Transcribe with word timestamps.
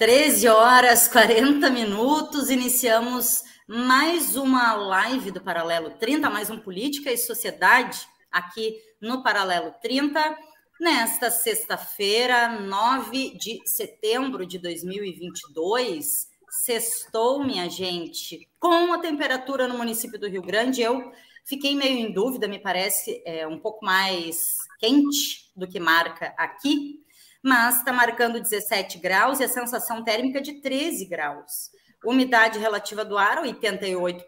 13 0.00 0.48
horas 0.48 1.06
40 1.08 1.68
minutos, 1.68 2.50
iniciamos 2.50 3.44
mais 3.68 4.34
uma 4.34 4.74
live 4.74 5.30
do 5.30 5.40
Paralelo 5.40 5.90
30, 5.90 6.28
mais 6.28 6.50
um 6.50 6.58
Política 6.58 7.12
e 7.12 7.16
Sociedade 7.16 8.08
aqui 8.32 8.76
no 9.00 9.22
Paralelo 9.22 9.72
30, 9.80 10.36
nesta 10.80 11.30
sexta-feira, 11.30 12.58
9 12.60 13.36
de 13.38 13.60
setembro 13.66 14.44
de 14.44 14.58
2022. 14.58 16.28
Sextou, 16.48 17.44
minha 17.44 17.68
gente, 17.68 18.49
com 18.60 18.92
a 18.92 18.98
temperatura 18.98 19.66
no 19.66 19.78
município 19.78 20.20
do 20.20 20.28
Rio 20.28 20.42
Grande, 20.42 20.82
eu 20.82 21.10
fiquei 21.44 21.74
meio 21.74 21.96
em 21.96 22.12
dúvida, 22.12 22.46
me 22.46 22.58
parece 22.58 23.22
é, 23.24 23.46
um 23.46 23.58
pouco 23.58 23.84
mais 23.84 24.58
quente 24.78 25.50
do 25.56 25.66
que 25.66 25.80
marca 25.80 26.34
aqui, 26.36 27.00
mas 27.42 27.78
está 27.78 27.90
marcando 27.90 28.38
17 28.38 28.98
graus 28.98 29.40
e 29.40 29.44
a 29.44 29.48
sensação 29.48 30.04
térmica 30.04 30.42
de 30.42 30.60
13 30.60 31.06
graus. 31.06 31.70
Umidade 32.04 32.58
relativa 32.58 33.02
do 33.02 33.16
ar, 33.16 33.42
88%. 33.42 34.24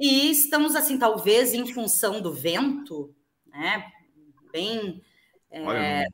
E 0.00 0.30
estamos, 0.30 0.76
assim, 0.76 0.98
talvez 0.98 1.52
em 1.52 1.66
função 1.72 2.20
do 2.20 2.32
vento, 2.32 3.12
né? 3.46 3.84
Bem, 4.52 5.02
é, 5.50 6.06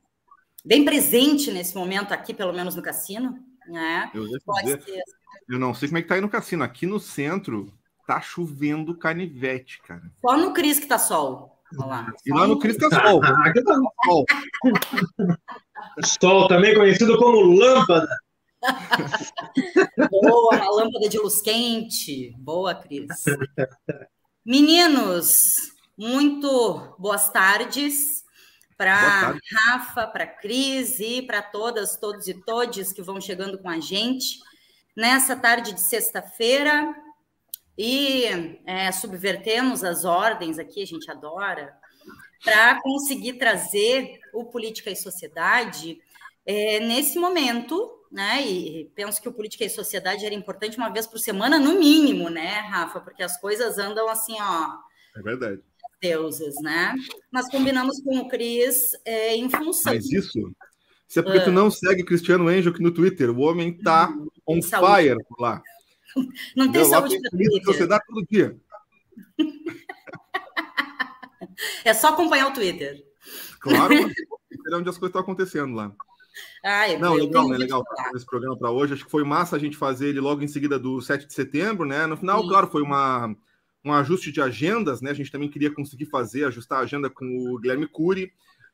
bem 0.65 0.85
presente 0.85 1.53
nesse 1.53 1.77
momento 1.77 2.12
aqui, 2.12 2.33
pelo 2.33 2.55
menos 2.55 2.75
no 2.75 2.83
cassino. 2.83 3.39
Né? 3.67 4.11
Pode 4.45 4.65
dizer, 4.65 4.83
ser. 4.83 5.03
Eu 5.48 5.59
não 5.59 5.75
sei 5.75 5.89
como 5.89 5.98
é 5.98 6.03
que 6.03 6.09
tá 6.09 6.14
aí 6.14 6.20
no 6.20 6.28
cassino. 6.28 6.64
Aqui 6.64 6.87
no 6.87 6.98
centro 6.98 7.73
tá 8.06 8.20
chovendo 8.20 8.97
canivete, 8.97 9.81
cara. 9.83 10.03
Só 10.20 10.36
no 10.36 10.53
Cris 10.53 10.78
que 10.78 10.86
tá 10.86 10.98
sol. 10.98 11.55
Olha 11.78 11.86
lá. 11.86 12.12
E 12.25 12.33
lá 12.33 12.47
no 12.47 12.59
Cristo 12.59 12.89
tá 12.89 13.03
sol. 13.03 13.20
Aqui 13.45 13.62
tá 13.62 13.75
sol. 14.05 14.25
sol, 16.05 16.48
também 16.48 16.75
conhecido 16.75 17.19
como 17.19 17.41
lâmpada. 17.41 18.09
Boa, 20.11 20.56
uma 20.56 20.70
lâmpada 20.70 21.09
de 21.09 21.19
luz 21.19 21.41
quente. 21.41 22.34
Boa, 22.39 22.75
Cris. 22.75 23.08
Meninos, 24.45 25.55
muito 25.98 26.95
boas 26.98 27.31
tardes 27.31 28.25
para 28.77 28.98
tarde. 29.01 29.41
Rafa, 29.53 30.06
para 30.06 30.27
Cris 30.27 30.98
e 31.01 31.23
para 31.23 31.42
todas, 31.42 31.97
todos 31.97 32.27
e 32.29 32.34
todes 32.34 32.92
que 32.92 33.03
vão 33.03 33.20
chegando 33.20 33.58
com 33.58 33.69
a 33.69 33.81
gente 33.81 34.39
nessa 34.97 35.34
tarde 35.37 35.73
de 35.73 35.81
sexta-feira. 35.81 36.95
E 37.77 38.25
é, 38.67 38.92
subvertemos 38.92 39.83
as 39.83 40.05
ordens 40.05 40.58
aqui, 40.58 40.83
a 40.83 40.86
gente 40.86 41.11
adora, 41.11 41.74
para 42.45 42.80
conseguir 42.80 43.33
trazer 43.35 44.20
o 44.33 44.45
Política 44.45 44.91
e 44.91 44.96
Sociedade 44.96 45.98
é, 46.46 46.79
nesse 46.79 47.19
momento, 47.19 47.91
né? 48.13 48.46
E 48.46 48.85
penso 48.95 49.20
que 49.20 49.29
o 49.29 49.33
Política 49.33 49.64
e 49.64 49.70
Sociedade 49.70 50.24
era 50.24 50.35
importante 50.35 50.77
uma 50.77 50.89
vez 50.92 51.05
por 51.07 51.19
semana, 51.19 51.58
no 51.58 51.79
mínimo, 51.80 52.29
né, 52.30 52.61
Rafa? 52.61 53.01
Porque 53.01 53.23
as 53.24 53.36
coisas 53.40 53.77
andam 53.77 54.08
assim, 54.08 54.36
ó, 54.40 54.77
É 55.19 55.23
verdade. 55.23 55.61
deuses, 56.01 56.55
né? 56.63 56.95
Mas 57.33 57.48
combinamos 57.51 58.01
com 58.02 58.19
o 58.19 58.29
Cris 58.29 58.92
é, 59.05 59.35
em 59.35 59.51
função. 59.51 59.92
Mas 59.92 60.05
isso, 60.13 60.39
isso 61.08 61.19
é 61.19 61.23
porque 61.23 61.39
Ah. 61.39 61.45
tu 61.45 61.51
não 61.51 61.70
segue 61.73 62.05
Cristiano 62.05 62.46
Angel 62.46 62.70
aqui 62.73 62.83
no 62.83 62.92
Twitter. 62.95 63.30
O 63.30 63.40
homem 63.40 63.77
tá 63.79 64.14
on 64.47 64.61
saúde. 64.63 65.03
fire 65.03 65.25
por 65.29 65.41
lá. 65.41 65.63
Não 66.57 66.71
tem? 66.71 66.83
Lá 66.83 66.89
saúde 66.89 67.11
tem 67.11 67.23
para 67.23 67.31
Twitter. 67.31 67.65
sociedade 67.65 68.05
todo 68.07 68.27
dia. 68.31 68.57
É 71.85 71.95
só 71.95 72.09
acompanhar 72.09 72.49
o 72.49 72.53
Twitter. 72.53 73.05
Claro, 73.61 73.95
é 73.95 74.77
onde 74.77 74.89
as 74.89 74.99
coisas 74.99 75.11
estão 75.11 75.21
acontecendo 75.21 75.75
lá. 75.75 75.93
Ai, 76.65 76.97
Não, 76.99 77.17
eu 77.17 77.27
legal, 77.27 77.45
tenho 77.45 77.53
né? 77.53 77.59
Legal 77.59 77.85
esse 78.15 78.27
programa 78.27 78.57
para 78.57 78.71
hoje. 78.71 78.95
Acho 78.95 79.05
que 79.05 79.11
foi 79.11 79.23
massa 79.23 79.55
a 79.55 79.59
gente 79.59 79.77
fazer 79.77 80.09
ele 80.09 80.21
logo 80.21 80.43
em 80.43 80.49
seguida 80.49 80.79
do 80.79 81.01
7 81.01 81.27
de 81.27 81.33
setembro, 81.33 81.87
né? 81.87 82.07
No 82.07 82.17
final, 82.17 82.43
Sim. 82.43 82.49
claro, 82.49 82.67
foi 82.67 82.83
uma, 82.83 83.35
um 83.85 83.93
ajuste 83.93 84.33
de 84.33 84.41
agendas, 84.41 85.01
né? 85.01 85.11
A 85.11 85.15
gente 85.15 85.31
também 85.31 85.49
queria 85.49 85.71
conseguir 85.71 86.07
fazer, 86.07 86.45
ajustar 86.45 86.81
a 86.81 86.83
agenda 86.83 87.09
com 87.09 87.25
o 87.25 87.59
Guilherme 87.59 87.87
Cury, 87.87 88.33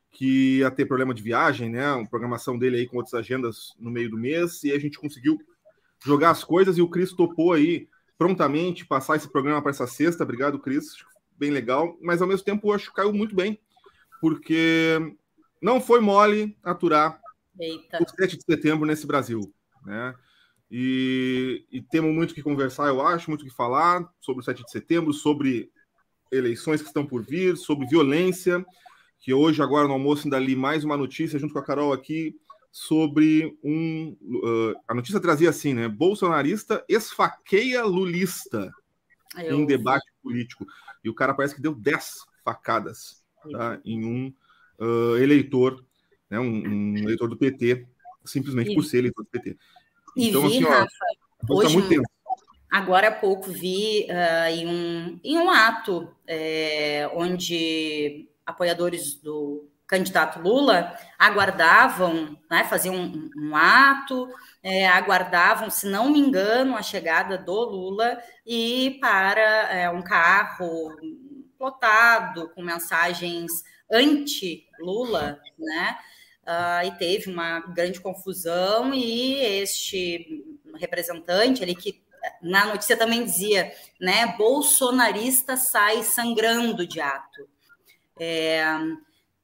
que 0.09 0.59
ia 0.59 0.71
ter 0.71 0.85
problema 0.85 1.13
de 1.13 1.21
viagem, 1.21 1.69
né? 1.69 1.85
A 1.85 2.05
programação 2.05 2.57
dele 2.57 2.77
aí 2.77 2.87
com 2.87 2.97
outras 2.97 3.13
agendas 3.13 3.73
no 3.79 3.91
meio 3.91 4.09
do 4.09 4.17
mês, 4.17 4.63
e 4.63 4.71
a 4.71 4.79
gente 4.79 4.97
conseguiu 4.97 5.37
jogar 6.03 6.31
as 6.31 6.43
coisas 6.43 6.77
e 6.77 6.81
o 6.81 6.89
Cris 6.89 7.13
topou 7.13 7.53
aí 7.53 7.87
prontamente 8.17 8.85
passar 8.85 9.15
esse 9.15 9.27
programa 9.27 9.61
para 9.61 9.71
essa 9.71 9.87
sexta. 9.87 10.23
Obrigado, 10.23 10.59
Cris. 10.59 10.95
Bem 11.37 11.51
legal, 11.51 11.97
mas 12.01 12.21
ao 12.21 12.27
mesmo 12.27 12.45
tempo 12.45 12.69
eu 12.69 12.73
acho 12.73 12.89
que 12.89 12.95
caiu 12.95 13.13
muito 13.13 13.35
bem, 13.35 13.59
porque 14.19 15.15
não 15.61 15.81
foi 15.81 15.99
mole 15.99 16.55
aturar 16.63 17.19
Eita. 17.59 17.97
o 18.01 18.07
7 18.07 18.37
de 18.37 18.43
setembro 18.43 18.85
nesse 18.85 19.07
Brasil, 19.07 19.51
né? 19.85 20.13
E, 20.69 21.65
e 21.69 21.81
temos 21.81 22.13
muito 22.13 22.31
o 22.31 22.33
que 22.33 22.41
conversar, 22.41 22.87
eu 22.87 23.05
acho, 23.05 23.29
muito 23.29 23.41
o 23.41 23.45
que 23.45 23.53
falar 23.53 24.07
sobre 24.21 24.41
o 24.41 24.45
7 24.45 24.63
de 24.63 24.71
setembro, 24.71 25.11
sobre 25.11 25.69
eleições 26.31 26.81
que 26.81 26.87
estão 26.87 27.05
por 27.05 27.23
vir, 27.23 27.57
sobre 27.57 27.87
violência, 27.87 28.65
que 29.19 29.33
hoje, 29.33 29.61
agora 29.61 29.87
no 29.87 29.93
almoço, 29.93 30.25
ainda 30.25 30.39
li 30.39 30.55
mais 30.55 30.83
uma 30.83 30.95
notícia 30.95 31.37
junto 31.37 31.53
com 31.53 31.59
a 31.59 31.65
Carol 31.65 31.91
aqui 31.91 32.39
sobre 32.71 33.57
um. 33.63 34.15
uh, 34.21 34.73
a 34.87 34.93
notícia 34.93 35.19
trazia 35.19 35.49
assim, 35.49 35.73
né? 35.73 35.87
Bolsonarista 35.87 36.83
esfaqueia 36.87 37.83
lulista 37.83 38.71
Eu- 39.37 39.59
em 39.59 39.65
debate 39.65 40.05
político. 40.23 40.65
E 41.03 41.09
o 41.09 41.13
cara 41.13 41.33
parece 41.33 41.55
que 41.55 41.61
deu 41.61 41.73
10 41.75 42.25
facadas 42.43 43.23
tá? 43.51 43.79
em 43.83 44.05
um 44.05 44.33
uh, 44.79 45.17
eleitor, 45.17 45.83
né? 46.29 46.39
um, 46.39 46.67
um 46.67 46.97
eleitor 46.97 47.27
do 47.27 47.37
PT, 47.37 47.87
simplesmente 48.23 48.73
por 48.73 48.83
ser 48.83 48.99
eleitor 48.99 49.23
do 49.23 49.29
PT. 49.29 49.57
E 50.15 50.29
Então, 50.29 50.47
vi, 50.47 50.57
assim, 50.57 50.63
ó, 50.65 50.69
Rafa, 50.69 50.89
Tá 51.47 51.53
hoje, 51.55 51.73
muito 51.73 51.89
tempo. 51.89 52.07
agora 52.69 53.07
há 53.07 53.11
pouco 53.11 53.51
vi 53.51 54.05
ah, 54.11 54.51
em, 54.51 54.67
um, 54.67 55.19
em 55.23 55.37
um 55.39 55.49
ato 55.49 56.07
é, 56.27 57.09
onde 57.15 58.29
apoiadores 58.45 59.15
do 59.15 59.67
candidato 59.91 60.39
Lula 60.39 60.97
aguardavam, 61.19 62.37
né, 62.49 62.63
faziam 62.63 62.95
um, 62.95 63.29
um 63.35 63.55
ato, 63.55 64.29
é, 64.63 64.87
aguardavam, 64.87 65.69
se 65.69 65.85
não 65.85 66.09
me 66.09 66.17
engano, 66.17 66.77
a 66.77 66.81
chegada 66.81 67.37
do 67.37 67.53
Lula 67.53 68.17
e 68.45 68.97
para 69.01 69.41
é, 69.41 69.89
um 69.89 70.01
carro 70.01 70.95
lotado 71.59 72.49
com 72.55 72.61
mensagens 72.61 73.51
anti-Lula, 73.91 75.39
né? 75.59 75.97
Ah, 76.45 76.85
e 76.85 76.91
teve 76.97 77.29
uma 77.29 77.59
grande 77.59 77.99
confusão 77.99 78.93
e 78.93 79.35
este 79.61 80.43
representante 80.75 81.61
ali 81.61 81.75
que 81.75 82.01
na 82.41 82.65
notícia 82.65 82.95
também 82.95 83.23
dizia, 83.23 83.71
né, 83.99 84.35
bolsonarista 84.37 85.57
sai 85.57 86.01
sangrando 86.03 86.87
de 86.87 87.01
ato. 87.01 87.47
É, 88.19 88.63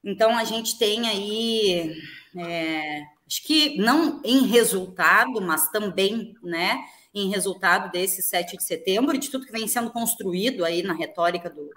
então 0.07 0.35
a 0.37 0.45
gente 0.45 0.79
tem 0.79 1.05
aí, 1.05 2.01
é, 2.37 3.01
acho 3.27 3.45
que 3.45 3.77
não 3.77 4.21
em 4.23 4.47
resultado, 4.47 5.41
mas 5.41 5.69
também, 5.69 6.33
né, 6.41 6.79
em 7.13 7.29
resultado 7.29 7.91
desse 7.91 8.21
7 8.21 8.55
de 8.55 8.63
setembro 8.63 9.13
e 9.13 9.19
de 9.19 9.29
tudo 9.29 9.45
que 9.45 9.51
vem 9.51 9.67
sendo 9.67 9.91
construído 9.91 10.63
aí 10.63 10.81
na 10.81 10.93
retórica 10.93 11.49
do, 11.49 11.69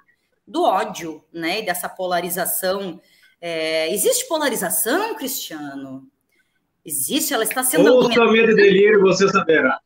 do 0.46 0.62
ódio, 0.62 1.24
né, 1.32 1.58
e 1.58 1.66
dessa 1.66 1.88
polarização. 1.88 3.00
É, 3.40 3.92
existe 3.92 4.28
polarização, 4.28 5.16
Cristiano? 5.16 6.08
Existe, 6.84 7.34
ela 7.34 7.42
está 7.42 7.64
sendo 7.64 7.92
Ouça 7.92 8.24
medo 8.26 8.52
e 8.52 8.54
delírio, 8.54 9.00
você 9.00 9.28
saberá. 9.28 9.80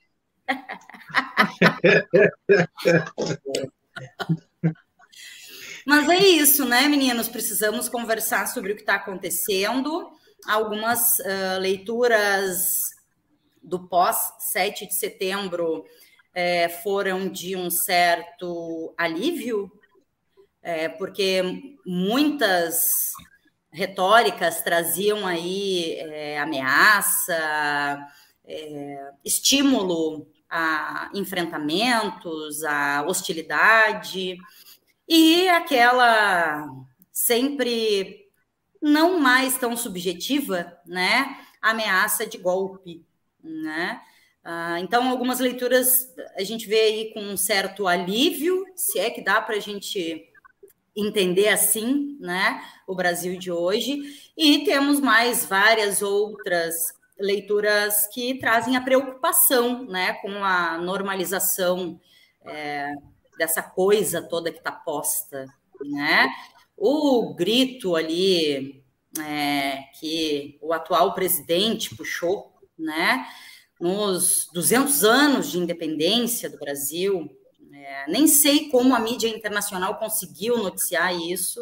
Mas 5.86 6.08
é 6.08 6.19
isso, 6.19 6.64
né, 6.64 6.88
meninos? 6.88 7.28
Precisamos 7.28 7.88
conversar 7.88 8.46
sobre 8.46 8.72
o 8.72 8.75
que 8.75 8.82
está 8.82 8.94
acontecendo. 8.94 10.10
algumas 10.46 11.19
uh, 11.20 11.58
leituras 11.60 12.90
do 13.62 13.88
pós 13.88 14.16
7 14.38 14.86
de 14.86 14.94
setembro 14.94 15.84
é, 16.34 16.69
foram 16.69 17.28
de 17.28 17.56
um 17.56 17.70
certo 17.70 18.94
alívio, 18.98 19.70
é, 20.62 20.88
porque 20.88 21.76
muitas 21.86 23.12
retóricas 23.72 24.62
traziam 24.62 25.26
aí 25.26 25.94
é, 25.98 26.38
ameaça, 26.38 27.98
estímulo 29.25 30.26
a 30.50 31.10
enfrentamentos, 31.14 32.62
a 32.62 33.02
hostilidade, 33.06 34.36
e 35.08 35.48
aquela 35.48 36.66
sempre 37.12 38.28
não 38.80 39.18
mais 39.18 39.56
tão 39.56 39.76
subjetiva, 39.76 40.76
né, 40.86 41.38
ameaça 41.60 42.26
de 42.26 42.36
golpe, 42.36 43.04
né? 43.42 44.00
Ah, 44.44 44.78
então, 44.78 45.08
algumas 45.08 45.40
leituras 45.40 46.12
a 46.36 46.42
gente 46.44 46.66
vê 46.68 46.80
aí 46.80 47.14
com 47.14 47.20
um 47.20 47.36
certo 47.36 47.86
alívio, 47.86 48.64
se 48.76 48.98
é 48.98 49.08
que 49.08 49.22
dá 49.22 49.40
para 49.40 49.56
a 49.56 49.60
gente 49.60 50.30
entender 50.94 51.48
assim, 51.48 52.16
né, 52.20 52.62
o 52.86 52.94
Brasil 52.94 53.38
de 53.38 53.50
hoje, 53.50 54.02
e 54.36 54.64
temos 54.64 55.00
mais 55.00 55.46
várias 55.46 56.02
outras 56.02 56.74
leituras 57.18 58.06
que 58.08 58.38
trazem 58.38 58.76
a 58.76 58.82
preocupação, 58.82 59.84
né, 59.86 60.14
com 60.14 60.44
a 60.44 60.78
normalização 60.78 61.98
é, 62.44 62.92
dessa 63.38 63.62
coisa 63.62 64.22
toda 64.22 64.50
que 64.50 64.58
está 64.58 64.72
posta, 64.72 65.46
né? 65.82 66.28
O 66.76 67.34
grito 67.34 67.94
ali 67.94 68.84
é, 69.20 69.84
que 69.98 70.58
o 70.60 70.72
atual 70.72 71.14
presidente 71.14 71.94
puxou, 71.94 72.52
né? 72.78 73.26
Nos 73.81 74.48
200 74.52 75.04
anos 75.04 75.50
de 75.50 75.58
independência 75.58 76.48
do 76.48 76.58
Brasil, 76.58 77.31
é, 77.72 78.10
nem 78.10 78.26
sei 78.26 78.69
como 78.70 78.94
a 78.94 79.00
mídia 79.00 79.28
internacional 79.28 79.98
conseguiu 79.98 80.58
noticiar 80.58 81.14
isso. 81.14 81.60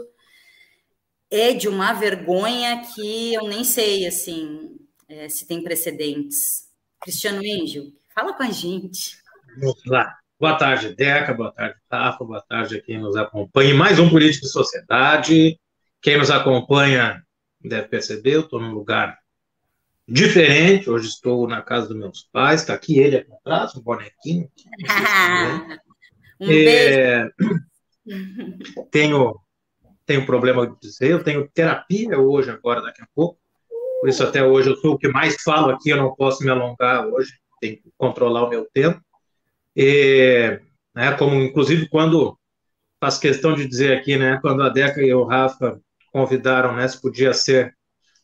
É 1.31 1.53
de 1.55 1.69
uma 1.69 1.95
vergonha 1.95 2.83
que 2.95 3.33
eu 3.33 3.49
nem 3.49 3.65
sei, 3.65 4.07
assim, 4.07 4.79
é, 5.09 5.29
se 5.29 5.47
tem 5.47 5.63
precedentes. 5.63 6.69
Cristiano 7.01 7.41
Angel, 7.41 7.87
fala 8.15 8.35
com 8.35 8.43
a 8.43 8.51
gente. 8.51 9.17
Vamos 9.59 9.85
lá. 9.87 10.22
Boa 10.43 10.57
tarde, 10.57 10.93
Deca. 10.93 11.33
Boa 11.33 11.53
tarde, 11.53 11.77
Rafa. 11.89 12.25
Boa 12.25 12.43
tarde 12.43 12.77
a 12.77 12.83
quem 12.83 12.99
nos 12.99 13.15
acompanha. 13.15 13.77
Mais 13.77 14.01
um 14.01 14.11
Político 14.11 14.45
de 14.45 14.51
Sociedade. 14.51 15.57
Quem 16.01 16.19
nos 16.19 16.33
acompanha 16.33 17.25
deve 17.61 17.87
perceber, 17.87 18.35
eu 18.35 18.41
estou 18.41 18.61
num 18.61 18.73
lugar 18.73 19.17
diferente. 20.05 20.91
Hoje 20.91 21.07
estou 21.07 21.47
na 21.47 21.63
casa 21.63 21.87
dos 21.87 21.97
meus 21.97 22.29
pais. 22.33 22.63
Está 22.63 22.75
aqui 22.75 22.99
ele 22.99 23.19
aqui 23.19 23.33
atrás, 23.33 23.77
um 23.77 23.83
bonequinho. 23.83 24.51
um 26.41 26.51
é, 26.51 27.31
tenho, 28.91 29.39
tenho 30.05 30.27
problema 30.27 30.67
de 30.67 30.77
dizer, 30.81 31.13
eu 31.13 31.23
tenho 31.23 31.49
terapia 31.55 32.19
hoje, 32.19 32.51
agora, 32.51 32.83
daqui 32.83 33.01
a 33.01 33.07
pouco. 33.15 33.39
Por 34.01 34.09
isso, 34.09 34.25
até 34.25 34.43
hoje, 34.43 34.71
eu 34.71 34.77
sou 34.79 34.95
o 34.95 34.99
que 34.99 35.07
mais 35.07 35.41
falo 35.41 35.71
aqui, 35.71 35.91
eu 35.91 35.99
não 35.99 36.13
posso 36.17 36.43
me 36.43 36.51
alongar 36.51 37.07
hoje, 37.07 37.33
tenho 37.61 37.77
que 37.77 37.93
controlar 37.97 38.43
o 38.43 38.51
meu 38.51 38.69
tempo. 38.75 39.01
E, 39.77 40.61
né, 40.95 41.13
como, 41.17 41.35
inclusive, 41.41 41.89
quando 41.89 42.39
faço 43.01 43.21
questão 43.21 43.55
de 43.55 43.67
dizer 43.67 43.97
aqui, 43.97 44.17
né, 44.17 44.39
quando 44.41 44.63
a 44.63 44.69
Deca 44.69 45.03
e 45.03 45.13
o 45.13 45.25
Rafa 45.25 45.81
convidaram, 46.13 46.77
né, 46.77 46.87
se 46.87 47.01
podia 47.01 47.33
ser 47.33 47.75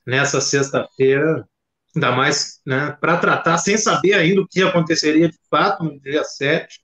nessa 0.07 0.41
sexta-feira, 0.41 1.47
ainda 1.95 2.13
mais 2.13 2.61
né, 2.65 2.97
para 3.01 3.17
tratar, 3.17 3.59
sem 3.59 3.77
saber 3.77 4.15
ainda 4.15 4.41
o 4.41 4.47
que 4.47 4.63
aconteceria 4.63 5.29
de 5.29 5.39
fato 5.51 5.85
no 5.85 5.99
dia 6.01 6.23
7, 6.23 6.81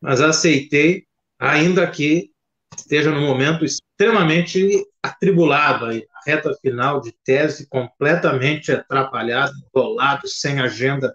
mas 0.00 0.20
aceitei, 0.20 1.06
ainda 1.38 1.88
que 1.88 2.30
esteja 2.76 3.10
num 3.10 3.26
momento 3.26 3.64
extremamente 3.64 4.84
atribulado, 5.02 5.86
aí, 5.86 6.06
a 6.14 6.30
reta 6.30 6.54
final 6.60 7.00
de 7.00 7.12
tese 7.24 7.68
completamente 7.68 8.72
atrapalhado, 8.72 9.52
enrolado, 9.74 10.26
sem 10.26 10.60
agenda 10.60 11.14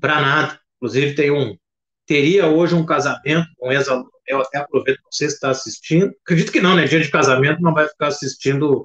para 0.00 0.20
nada. 0.20 0.60
Inclusive, 0.76 1.14
tem 1.14 1.30
um, 1.30 1.56
teria 2.06 2.46
hoje 2.46 2.74
um 2.74 2.86
casamento 2.86 3.48
com 3.58 3.68
um 3.68 3.72
eu 4.28 4.40
até 4.40 4.58
aproveito 4.58 4.98
que 4.98 5.16
você 5.16 5.26
está 5.26 5.50
assistindo. 5.50 6.12
Acredito 6.24 6.50
que 6.50 6.60
não, 6.60 6.74
né? 6.74 6.84
Dia 6.84 7.00
de 7.00 7.10
casamento 7.10 7.60
não 7.62 7.72
vai 7.72 7.86
ficar 7.88 8.08
assistindo 8.08 8.82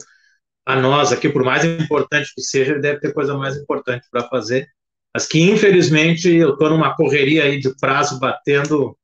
a 0.65 0.75
nós 0.75 1.11
aqui, 1.11 1.29
por 1.29 1.43
mais 1.43 1.65
importante 1.65 2.31
que 2.35 2.41
seja, 2.41 2.73
ele 2.73 2.81
deve 2.81 2.99
ter 2.99 3.13
coisa 3.13 3.35
mais 3.35 3.57
importante 3.57 4.07
para 4.11 4.27
fazer. 4.27 4.67
Mas 5.13 5.25
que, 5.25 5.41
infelizmente, 5.41 6.29
eu 6.29 6.53
estou 6.53 6.69
numa 6.69 6.95
correria 6.95 7.43
aí 7.43 7.59
de 7.59 7.75
prazo 7.77 8.19
batendo 8.19 8.97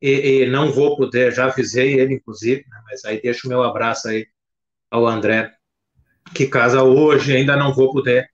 e, 0.00 0.42
e, 0.42 0.46
não 0.46 0.72
vou 0.72 0.96
poder, 0.96 1.32
já 1.32 1.46
avisei 1.46 1.98
ele, 1.98 2.14
inclusive, 2.14 2.64
né, 2.68 2.82
mas 2.84 3.04
aí 3.04 3.20
deixo 3.22 3.46
o 3.46 3.48
meu 3.48 3.62
abraço 3.62 4.08
aí 4.08 4.26
ao 4.90 5.06
André, 5.06 5.52
que 6.34 6.46
casa 6.46 6.82
hoje, 6.82 7.36
ainda 7.36 7.56
não 7.56 7.72
vou 7.72 7.92
poder 7.92 8.28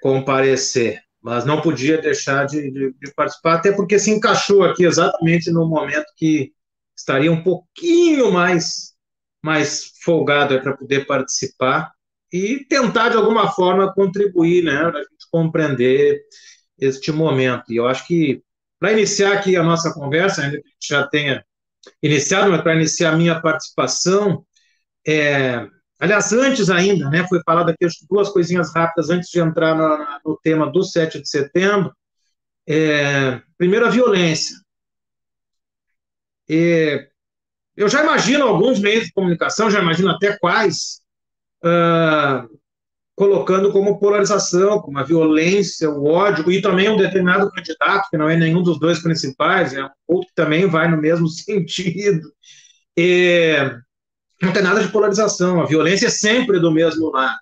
comparecer, 0.00 1.00
mas 1.26 1.44
não 1.44 1.60
podia 1.60 2.00
deixar 2.00 2.46
de, 2.46 2.70
de, 2.70 2.92
de 2.92 3.12
participar, 3.16 3.54
até 3.54 3.72
porque 3.72 3.98
se 3.98 4.12
encaixou 4.12 4.62
aqui 4.62 4.84
exatamente 4.84 5.50
no 5.50 5.66
momento 5.66 6.06
que 6.16 6.52
estaria 6.96 7.32
um 7.32 7.42
pouquinho 7.42 8.30
mais, 8.30 8.92
mais 9.42 9.90
folgado 10.04 10.60
para 10.60 10.76
poder 10.76 11.04
participar 11.04 11.90
e 12.32 12.64
tentar, 12.68 13.08
de 13.08 13.16
alguma 13.16 13.50
forma, 13.50 13.92
contribuir, 13.92 14.62
né, 14.62 14.78
para 14.78 15.00
a 15.00 15.02
gente 15.02 15.26
compreender 15.28 16.22
este 16.78 17.10
momento. 17.10 17.72
E 17.72 17.76
eu 17.76 17.88
acho 17.88 18.06
que 18.06 18.40
para 18.78 18.92
iniciar 18.92 19.32
aqui 19.32 19.56
a 19.56 19.64
nossa 19.64 19.92
conversa, 19.92 20.42
ainda 20.42 20.62
que 20.62 20.68
a 20.68 20.70
gente 20.70 20.88
já 20.88 21.08
tenha 21.08 21.44
iniciado, 22.00 22.52
mas 22.52 22.62
para 22.62 22.76
iniciar 22.76 23.14
a 23.14 23.16
minha 23.16 23.40
participação, 23.40 24.46
é, 25.04 25.66
aliás, 25.98 26.32
antes 26.32 26.70
ainda, 26.70 27.08
né, 27.10 27.26
foi 27.28 27.40
falado 27.44 27.70
aqui 27.70 27.86
duas 28.08 28.28
coisinhas 28.30 28.74
rápidas 28.74 29.10
antes 29.10 29.30
de 29.30 29.40
entrar 29.40 29.74
no, 29.74 30.32
no 30.32 30.38
tema 30.42 30.70
do 30.70 30.82
7 30.82 31.20
de 31.20 31.28
setembro. 31.28 31.92
É, 32.68 33.40
primeiro, 33.56 33.86
a 33.86 33.90
violência. 33.90 34.56
É, 36.48 37.08
eu 37.76 37.88
já 37.88 38.02
imagino 38.02 38.46
alguns 38.46 38.80
meios 38.80 39.04
de 39.04 39.12
comunicação, 39.12 39.70
já 39.70 39.80
imagino 39.80 40.10
até 40.10 40.36
quais, 40.38 41.00
uh, 41.62 42.48
colocando 43.14 43.70
como 43.70 43.98
polarização, 43.98 44.80
como 44.80 44.98
a 44.98 45.02
violência, 45.02 45.90
o 45.90 46.06
ódio, 46.06 46.50
e 46.50 46.62
também 46.62 46.88
um 46.88 46.96
determinado 46.96 47.50
candidato, 47.50 48.08
que 48.10 48.16
não 48.16 48.30
é 48.30 48.36
nenhum 48.36 48.62
dos 48.62 48.80
dois 48.80 49.02
principais, 49.02 49.74
é 49.74 49.82
outro 50.08 50.28
que 50.28 50.34
também 50.34 50.66
vai 50.66 50.88
no 50.88 50.96
mesmo 50.96 51.28
sentido. 51.28 52.32
E 52.96 53.56
não 54.40 54.52
tem 54.52 54.62
nada 54.62 54.82
de 54.82 54.88
polarização, 54.88 55.60
a 55.60 55.66
violência 55.66 56.06
é 56.06 56.10
sempre 56.10 56.60
do 56.60 56.70
mesmo 56.70 57.10
lado. 57.10 57.38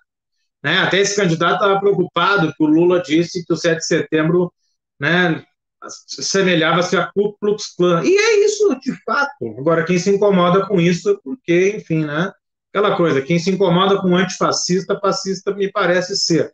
Né? 0.63 0.79
Até 0.79 0.99
esse 0.99 1.15
candidato 1.15 1.55
estava 1.55 1.79
preocupado 1.79 2.53
que 2.53 2.63
o 2.63 2.67
Lula 2.67 3.01
disse 3.01 3.45
que 3.45 3.53
o 3.53 3.57
7 3.57 3.77
de 3.77 3.85
setembro 3.85 4.51
né, 4.99 5.43
semelhava-se 5.87 6.97
a 6.97 7.05
Ku 7.07 7.37
Klux 7.39 7.75
Klan. 7.75 8.03
E 8.03 8.17
é 8.17 8.45
isso, 8.45 8.75
de 8.79 8.93
fato. 9.03 9.31
Agora, 9.59 9.83
quem 9.83 9.99
se 9.99 10.09
incomoda 10.09 10.65
com 10.65 10.79
isso 10.79 11.19
porque, 11.23 11.75
enfim, 11.77 12.05
né, 12.05 12.31
aquela 12.73 12.95
coisa, 12.95 13.21
quem 13.21 13.37
se 13.37 13.51
incomoda 13.51 14.01
com 14.01 14.15
antifascista, 14.15 14.99
fascista 14.99 15.53
me 15.53 15.71
parece 15.71 16.17
ser. 16.17 16.51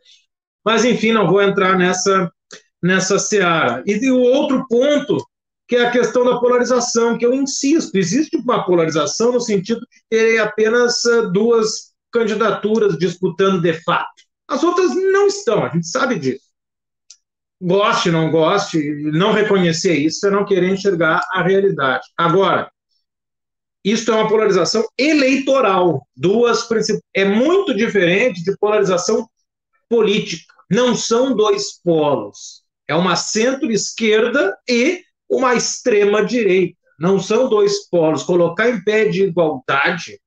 Mas, 0.64 0.84
enfim, 0.84 1.12
não 1.12 1.26
vou 1.26 1.42
entrar 1.42 1.76
nessa, 1.76 2.30
nessa 2.82 3.18
seara. 3.18 3.82
E 3.86 4.10
o 4.10 4.20
outro 4.20 4.66
ponto, 4.68 5.24
que 5.72 5.76
é 5.76 5.86
a 5.86 5.90
questão 5.90 6.22
da 6.22 6.38
polarização, 6.38 7.16
que 7.16 7.24
eu 7.24 7.32
insisto, 7.32 7.96
existe 7.96 8.36
uma 8.36 8.62
polarização 8.62 9.32
no 9.32 9.40
sentido 9.40 9.80
de 9.80 10.02
terem 10.10 10.38
apenas 10.38 11.02
ah, 11.06 11.22
duas 11.22 11.94
candidaturas 12.12 12.98
disputando 12.98 13.58
de 13.58 13.72
fato. 13.82 14.22
As 14.46 14.62
outras 14.62 14.94
não 14.94 15.26
estão, 15.26 15.64
a 15.64 15.70
gente 15.70 15.86
sabe 15.86 16.18
disso. 16.18 16.44
Goste, 17.58 18.10
não 18.10 18.30
goste, 18.30 18.78
não 19.12 19.32
reconhecer 19.32 19.94
isso 19.94 20.26
é 20.26 20.30
não 20.30 20.44
querer 20.44 20.68
enxergar 20.68 21.22
a 21.32 21.42
realidade. 21.42 22.04
Agora, 22.18 22.70
isso 23.82 24.10
é 24.10 24.14
uma 24.14 24.28
polarização 24.28 24.84
eleitoral. 24.98 26.06
Duas 26.14 26.68
é 27.14 27.24
muito 27.24 27.74
diferente 27.74 28.44
de 28.44 28.54
polarização 28.58 29.26
política. 29.88 30.52
Não 30.70 30.94
são 30.94 31.34
dois 31.34 31.80
polos. 31.82 32.62
É 32.86 32.94
uma 32.94 33.16
centro-esquerda 33.16 34.54
e 34.68 35.02
uma 35.32 35.54
extrema-direita. 35.54 36.76
Não 36.98 37.18
são 37.18 37.48
dois 37.48 37.88
polos. 37.88 38.22
Colocar 38.22 38.68
em 38.68 38.84
pé 38.84 39.06
de 39.06 39.24
igualdade 39.24 40.20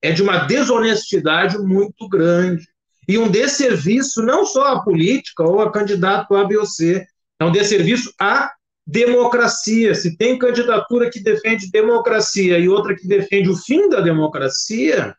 é 0.00 0.10
de 0.10 0.22
uma 0.22 0.38
desonestidade 0.38 1.58
muito 1.58 2.08
grande. 2.08 2.66
E 3.06 3.18
um 3.18 3.30
desserviço 3.30 4.22
não 4.22 4.46
só 4.46 4.68
à 4.68 4.82
política 4.82 5.42
ou 5.42 5.60
a 5.60 5.70
candidato 5.70 6.34
A, 6.34 6.44
B 6.44 6.56
ou 6.56 6.64
C, 6.64 7.04
é 7.38 7.44
um 7.44 7.52
desserviço 7.52 8.12
à 8.18 8.50
democracia. 8.86 9.94
Se 9.94 10.16
tem 10.16 10.38
candidatura 10.38 11.10
que 11.10 11.20
defende 11.20 11.70
democracia 11.70 12.58
e 12.58 12.68
outra 12.68 12.96
que 12.96 13.06
defende 13.06 13.50
o 13.50 13.56
fim 13.56 13.88
da 13.88 14.00
democracia, 14.00 15.14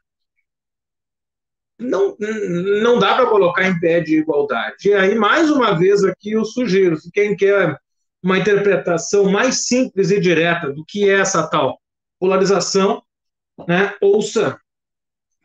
não, 1.80 2.16
não 2.82 2.98
dá 2.98 3.16
para 3.16 3.28
colocar 3.28 3.68
em 3.68 3.80
pé 3.80 4.00
de 4.00 4.18
igualdade. 4.18 4.90
E 4.90 4.94
aí, 4.94 5.14
mais 5.16 5.52
uma 5.52 5.78
vez, 5.78 6.04
aqui 6.04 6.32
eu 6.32 6.46
sugiro, 6.46 6.98
quem 7.14 7.36
quer 7.36 7.78
uma 8.24 8.38
interpretação 8.38 9.30
mais 9.30 9.68
simples 9.68 10.10
e 10.10 10.20
direta 10.20 10.72
do 10.72 10.84
que 10.88 11.10
é 11.10 11.20
essa 11.20 11.48
tal 11.48 11.80
polarização, 12.20 13.04
né, 13.68 13.94
ouça 14.02 14.58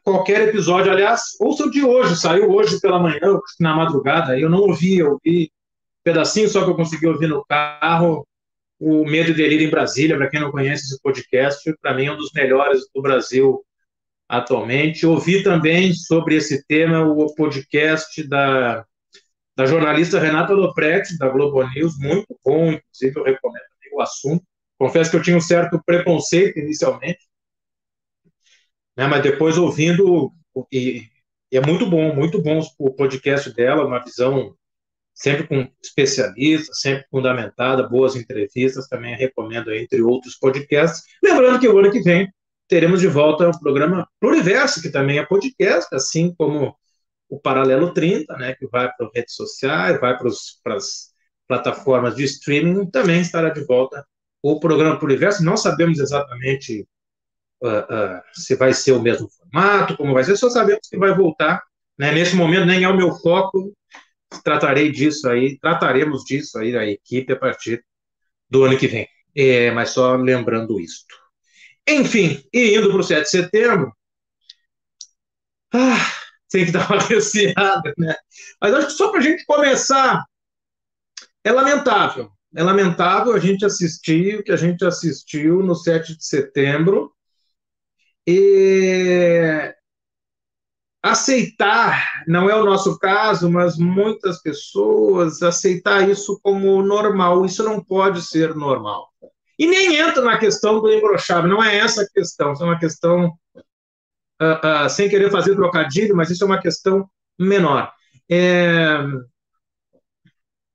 qualquer 0.04 0.48
episódio, 0.48 0.90
aliás, 0.90 1.36
ouça 1.38 1.66
o 1.66 1.70
de 1.70 1.84
hoje, 1.84 2.16
saiu 2.16 2.50
hoje 2.50 2.80
pela 2.80 2.98
manhã, 2.98 3.38
na 3.60 3.74
madrugada, 3.74 4.38
eu 4.38 4.48
não 4.48 4.60
ouvi, 4.60 4.98
eu 4.98 5.12
ouvi 5.12 5.50
pedacinho 6.02 6.48
só 6.48 6.64
que 6.64 6.70
eu 6.70 6.76
consegui 6.76 7.06
ouvir 7.06 7.26
no 7.26 7.44
carro, 7.44 8.26
o 8.80 9.04
Medo 9.04 9.32
e 9.32 9.34
Delírio 9.34 9.66
em 9.66 9.70
Brasília, 9.70 10.16
para 10.16 10.30
quem 10.30 10.40
não 10.40 10.50
conhece 10.50 10.84
esse 10.84 11.02
podcast, 11.02 11.74
para 11.82 11.92
mim 11.92 12.06
é 12.06 12.12
um 12.12 12.16
dos 12.16 12.30
melhores 12.32 12.88
do 12.94 13.02
Brasil 13.02 13.62
atualmente. 14.28 15.04
Ouvi 15.04 15.42
também 15.42 15.92
sobre 15.92 16.36
esse 16.36 16.64
tema 16.66 17.04
o 17.04 17.34
podcast 17.34 18.22
da, 18.26 18.86
da 19.58 19.66
jornalista 19.66 20.20
Renata 20.20 20.52
Lopretti, 20.52 21.18
da 21.18 21.28
Globo 21.28 21.60
News, 21.70 21.98
muito 21.98 22.38
bom, 22.44 22.70
inclusive 22.70 23.18
eu 23.18 23.24
recomendo 23.24 23.64
o 23.92 24.00
assunto. 24.00 24.44
Confesso 24.78 25.10
que 25.10 25.16
eu 25.16 25.22
tinha 25.22 25.36
um 25.36 25.40
certo 25.40 25.82
preconceito 25.84 26.60
inicialmente, 26.60 27.18
né, 28.96 29.08
mas 29.08 29.20
depois 29.20 29.58
ouvindo, 29.58 30.32
e, 30.70 31.02
e 31.50 31.56
é 31.56 31.60
muito 31.60 31.90
bom, 31.90 32.14
muito 32.14 32.40
bom 32.40 32.60
o 32.78 32.92
podcast 32.92 33.52
dela, 33.52 33.84
uma 33.84 33.98
visão 33.98 34.54
sempre 35.12 35.44
com 35.48 35.68
especialistas, 35.82 36.80
sempre 36.80 37.04
fundamentada, 37.10 37.88
boas 37.88 38.14
entrevistas, 38.14 38.86
também 38.86 39.16
recomendo, 39.16 39.74
entre 39.74 40.00
outros 40.00 40.36
podcasts. 40.36 41.02
Lembrando 41.20 41.58
que 41.58 41.66
o 41.66 41.76
ano 41.76 41.90
que 41.90 42.00
vem 42.00 42.32
teremos 42.68 43.00
de 43.00 43.08
volta 43.08 43.48
o 43.48 43.58
programa 43.58 44.08
Pluriverso, 44.20 44.80
que 44.80 44.88
também 44.88 45.18
é 45.18 45.26
podcast, 45.26 45.92
assim 45.92 46.32
como 46.38 46.76
o 47.28 47.38
Paralelo 47.38 47.92
30, 47.92 48.36
né, 48.36 48.54
que 48.54 48.66
vai 48.66 48.90
para 48.92 49.06
as 49.06 49.12
redes 49.14 49.34
sociais, 49.34 50.00
vai 50.00 50.16
para 50.16 50.76
as 50.76 51.12
plataformas 51.46 52.14
de 52.14 52.24
streaming, 52.24 52.90
também 52.90 53.20
estará 53.20 53.50
de 53.50 53.64
volta 53.64 54.06
o 54.42 54.60
programa 54.60 54.98
Pluriverso. 54.98 55.44
Não 55.44 55.56
sabemos 55.56 55.98
exatamente 55.98 56.86
uh, 57.62 57.68
uh, 57.68 58.22
se 58.32 58.54
vai 58.54 58.72
ser 58.72 58.92
o 58.92 59.02
mesmo 59.02 59.28
formato, 59.28 59.96
como 59.96 60.14
vai 60.14 60.24
ser, 60.24 60.36
só 60.36 60.48
sabemos 60.48 60.88
que 60.88 60.96
vai 60.96 61.14
voltar. 61.14 61.62
Né? 61.98 62.12
Nesse 62.12 62.36
momento 62.36 62.66
nem 62.66 62.84
é 62.84 62.88
o 62.88 62.96
meu 62.96 63.12
foco, 63.16 63.74
tratarei 64.44 64.90
disso 64.90 65.28
aí, 65.28 65.58
trataremos 65.58 66.24
disso 66.24 66.58
aí 66.58 66.72
da 66.72 66.86
equipe 66.86 67.32
a 67.32 67.36
partir 67.36 67.84
do 68.48 68.64
ano 68.64 68.78
que 68.78 68.86
vem. 68.86 69.08
É, 69.34 69.70
mas 69.70 69.90
só 69.90 70.16
lembrando 70.16 70.80
isto. 70.80 71.14
Enfim, 71.86 72.42
e 72.52 72.76
indo 72.76 72.90
para 72.90 72.98
o 72.98 73.02
7 73.02 73.22
de 73.22 73.30
setembro, 73.30 73.92
ah, 75.72 76.17
tem 76.50 76.66
que 76.66 76.72
dar 76.72 76.90
uma 76.90 77.00
receada, 77.02 77.92
né? 77.96 78.14
Mas 78.60 78.74
acho 78.74 78.86
que 78.88 78.92
só 78.92 79.10
para 79.10 79.20
a 79.20 79.22
gente 79.22 79.44
começar, 79.44 80.24
é 81.44 81.52
lamentável. 81.52 82.30
É 82.54 82.62
lamentável 82.62 83.34
a 83.34 83.38
gente 83.38 83.64
assistir 83.64 84.40
o 84.40 84.42
que 84.42 84.52
a 84.52 84.56
gente 84.56 84.84
assistiu 84.84 85.62
no 85.62 85.74
7 85.74 86.16
de 86.16 86.24
setembro. 86.24 87.12
E 88.26 89.74
aceitar, 91.02 92.24
não 92.26 92.50
é 92.50 92.54
o 92.54 92.64
nosso 92.64 92.98
caso, 92.98 93.50
mas 93.50 93.78
muitas 93.78 94.42
pessoas 94.42 95.42
aceitar 95.42 96.08
isso 96.08 96.38
como 96.42 96.82
normal. 96.82 97.44
Isso 97.44 97.62
não 97.62 97.82
pode 97.82 98.22
ser 98.22 98.54
normal. 98.54 99.08
E 99.58 99.66
nem 99.66 99.96
entra 99.96 100.22
na 100.22 100.38
questão 100.38 100.80
do 100.80 100.92
embroxável, 100.92 101.50
não 101.50 101.62
é 101.62 101.78
essa 101.78 102.02
a 102.02 102.08
questão, 102.08 102.52
é 102.52 102.64
uma 102.64 102.78
questão, 102.78 103.32
uh, 104.40 104.86
uh, 104.86 104.90
sem 104.90 105.08
querer 105.08 105.30
fazer 105.30 105.54
trocadilho, 105.54 106.16
mas 106.16 106.30
isso 106.30 106.44
é 106.44 106.46
uma 106.46 106.60
questão 106.60 107.08
menor. 107.38 107.92
É, 108.30 108.98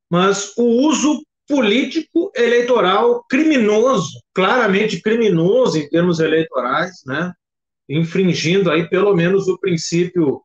mas 0.09 0.53
o 0.57 0.63
uso 0.87 1.23
político 1.47 2.31
eleitoral 2.35 3.23
criminoso, 3.29 4.19
claramente 4.33 5.01
criminoso 5.01 5.77
em 5.77 5.89
termos 5.89 6.19
eleitorais, 6.19 7.01
né? 7.05 7.33
infringindo 7.87 8.71
aí 8.71 8.87
pelo 8.89 9.13
menos 9.13 9.47
o 9.47 9.59
princípio 9.59 10.41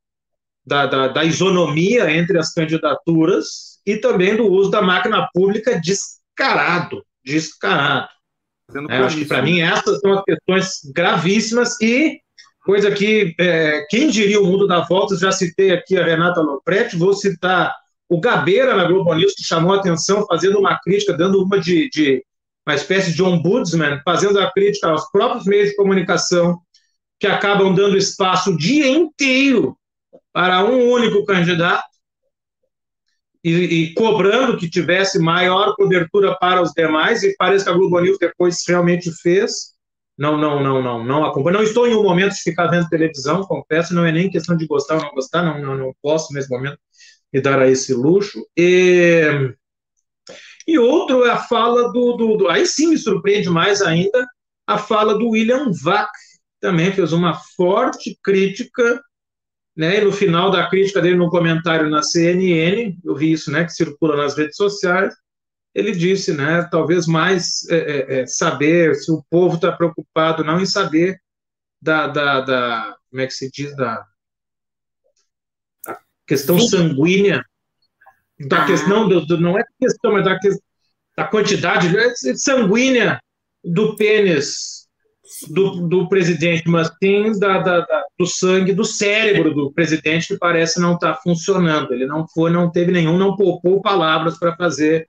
da, 0.66 0.86
da, 0.86 1.08
da 1.08 1.24
isonomia 1.24 2.10
entre 2.10 2.38
as 2.38 2.52
candidaturas 2.52 3.78
e 3.86 3.96
também 3.96 4.36
do 4.36 4.46
uso 4.46 4.70
da 4.70 4.82
máquina 4.82 5.28
pública 5.32 5.80
descarado, 5.80 7.02
descarado. 7.24 8.08
É, 8.90 8.98
acho 8.98 9.16
que 9.16 9.24
para 9.24 9.40
mim 9.40 9.60
essas 9.60 9.98
são 10.00 10.12
as 10.12 10.24
questões 10.24 10.92
gravíssimas 10.92 11.80
e 11.80 12.20
coisa 12.64 12.90
que 12.90 13.34
é, 13.38 13.86
quem 13.88 14.10
diria 14.10 14.40
o 14.40 14.46
mundo 14.46 14.66
da 14.66 14.80
volta, 14.80 15.16
já 15.16 15.32
citei 15.32 15.70
aqui 15.70 15.96
a 15.96 16.04
Renata 16.04 16.40
Lopretti, 16.40 16.96
vou 16.96 17.14
citar 17.14 17.74
o 18.08 18.20
Gabeira 18.20 18.74
na 18.74 18.84
Globo 18.84 19.14
News 19.14 19.34
que 19.34 19.44
chamou 19.44 19.74
a 19.74 19.76
atenção 19.76 20.26
fazendo 20.26 20.58
uma 20.58 20.78
crítica, 20.80 21.16
dando 21.16 21.42
uma 21.42 21.58
de, 21.58 21.88
de 21.90 22.24
uma 22.66 22.74
espécie 22.74 23.14
de 23.14 23.22
ombudsman, 23.22 24.00
fazendo 24.04 24.38
a 24.40 24.50
crítica 24.52 24.88
aos 24.88 25.10
próprios 25.10 25.44
meios 25.44 25.70
de 25.70 25.76
comunicação 25.76 26.58
que 27.18 27.26
acabam 27.26 27.74
dando 27.74 27.96
espaço 27.96 28.50
o 28.50 28.56
dia 28.56 28.86
inteiro 28.88 29.76
para 30.32 30.64
um 30.64 30.90
único 30.90 31.24
candidato 31.24 31.88
e, 33.42 33.50
e, 33.50 33.94
cobrando 33.94 34.56
que 34.56 34.68
tivesse 34.68 35.18
maior 35.18 35.74
cobertura 35.74 36.36
para 36.38 36.60
os 36.60 36.72
demais, 36.72 37.22
e 37.22 37.34
parece 37.36 37.64
que 37.64 37.70
a 37.70 37.74
Globo 37.74 38.00
News 38.00 38.18
depois 38.18 38.62
realmente 38.66 39.10
fez. 39.22 39.74
Não, 40.18 40.36
não, 40.36 40.60
não, 40.60 40.82
não, 40.82 41.04
não 41.04 41.24
acompanho. 41.24 41.58
Não 41.58 41.62
estou 41.62 41.86
em 41.86 41.94
um 41.94 42.02
momento 42.02 42.34
de 42.34 42.42
ficar 42.42 42.66
vendo 42.66 42.88
televisão, 42.88 43.44
confesso, 43.44 43.94
não 43.94 44.04
é 44.04 44.10
nem 44.10 44.28
questão 44.28 44.56
de 44.56 44.66
gostar 44.66 44.96
ou 44.96 45.02
não 45.02 45.14
gostar, 45.14 45.42
não, 45.42 45.60
não, 45.60 45.76
não 45.76 45.94
posso 46.02 46.34
nesse 46.34 46.50
momento 46.50 46.78
me 47.32 47.40
dar 47.40 47.60
a 47.60 47.70
esse 47.70 47.94
luxo. 47.94 48.44
E, 48.56 49.54
e 50.66 50.78
outro 50.78 51.24
é 51.24 51.30
a 51.30 51.38
fala 51.38 51.92
do, 51.92 52.16
do, 52.16 52.36
do, 52.36 52.48
Aí 52.48 52.66
sim 52.66 52.88
me 52.88 52.98
surpreende 52.98 53.48
mais 53.48 53.80
ainda 53.80 54.26
a 54.66 54.76
fala 54.76 55.16
do 55.16 55.30
William 55.30 55.70
Vac, 55.82 56.10
também 56.60 56.92
fez 56.92 57.12
uma 57.12 57.34
forte 57.56 58.18
crítica, 58.22 59.00
né? 59.76 59.98
E 59.98 60.04
no 60.04 60.12
final 60.12 60.50
da 60.50 60.68
crítica 60.68 61.00
dele, 61.00 61.16
no 61.16 61.30
comentário 61.30 61.88
na 61.88 62.02
CNN, 62.02 62.98
eu 63.04 63.14
vi 63.14 63.32
isso, 63.32 63.50
né? 63.50 63.64
Que 63.64 63.72
circula 63.72 64.16
nas 64.16 64.36
redes 64.36 64.56
sociais, 64.56 65.14
ele 65.78 65.92
disse, 65.92 66.32
né? 66.32 66.66
Talvez 66.70 67.06
mais 67.06 67.64
é, 67.70 67.76
é, 67.76 68.20
é 68.20 68.26
saber 68.26 68.96
se 68.96 69.12
o 69.12 69.22
povo 69.30 69.54
está 69.54 69.70
preocupado 69.70 70.42
não 70.42 70.60
em 70.60 70.66
saber 70.66 71.20
da, 71.80 72.08
da, 72.08 72.40
da, 72.40 72.96
como 73.08 73.22
é 73.22 73.26
que 73.26 73.32
se 73.32 73.48
diz 73.48 73.76
da 73.76 74.04
questão 76.26 76.58
sanguínea, 76.58 77.44
da 78.48 78.64
ah. 78.64 78.66
questão 78.66 79.08
do, 79.08 79.24
do, 79.24 79.40
não 79.40 79.56
é 79.56 79.62
questão, 79.80 80.12
mas 80.12 80.24
da, 80.24 80.36
da 81.16 81.24
quantidade 81.24 81.88
sanguínea 82.36 83.20
do 83.64 83.94
pênis 83.94 84.88
do, 85.48 85.86
do 85.86 86.08
presidente, 86.08 86.68
mas 86.68 86.90
sim 87.00 87.38
da, 87.38 87.58
da, 87.58 87.80
da, 87.80 88.04
do 88.18 88.26
sangue, 88.26 88.72
do 88.72 88.84
cérebro 88.84 89.54
do 89.54 89.72
presidente, 89.72 90.26
que 90.26 90.38
parece 90.38 90.80
não 90.80 90.94
estar 90.94 91.14
tá 91.14 91.20
funcionando. 91.22 91.92
Ele 91.92 92.06
não 92.06 92.26
foi, 92.26 92.50
não 92.50 92.68
teve 92.68 92.90
nenhum, 92.90 93.16
não 93.16 93.36
poupou 93.36 93.80
palavras 93.80 94.36
para 94.38 94.56
fazer 94.56 95.08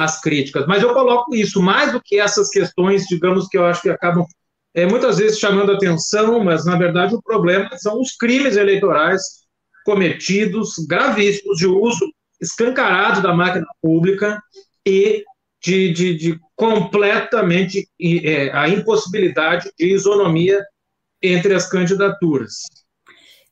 as 0.00 0.18
críticas. 0.18 0.66
Mas 0.66 0.82
eu 0.82 0.94
coloco 0.94 1.34
isso 1.34 1.60
mais 1.60 1.92
do 1.92 2.00
que 2.00 2.18
essas 2.18 2.48
questões, 2.48 3.04
digamos, 3.06 3.48
que 3.48 3.58
eu 3.58 3.66
acho 3.66 3.82
que 3.82 3.90
acabam 3.90 4.24
é, 4.74 4.86
muitas 4.86 5.18
vezes 5.18 5.38
chamando 5.38 5.72
atenção, 5.72 6.42
mas 6.42 6.64
na 6.64 6.76
verdade 6.76 7.14
o 7.14 7.22
problema 7.22 7.68
são 7.76 8.00
os 8.00 8.16
crimes 8.16 8.56
eleitorais 8.56 9.20
cometidos, 9.84 10.74
gravíssimos, 10.88 11.58
de 11.58 11.66
uso 11.66 12.10
escancarado 12.40 13.20
da 13.20 13.34
máquina 13.34 13.66
pública 13.82 14.42
e 14.86 15.22
de, 15.62 15.92
de, 15.92 16.14
de 16.16 16.40
completamente 16.56 17.86
é, 18.00 18.50
a 18.52 18.68
impossibilidade 18.70 19.70
de 19.78 19.92
isonomia 19.92 20.64
entre 21.22 21.52
as 21.52 21.68
candidaturas. 21.68 22.62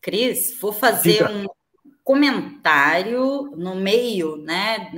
Cris, 0.01 0.57
vou 0.59 0.73
fazer 0.73 1.27
Diga. 1.27 1.31
um 1.31 1.47
comentário 2.03 3.51
no 3.55 3.75
meio 3.75 4.39
né, 4.39 4.91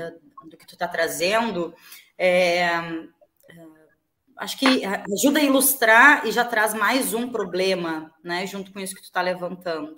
que 0.61 0.67
tu 0.67 0.75
está 0.75 0.87
trazendo. 0.87 1.75
É, 2.17 2.61
é, 2.61 3.01
acho 4.37 4.59
que 4.59 4.85
ajuda 4.85 5.41
a 5.41 5.43
ilustrar 5.43 6.27
e 6.27 6.33
já 6.33 6.45
traz 6.45 6.75
mais 6.75 7.13
um 7.15 7.29
problema, 7.29 8.15
né, 8.23 8.47
junto 8.47 8.73
com 8.73 8.79
isso 8.79 8.95
que 8.95 9.01
tu 9.01 9.05
está 9.05 9.21
levantando. 9.21 9.97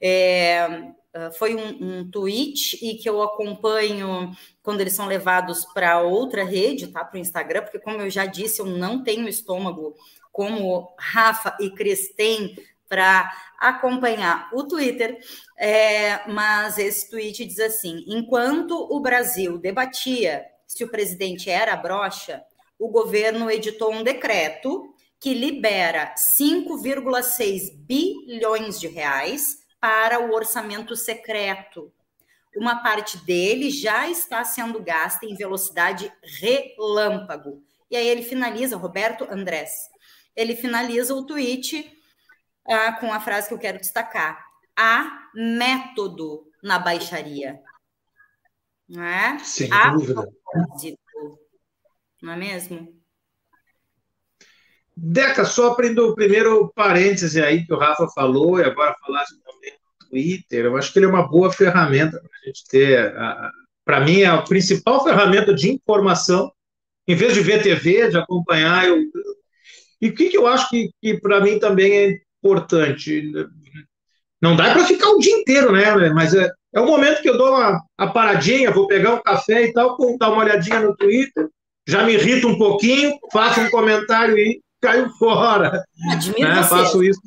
É, 0.00 0.92
ah, 1.12 1.30
foi 1.32 1.56
um, 1.56 2.00
um, 2.00 2.10
tweet 2.10 2.78
e 2.82 2.96
que 2.96 3.08
eu 3.08 3.20
acompanho 3.22 4.32
quando 4.62 4.80
eles 4.80 4.94
são 4.94 5.06
levados 5.06 5.64
para 5.66 6.00
outra 6.02 6.44
rede, 6.44 6.88
tá? 6.88 7.04
Para 7.04 7.18
o 7.18 7.20
Instagram, 7.20 7.62
porque, 7.62 7.80
como 7.80 8.00
eu 8.00 8.10
já 8.10 8.26
disse, 8.26 8.60
eu 8.60 8.66
não 8.66 9.02
tenho 9.02 9.28
estômago 9.28 9.94
como 10.32 10.94
Rafa 10.98 11.56
e 11.60 11.70
Cris 11.70 12.14
têm 12.14 12.56
para 12.90 13.32
acompanhar 13.56 14.50
o 14.52 14.64
Twitter. 14.64 15.16
É, 15.56 16.28
mas 16.28 16.76
esse 16.76 17.08
tweet 17.08 17.46
diz 17.46 17.60
assim: 17.60 18.04
enquanto 18.08 18.74
o 18.90 19.00
Brasil 19.00 19.56
debatia 19.56 20.44
se 20.66 20.82
o 20.82 20.90
presidente 20.90 21.48
era 21.48 21.76
brocha, 21.76 22.42
o 22.78 22.88
governo 22.88 23.50
editou 23.50 23.92
um 23.92 24.02
decreto 24.02 24.92
que 25.20 25.34
libera 25.34 26.14
5,6 26.38 27.76
bilhões 27.76 28.80
de 28.80 28.88
reais 28.88 29.58
para 29.80 30.20
o 30.20 30.34
orçamento 30.34 30.96
secreto. 30.96 31.92
Uma 32.56 32.82
parte 32.82 33.18
dele 33.18 33.70
já 33.70 34.08
está 34.08 34.42
sendo 34.44 34.82
gasta 34.82 35.26
em 35.26 35.36
velocidade 35.36 36.12
relâmpago. 36.40 37.62
E 37.90 37.96
aí 37.96 38.08
ele 38.08 38.22
finaliza, 38.22 38.76
Roberto 38.76 39.26
Andrés, 39.30 39.70
ele 40.34 40.56
finaliza 40.56 41.14
o 41.14 41.24
tweet 41.26 41.99
ah, 42.70 42.92
com 42.92 43.12
a 43.12 43.20
frase 43.20 43.48
que 43.48 43.54
eu 43.54 43.58
quero 43.58 43.78
destacar: 43.78 44.44
há 44.76 45.28
método 45.34 46.46
na 46.62 46.78
baixaria. 46.78 47.60
Não 48.88 49.02
é? 49.02 49.38
Sem 49.40 49.72
há 49.72 49.90
dúvida. 49.90 50.14
propósito. 50.52 50.98
Não 52.22 52.32
é 52.32 52.36
mesmo? 52.36 53.00
Deca, 54.96 55.44
só 55.44 55.72
abrindo 55.72 56.08
o 56.08 56.14
primeiro 56.14 56.70
parêntese 56.74 57.40
aí 57.40 57.64
que 57.64 57.72
o 57.72 57.78
Rafa 57.78 58.06
falou, 58.08 58.60
e 58.60 58.64
agora 58.64 58.94
falasse 59.00 59.40
também 59.42 59.72
do 59.72 60.08
Twitter, 60.08 60.66
eu 60.66 60.76
acho 60.76 60.92
que 60.92 60.98
ele 60.98 61.06
é 61.06 61.08
uma 61.08 61.26
boa 61.26 61.50
ferramenta 61.52 62.20
para 62.20 62.30
a 62.42 62.46
gente 62.46 62.64
ter. 62.68 63.14
Para 63.84 64.00
mim, 64.00 64.20
é 64.20 64.26
a 64.26 64.42
principal 64.42 65.02
ferramenta 65.02 65.54
de 65.54 65.70
informação, 65.70 66.52
em 67.08 67.14
vez 67.14 67.32
de 67.32 67.40
ver 67.40 67.62
TV, 67.62 68.10
de 68.10 68.18
acompanhar. 68.18 68.86
Eu, 68.86 68.98
e 70.00 70.08
o 70.08 70.14
que, 70.14 70.28
que 70.28 70.36
eu 70.36 70.46
acho 70.46 70.68
que, 70.68 70.90
que 71.00 71.18
para 71.18 71.40
mim 71.40 71.58
também 71.58 71.92
é 71.92 72.20
importante? 72.42 73.32
Não 74.40 74.56
dá 74.56 74.72
para 74.72 74.84
ficar 74.84 75.10
o 75.10 75.18
dia 75.18 75.34
inteiro, 75.34 75.72
né? 75.72 76.10
Mas 76.10 76.34
é, 76.34 76.50
é 76.74 76.80
o 76.80 76.86
momento 76.86 77.22
que 77.22 77.28
eu 77.28 77.36
dou 77.36 77.50
uma, 77.50 77.80
uma 77.98 78.12
paradinha, 78.12 78.70
vou 78.70 78.86
pegar 78.86 79.14
um 79.14 79.22
café 79.22 79.64
e 79.64 79.72
tal, 79.72 79.96
dar 80.18 80.30
uma 80.30 80.42
olhadinha 80.42 80.80
no 80.80 80.96
Twitter, 80.96 81.48
já 81.86 82.04
me 82.04 82.14
irrito 82.14 82.48
um 82.48 82.56
pouquinho, 82.56 83.18
faço 83.32 83.60
um 83.60 83.70
comentário 83.70 84.36
e 84.36 84.60
caiu 84.80 85.10
fora. 85.10 85.84
Admiro 86.12 86.48
né? 86.48 86.62
você. 86.62 86.68
Faço 86.68 87.02
isso 87.04 87.20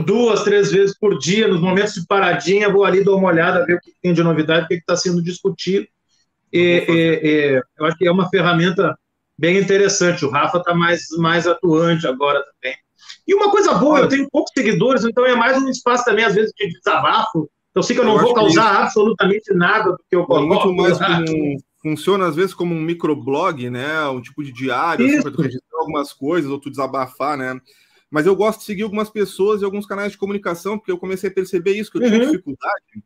duas, 0.00 0.44
três 0.44 0.70
vezes 0.70 0.96
por 0.96 1.18
dia, 1.18 1.48
nos 1.48 1.60
momentos 1.60 1.94
de 1.94 2.06
paradinha, 2.06 2.70
vou 2.70 2.84
ali 2.84 3.04
dar 3.04 3.12
uma 3.12 3.28
olhada, 3.28 3.66
ver 3.66 3.74
o 3.74 3.80
que 3.80 3.92
tem 4.00 4.14
de 4.14 4.22
novidade, 4.22 4.64
o 4.64 4.68
que 4.68 4.74
está 4.74 4.96
sendo 4.96 5.22
discutido. 5.22 5.86
E, 6.52 6.84
e, 6.88 7.20
e, 7.22 7.62
eu 7.78 7.86
acho 7.86 7.96
que 7.96 8.06
é 8.06 8.12
uma 8.12 8.28
ferramenta 8.28 8.96
bem 9.38 9.58
interessante. 9.58 10.24
O 10.24 10.30
Rafa 10.30 10.58
está 10.58 10.74
mais, 10.74 11.06
mais 11.18 11.46
atuante 11.46 12.06
agora 12.06 12.42
também. 12.42 12.76
E 13.26 13.34
uma 13.34 13.50
coisa 13.50 13.74
boa, 13.74 14.00
eu 14.00 14.08
tenho 14.08 14.28
poucos 14.30 14.52
seguidores, 14.56 15.04
então 15.04 15.24
é 15.24 15.34
mais 15.34 15.60
um 15.62 15.68
espaço 15.68 16.04
também, 16.04 16.24
às 16.24 16.34
vezes, 16.34 16.52
de 16.56 16.68
desabafo. 16.68 17.48
Eu 17.74 17.82
sei 17.82 17.94
que 17.96 18.00
eu 18.02 18.04
não 18.04 18.16
Eu 18.16 18.22
vou 18.22 18.34
causar 18.34 18.82
absolutamente 18.82 19.54
nada 19.54 19.92
do 19.92 19.96
que 19.98 20.14
eu 20.16 20.22
É 20.22 20.40
muito 20.40 20.62
coloco. 20.62 20.74
mais 20.74 20.98
como, 20.98 21.56
funciona 21.80 22.26
às 22.26 22.36
vezes 22.36 22.52
como 22.54 22.74
um 22.74 22.80
microblog, 22.80 23.70
né? 23.70 24.06
Um 24.08 24.20
tipo 24.20 24.42
de 24.44 24.52
diário, 24.52 25.04
assim, 25.06 25.14
Isso. 25.14 25.22
para 25.22 25.32
tu 25.32 25.42
registrar 25.42 25.78
algumas 25.78 26.12
coisas 26.12 26.50
ou 26.50 26.60
tu 26.60 26.68
desabafar, 26.70 27.36
né? 27.38 27.58
Mas 28.10 28.26
eu 28.26 28.36
gosto 28.36 28.58
de 28.60 28.66
seguir 28.66 28.82
algumas 28.82 29.08
pessoas 29.08 29.62
e 29.62 29.64
alguns 29.64 29.86
canais 29.86 30.12
de 30.12 30.18
comunicação, 30.18 30.76
porque 30.78 30.92
eu 30.92 30.98
comecei 30.98 31.30
a 31.30 31.32
perceber 31.32 31.72
isso, 31.72 31.90
que 31.90 31.96
eu 31.98 32.02
tinha 32.02 32.18
Uhum. 32.20 32.30
dificuldade 32.30 33.04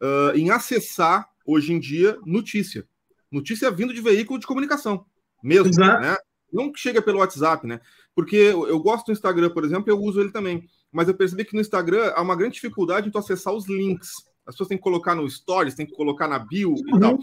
ah, 0.00 0.32
em 0.34 0.50
acessar, 0.50 1.28
hoje 1.46 1.72
em 1.72 1.80
dia, 1.80 2.16
notícia. 2.24 2.86
Notícia 3.32 3.70
vindo 3.70 3.92
de 3.92 4.00
veículo 4.00 4.38
de 4.38 4.46
comunicação, 4.46 5.04
mesmo, 5.42 5.68
Exato. 5.70 6.00
né? 6.02 6.16
Não 6.52 6.70
que 6.70 6.78
chega 6.78 7.02
pelo 7.02 7.18
WhatsApp, 7.18 7.66
né? 7.66 7.80
Porque 8.14 8.36
eu, 8.36 8.66
eu 8.68 8.78
gosto 8.78 9.06
do 9.06 9.12
Instagram, 9.12 9.50
por 9.50 9.64
exemplo, 9.64 9.90
eu 9.90 9.98
uso 9.98 10.20
ele 10.20 10.30
também. 10.30 10.64
Mas 10.92 11.08
eu 11.08 11.14
percebi 11.14 11.44
que 11.44 11.54
no 11.54 11.60
Instagram 11.60 12.12
há 12.14 12.22
uma 12.22 12.36
grande 12.36 12.54
dificuldade 12.54 13.08
em 13.08 13.10
tu 13.10 13.18
acessar 13.18 13.52
os 13.52 13.68
links. 13.68 14.10
As 14.46 14.54
pessoas 14.54 14.68
têm 14.68 14.78
que 14.78 14.84
colocar 14.84 15.14
no 15.14 15.28
Stories, 15.28 15.74
tem 15.74 15.86
que 15.86 15.94
colocar 15.94 16.28
na 16.28 16.38
bio 16.38 16.74
e 16.86 16.92
Uhum. 16.92 17.00
tal. 17.00 17.18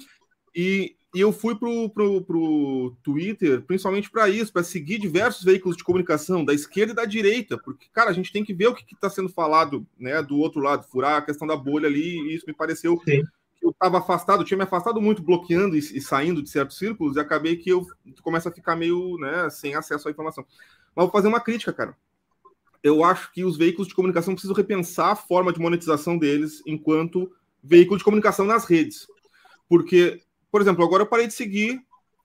E, 0.54 0.96
e 1.16 1.20
eu 1.22 1.32
fui 1.32 1.56
pro, 1.56 1.90
pro, 1.90 2.22
pro 2.24 2.98
Twitter 3.04 3.62
principalmente 3.62 4.10
para 4.10 4.28
isso, 4.30 4.52
para 4.52 4.64
seguir 4.64 4.98
diversos 4.98 5.44
veículos 5.44 5.78
de 5.78 5.84
comunicação, 5.84 6.44
da 6.44 6.54
esquerda 6.54 6.92
e 6.92 6.96
da 6.96 7.06
direita, 7.06 7.58
porque, 7.58 7.88
cara, 7.94 8.10
a 8.10 8.14
gente 8.14 8.34
tem 8.34 8.44
que 8.44 8.54
ver 8.54 8.68
o 8.68 8.76
que 8.76 8.84
está 8.94 9.10
sendo 9.10 9.30
falado 9.30 9.86
né, 9.98 10.22
do 10.22 10.38
outro 10.38 10.60
lado, 10.60 10.86
furar 10.90 11.18
a 11.18 11.22
questão 11.22 11.48
da 11.48 11.56
bolha 11.56 11.88
ali, 11.88 12.18
e 12.20 12.36
isso 12.36 12.46
me 12.48 12.54
pareceu 12.54 12.98
Sim. 13.06 13.24
que 13.58 13.66
eu 13.66 13.70
estava 13.72 14.00
afastado, 14.00 14.42
eu 14.42 14.46
tinha 14.46 14.58
me 14.58 14.64
afastado 14.64 15.02
muito, 15.02 15.22
bloqueando 15.22 15.76
e, 15.76 15.80
e 15.80 16.02
saindo 16.02 16.42
de 16.42 16.50
certos 16.50 16.78
círculos, 16.78 17.16
e 17.16 17.20
acabei 17.20 17.56
que 17.56 17.70
eu 17.70 17.86
começo 18.22 18.50
a 18.50 18.52
ficar 18.52 18.76
meio 18.76 19.18
né, 19.20 19.50
sem 19.50 19.76
acesso 19.76 20.08
à 20.08 20.12
informação. 20.12 20.46
Mas 20.96 21.06
vou 21.06 21.12
fazer 21.12 21.28
uma 21.28 21.40
crítica, 21.40 21.74
cara. 21.74 21.96
Eu 22.84 23.04
acho 23.04 23.32
que 23.32 23.44
os 23.44 23.58
veículos 23.58 23.88
de 23.88 23.94
comunicação 23.94 24.34
precisam 24.34 24.56
repensar 24.56 25.12
a 25.12 25.16
forma 25.16 25.54
de 25.54 25.60
monetização 25.60 26.18
deles 26.18 26.62
enquanto 26.66 27.32
veículo 27.64 27.98
de 27.98 28.04
comunicação 28.04 28.46
nas 28.46 28.66
redes. 28.66 29.08
Porque, 29.70 30.22
por 30.52 30.62
exemplo, 30.62 30.84
agora 30.84 31.04
eu 31.04 31.08
parei 31.08 31.28
de 31.28 31.34
seguir 31.34 31.78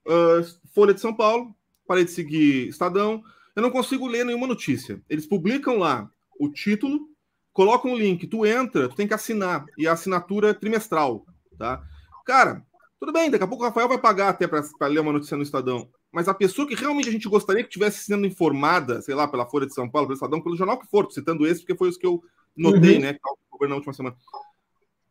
uh, 0.06 0.70
Folha 0.74 0.94
de 0.94 1.00
São 1.00 1.14
Paulo, 1.14 1.54
parei 1.86 2.04
de 2.04 2.10
seguir 2.10 2.68
Estadão, 2.68 3.22
eu 3.54 3.62
não 3.62 3.70
consigo 3.70 4.06
ler 4.06 4.24
nenhuma 4.24 4.46
notícia. 4.46 5.00
Eles 5.08 5.26
publicam 5.26 5.78
lá 5.78 6.10
o 6.38 6.48
título, 6.48 7.08
colocam 7.52 7.92
um 7.92 7.96
link, 7.96 8.26
tu 8.26 8.44
entra, 8.44 8.88
tu 8.88 8.96
tem 8.96 9.08
que 9.08 9.14
assinar, 9.14 9.64
e 9.78 9.86
a 9.86 9.92
assinatura 9.92 10.50
é 10.50 10.54
trimestral, 10.54 11.24
tá? 11.58 11.82
Cara, 12.24 12.62
tudo 12.98 13.12
bem, 13.12 13.30
daqui 13.30 13.44
a 13.44 13.46
pouco 13.46 13.62
o 13.62 13.66
Rafael 13.66 13.88
vai 13.88 13.98
pagar 13.98 14.28
até 14.28 14.46
para 14.46 14.86
ler 14.88 15.00
uma 15.00 15.12
notícia 15.12 15.36
no 15.36 15.42
Estadão, 15.42 15.88
mas 16.16 16.28
a 16.28 16.32
pessoa 16.32 16.66
que 16.66 16.74
realmente 16.74 17.10
a 17.10 17.12
gente 17.12 17.28
gostaria 17.28 17.62
que 17.62 17.68
tivesse 17.68 18.02
sendo 18.04 18.26
informada, 18.26 19.02
sei 19.02 19.14
lá, 19.14 19.28
pela 19.28 19.44
Folha 19.44 19.66
de 19.66 19.74
São 19.74 19.86
Paulo, 19.86 20.08
pelo 20.08 20.16
Estadão, 20.16 20.40
pelo 20.40 20.56
jornal 20.56 20.78
que 20.78 20.86
for, 20.86 21.12
citando 21.12 21.46
esse, 21.46 21.60
porque 21.60 21.76
foi 21.76 21.90
os 21.90 21.98
que 21.98 22.06
eu 22.06 22.24
notei, 22.56 22.94
Uhum. 22.94 23.02
né, 23.02 23.12
que 23.12 23.68
na 23.68 23.74
última 23.74 23.92
semana, 23.92 24.16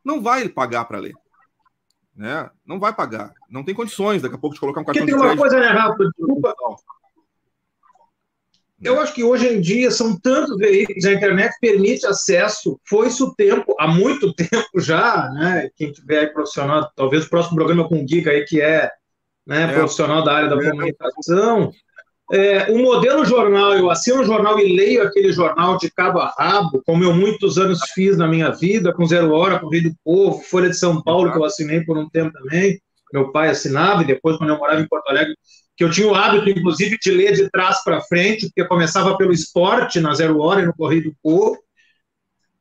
não 0.04 0.20
vai 0.20 0.48
pagar 0.48 0.84
para 0.84 0.98
ler. 0.98 1.14
Né? 2.12 2.50
Não 2.66 2.80
vai 2.80 2.92
pagar. 2.92 3.32
Não 3.48 3.62
tem 3.62 3.72
condições 3.72 4.20
daqui 4.20 4.34
a 4.34 4.38
pouco 4.38 4.54
de 4.54 4.58
colocar 4.60 4.80
um 4.80 4.84
Porque 4.84 4.98
cartão 4.98 5.16
tem 5.16 5.16
de 5.16 5.22
uma 5.36 5.36
crédito. 5.36 5.48
coisa, 5.48 5.60
né, 5.60 5.78
Rafa? 5.78 6.10
Desculpa. 6.18 6.54
Eu 8.82 9.00
acho 9.00 9.14
que 9.14 9.22
hoje 9.22 9.46
em 9.46 9.60
dia 9.60 9.92
são 9.92 10.18
tantos 10.18 10.56
veículos, 10.58 11.04
a 11.04 11.12
internet 11.12 11.54
permite 11.60 12.04
acesso, 12.04 12.80
foi 12.84 13.06
isso 13.06 13.26
o 13.28 13.34
tempo, 13.36 13.76
há 13.78 13.86
muito 13.86 14.34
tempo 14.34 14.80
já, 14.80 15.30
né? 15.30 15.70
Quem 15.76 15.92
tiver 15.92 16.18
aí 16.18 16.26
profissional, 16.26 16.90
talvez 16.96 17.26
o 17.26 17.30
próximo 17.30 17.54
programa 17.54 17.88
com 17.88 18.02
o 18.02 18.08
Giga 18.08 18.32
aí, 18.32 18.44
que 18.44 18.60
é, 18.60 18.90
né, 19.46 19.64
É. 19.64 19.72
profissional 19.74 20.24
da 20.24 20.34
área 20.34 20.48
da 20.48 20.56
É. 20.56 20.70
comunicação. 20.70 21.72
É, 22.32 22.72
o 22.72 22.78
modelo 22.78 23.24
jornal, 23.24 23.74
eu 23.74 23.88
assino 23.88 24.20
um 24.20 24.24
jornal 24.24 24.58
e 24.58 24.74
leio 24.76 25.02
aquele 25.04 25.32
jornal 25.32 25.76
de 25.78 25.88
cabo 25.88 26.18
a 26.18 26.34
rabo, 26.36 26.82
como 26.84 27.04
eu 27.04 27.14
muitos 27.14 27.56
anos 27.56 27.78
fiz 27.94 28.16
na 28.18 28.26
minha 28.26 28.50
vida, 28.50 28.92
com 28.92 29.06
Zero 29.06 29.32
Hora, 29.32 29.60
Correio 29.60 29.84
do 29.90 29.96
Povo, 30.04 30.42
Folha 30.42 30.68
de 30.68 30.76
São 30.76 31.00
Paulo, 31.00 31.30
que 31.30 31.38
eu 31.38 31.44
assinei 31.44 31.82
por 31.82 31.96
um 31.96 32.08
tempo 32.08 32.32
também. 32.32 32.80
Meu 33.12 33.30
pai 33.30 33.50
assinava, 33.50 34.02
e 34.02 34.06
depois, 34.06 34.36
quando 34.36 34.50
eu 34.50 34.58
morava 34.58 34.80
em 34.80 34.88
Porto 34.88 35.08
Alegre, 35.08 35.36
que 35.76 35.84
eu 35.84 35.90
tinha 35.90 36.08
o 36.08 36.14
hábito, 36.16 36.50
inclusive, 36.50 36.98
de 37.00 37.10
ler 37.12 37.32
de 37.32 37.48
trás 37.48 37.84
para 37.84 38.00
frente, 38.00 38.46
porque 38.46 38.64
começava 38.64 39.16
pelo 39.16 39.32
esporte, 39.32 40.00
na 40.00 40.12
Zero 40.12 40.40
Hora 40.40 40.62
e 40.62 40.66
no 40.66 40.74
Correio 40.74 41.04
do 41.04 41.14
Povo. 41.22 41.56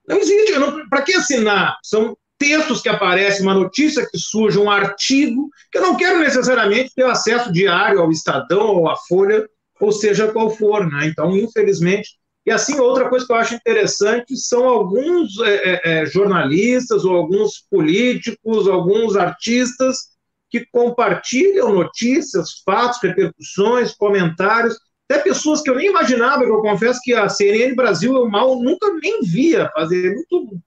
Não 0.08 0.18
existe, 0.20 0.54
para 0.92 1.02
que 1.02 1.16
assinar? 1.16 1.76
São 1.82 2.16
textos 2.38 2.82
que 2.82 2.90
aparecem, 2.90 3.44
uma 3.44 3.54
notícia 3.54 4.08
que 4.10 4.18
surge, 4.18 4.60
um 4.60 4.70
artigo, 4.70 5.50
que 5.72 5.78
eu 5.78 5.82
não 5.82 5.96
quero 5.96 6.20
necessariamente 6.20 6.94
ter 6.94 7.06
acesso 7.06 7.52
diário 7.52 8.02
ao 8.02 8.12
Estadão 8.12 8.76
ou 8.76 8.90
à 8.90 8.96
Folha, 9.08 9.48
ou 9.80 9.92
seja 9.92 10.32
qual 10.32 10.50
for, 10.50 10.90
né? 10.90 11.08
Então, 11.08 11.36
infelizmente. 11.36 12.10
E 12.46 12.52
assim, 12.52 12.80
outra 12.80 13.10
coisa 13.10 13.26
que 13.26 13.32
eu 13.32 13.38
acho 13.38 13.56
interessante 13.56 14.38
são 14.38 14.66
alguns 14.66 15.40
é, 15.40 15.56
é, 15.56 15.82
é, 15.84 16.06
jornalistas 16.06 17.04
ou 17.04 17.16
alguns 17.16 17.66
políticos, 17.72 18.68
alguns 18.68 19.16
artistas 19.16 20.16
que 20.50 20.66
compartilham 20.72 21.74
notícias, 21.74 22.62
fatos, 22.64 23.00
repercussões, 23.02 23.96
comentários, 23.96 24.78
até 25.10 25.22
pessoas 25.22 25.62
que 25.62 25.70
eu 25.70 25.76
nem 25.76 25.90
imaginava, 25.90 26.44
que 26.44 26.52
eu 26.52 26.62
confesso 26.62 27.00
que 27.04 27.14
a 27.14 27.28
CNN 27.28 27.76
Brasil 27.76 28.16
eu 28.16 28.30
mal 28.30 28.62
nunca 28.62 28.92
nem 29.02 29.22
via 29.22 29.70
fazer 29.74 30.14
muito, 30.14 30.60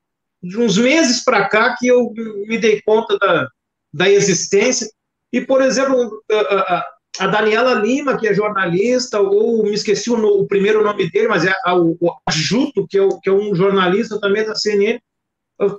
de 0.43 0.59
uns 0.59 0.79
meses 0.79 1.25
para 1.25 1.49
cá 1.49 1.75
que 1.79 1.87
eu 1.87 2.13
me 2.47 2.59
dei 2.59 2.81
conta 2.83 3.19
da, 3.19 3.49
da 3.93 4.09
existência. 4.09 4.89
E, 5.33 5.41
por 5.41 5.61
exemplo, 5.61 6.23
a, 6.31 6.85
a, 7.21 7.27
Daniela 7.27 7.75
Lima, 7.75 8.17
que 8.17 8.29
é 8.29 8.35
jornalista, 8.35 9.21
ou 9.21 9.65
me 9.65 9.75
esqueci 9.75 10.11
o, 10.11 10.17
o 10.17 10.47
primeiro 10.47 10.83
nome 10.83 11.11
dele, 11.11 11.29
mas 11.29 11.45
é 11.45 11.55
a, 11.65 11.77
o, 11.77 11.97
o 12.01 12.15
Juto, 12.31 12.87
que 12.89 12.99
é, 12.99 13.09
que 13.23 13.29
é 13.29 13.33
um 13.33 13.55
jornalista 13.55 14.21
também 14.21 14.45
da 14.45 14.55
CNN, 14.55 14.99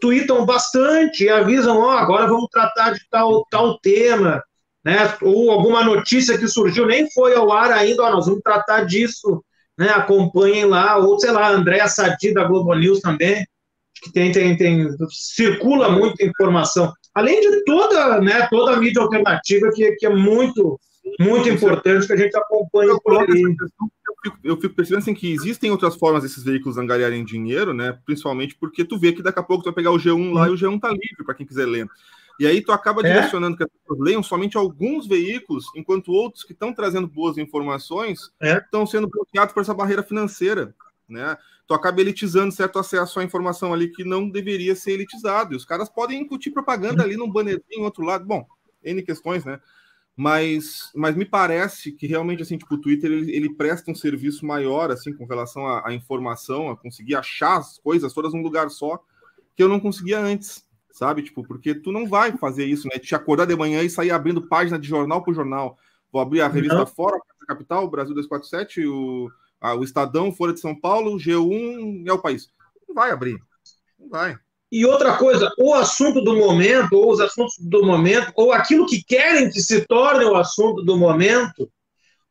tweetam 0.01 0.45
bastante 0.45 1.23
e 1.23 1.29
avisam, 1.29 1.77
ó, 1.77 1.87
oh, 1.87 1.97
agora 1.97 2.27
vamos 2.27 2.49
tratar 2.51 2.91
de 2.91 2.99
tal, 3.09 3.45
tal 3.49 3.79
tema, 3.79 4.43
né? 4.83 4.97
Ou 5.21 5.51
alguma 5.51 5.83
notícia 5.83 6.37
que 6.37 6.47
surgiu, 6.47 6.85
nem 6.85 7.09
foi 7.11 7.33
ao 7.33 7.51
ar 7.51 7.71
ainda, 7.71 8.03
ó, 8.03 8.11
nós 8.11 8.25
vamos 8.25 8.41
tratar 8.41 8.83
disso, 8.85 9.43
né? 9.77 9.89
Acompanhem 9.89 10.65
lá, 10.65 10.97
ou 10.97 11.17
sei 11.17 11.31
lá, 11.31 11.49
Andréa 11.49 11.87
Sadi 11.87 12.33
da 12.33 12.43
Globo 12.43 12.75
News 12.75 12.99
também, 12.99 13.45
que 14.01 14.11
tem, 14.11 14.31
tem, 14.31 14.55
tem, 14.57 14.87
circula 15.09 15.89
muita 15.89 16.23
informação. 16.23 16.91
Além 17.13 17.39
de 17.41 17.63
toda, 17.65 18.21
né, 18.21 18.47
toda 18.49 18.73
a 18.73 18.77
mídia 18.77 19.01
alternativa 19.01 19.69
que, 19.73 19.91
que 19.93 20.05
é 20.05 20.09
muito, 20.09 20.79
muito 21.19 21.49
importante 21.49 22.07
que 22.07 22.13
a 22.13 22.17
gente 22.17 22.35
acompanhe 22.37 22.97
por. 23.03 23.21
Eu 23.21 24.15
fico, 24.23 24.37
eu 24.43 24.57
fico 24.59 24.75
percebendo 24.75 25.01
assim, 25.01 25.13
que 25.13 25.31
existem 25.31 25.71
outras 25.71 25.95
formas 25.95 26.23
desses 26.23 26.43
veículos 26.43 26.77
angariarem 26.77 27.23
dinheiro, 27.23 27.73
né? 27.73 27.97
Principalmente 28.05 28.55
porque 28.55 28.83
tu 28.83 28.97
vê 28.97 29.13
que 29.13 29.21
daqui 29.23 29.39
a 29.39 29.43
pouco 29.43 29.63
tu 29.63 29.67
vai 29.67 29.73
pegar 29.75 29.91
o 29.91 29.97
G1 29.97 30.33
lá 30.33 30.47
e 30.47 30.51
o 30.51 30.55
G1 30.57 30.79
tá 30.79 30.89
livre 30.89 31.23
para 31.25 31.35
quem 31.35 31.45
quiser 31.45 31.65
ler. 31.65 31.87
E 32.39 32.47
aí 32.47 32.61
tu 32.61 32.71
acaba 32.71 33.01
É. 33.01 33.11
direcionando 33.13 33.57
que 33.57 33.63
as 33.63 33.69
pessoas 33.69 33.99
leiam 33.99 34.23
somente 34.23 34.55
alguns 34.57 35.05
veículos, 35.07 35.65
enquanto 35.75 36.11
outros 36.11 36.43
que 36.43 36.53
estão 36.53 36.73
trazendo 36.73 37.07
boas 37.07 37.37
informações 37.37 38.31
É. 38.41 38.57
estão 38.57 38.85
sendo 38.85 39.09
bloqueados 39.09 39.53
por 39.53 39.61
essa 39.61 39.73
barreira 39.73 40.03
financeira. 40.03 40.73
né? 41.07 41.35
Tu 41.69 41.75
acaba 41.75 42.01
elitizando 42.01 42.51
certo 42.51 42.79
acesso 42.79 43.19
à 43.19 43.23
informação 43.23 43.71
ali 43.71 43.89
que 43.89 44.03
não 44.03 44.27
deveria 44.27 44.75
ser 44.75 44.93
elitizado. 44.93 45.53
E 45.53 45.55
os 45.55 45.63
caras 45.63 45.87
podem 45.87 46.19
incutir 46.19 46.51
propaganda 46.51 47.03
ali 47.03 47.15
num 47.15 47.31
bannerzinho, 47.31 47.83
outro 47.83 48.03
lado. 48.03 48.25
Bom, 48.25 48.43
N 48.83 49.03
questões, 49.03 49.45
né? 49.45 49.61
Mas, 50.17 50.91
mas 50.95 51.15
me 51.15 51.25
parece 51.25 51.91
que 51.91 52.07
realmente, 52.07 52.41
assim, 52.41 52.57
tipo, 52.57 52.73
o 52.73 52.81
Twitter, 52.81 53.11
ele, 53.11 53.31
ele 53.31 53.53
presta 53.53 53.91
um 53.91 53.93
serviço 53.93 54.47
maior, 54.47 54.89
assim, 54.89 55.13
com 55.13 55.25
relação 55.25 55.67
à, 55.67 55.87
à 55.87 55.93
informação, 55.93 56.71
a 56.71 56.75
conseguir 56.75 57.13
achar 57.13 57.57
as 57.57 57.77
coisas 57.77 58.13
todas 58.13 58.33
num 58.33 58.41
lugar 58.41 58.71
só, 58.71 58.99
que 59.55 59.61
eu 59.61 59.69
não 59.69 59.79
conseguia 59.79 60.19
antes, 60.19 60.65
sabe? 60.91 61.21
Tipo, 61.21 61.43
porque 61.43 61.75
tu 61.75 61.91
não 61.91 62.07
vai 62.07 62.35
fazer 62.35 62.65
isso, 62.65 62.87
né? 62.87 62.97
Te 62.97 63.13
acordar 63.13 63.45
de 63.45 63.55
manhã 63.55 63.83
e 63.83 63.91
sair 63.91 64.09
abrindo 64.09 64.41
página 64.41 64.79
de 64.79 64.87
jornal 64.87 65.21
por 65.21 65.35
jornal. 65.35 65.77
Vou 66.11 66.19
abrir 66.19 66.41
a 66.41 66.47
revista 66.47 66.79
não. 66.79 66.87
Fora, 66.87 67.19
Capital, 67.47 67.87
Brasil 67.87 68.15
247, 68.15 68.87
o, 68.87 69.29
a, 69.61 69.75
o 69.75 69.83
Estadão, 69.83 70.31
Folha 70.31 70.53
de 70.53 70.59
São 70.59 70.79
Paulo, 70.79 71.17
G1 71.17 72.07
é 72.07 72.13
o 72.13 72.19
país. 72.19 72.49
Não 72.87 72.95
vai 72.95 73.11
abrir. 73.11 73.37
Não 73.97 74.09
vai. 74.09 74.37
E 74.71 74.85
outra 74.85 75.17
coisa, 75.17 75.51
o 75.57 75.73
assunto 75.73 76.21
do 76.21 76.35
momento, 76.35 76.93
ou 76.93 77.11
os 77.11 77.19
assuntos 77.19 77.55
do 77.59 77.83
momento, 77.83 78.31
ou 78.35 78.51
aquilo 78.51 78.85
que 78.85 79.03
querem 79.03 79.49
que 79.49 79.59
se 79.61 79.85
torne 79.87 80.23
o 80.25 80.35
assunto 80.35 80.83
do 80.83 80.95
momento, 80.95 81.69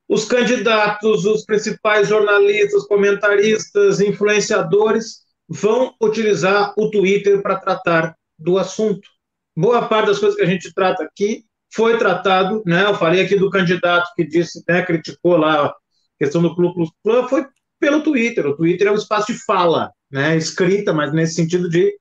os 0.08 0.24
candidatos, 0.24 1.24
os 1.24 1.44
principais 1.44 2.08
jornalistas, 2.08 2.86
comentaristas, 2.86 4.00
influenciadores 4.00 5.24
vão 5.48 5.94
utilizar 6.00 6.72
o 6.76 6.90
Twitter 6.90 7.42
para 7.42 7.58
tratar 7.58 8.16
do 8.38 8.56
assunto. 8.56 9.06
Boa 9.56 9.86
parte 9.86 10.06
das 10.06 10.18
coisas 10.18 10.36
que 10.36 10.44
a 10.44 10.46
gente 10.46 10.72
trata 10.72 11.02
aqui 11.02 11.44
foi 11.70 11.98
tratado, 11.98 12.62
né? 12.64 12.84
Eu 12.84 12.94
falei 12.94 13.20
aqui 13.20 13.36
do 13.36 13.50
candidato 13.50 14.10
que 14.14 14.24
disse, 14.24 14.62
né, 14.68 14.82
criticou 14.82 15.36
lá 15.36 15.74
questão 16.18 16.42
do 16.42 16.54
Clube 16.54 16.74
Plus, 17.02 17.28
foi 17.28 17.46
pelo 17.80 18.02
Twitter. 18.02 18.46
O 18.46 18.56
Twitter 18.56 18.88
é 18.88 18.92
um 18.92 18.96
espaço 18.96 19.32
de 19.32 19.38
fala, 19.44 19.92
né, 20.10 20.36
escrita, 20.36 20.92
mas 20.92 21.12
nesse 21.12 21.34
sentido 21.34 21.68
de 21.68 21.96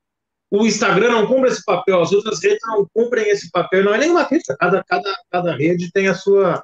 o 0.50 0.66
Instagram 0.66 1.12
não 1.12 1.28
cumpre 1.28 1.50
esse 1.50 1.64
papel, 1.64 2.02
as 2.02 2.12
outras 2.12 2.42
redes 2.42 2.60
não 2.66 2.88
cumprem 2.94 3.30
esse 3.30 3.52
papel, 3.52 3.84
não 3.84 3.94
é 3.94 3.98
nenhuma 3.98 4.24
rede, 4.24 4.44
cada, 4.58 4.84
cada, 4.84 5.14
cada 5.30 5.56
rede 5.56 5.92
tem 5.92 6.08
a 6.08 6.16
sua, 6.16 6.64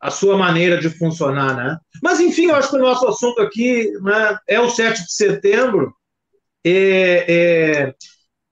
a 0.00 0.10
sua 0.10 0.38
maneira 0.38 0.80
de 0.80 0.88
funcionar, 0.88 1.56
né? 1.56 1.78
Mas, 2.00 2.20
enfim, 2.20 2.46
eu 2.46 2.54
acho 2.54 2.70
que 2.70 2.76
o 2.76 2.82
nosso 2.82 3.06
assunto 3.08 3.42
aqui 3.42 3.90
né, 4.02 4.38
é 4.48 4.60
o 4.60 4.70
7 4.70 5.02
de 5.02 5.12
setembro, 5.12 5.92
é, 6.64 7.26
é, 7.28 7.94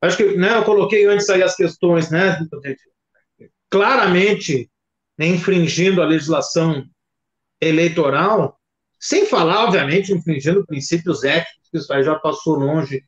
acho 0.02 0.16
que 0.16 0.36
né, 0.36 0.56
eu 0.56 0.64
coloquei 0.64 1.06
antes 1.06 1.30
aí 1.30 1.44
as 1.44 1.54
questões, 1.54 2.10
né, 2.10 2.44
claramente 3.70 4.68
né, 5.16 5.26
infringindo 5.26 6.02
a 6.02 6.06
legislação 6.06 6.84
eleitoral, 7.60 8.58
sem 8.98 9.26
falar, 9.26 9.64
obviamente, 9.64 10.12
infringindo 10.12 10.66
princípios 10.66 11.24
éticos, 11.24 11.68
que 11.70 11.78
isso 11.78 12.02
já 12.02 12.14
passou 12.16 12.56
longe 12.56 13.02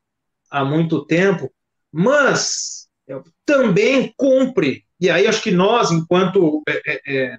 há 0.49 0.63
muito 0.63 1.05
tempo, 1.05 1.51
mas 1.91 2.87
também 3.45 4.13
cumpre, 4.17 4.83
e 4.99 5.09
aí 5.09 5.27
acho 5.27 5.41
que 5.41 5.51
nós, 5.51 5.91
enquanto 5.91 6.61
é, 6.67 6.81
é, 6.85 7.01
é, 7.05 7.37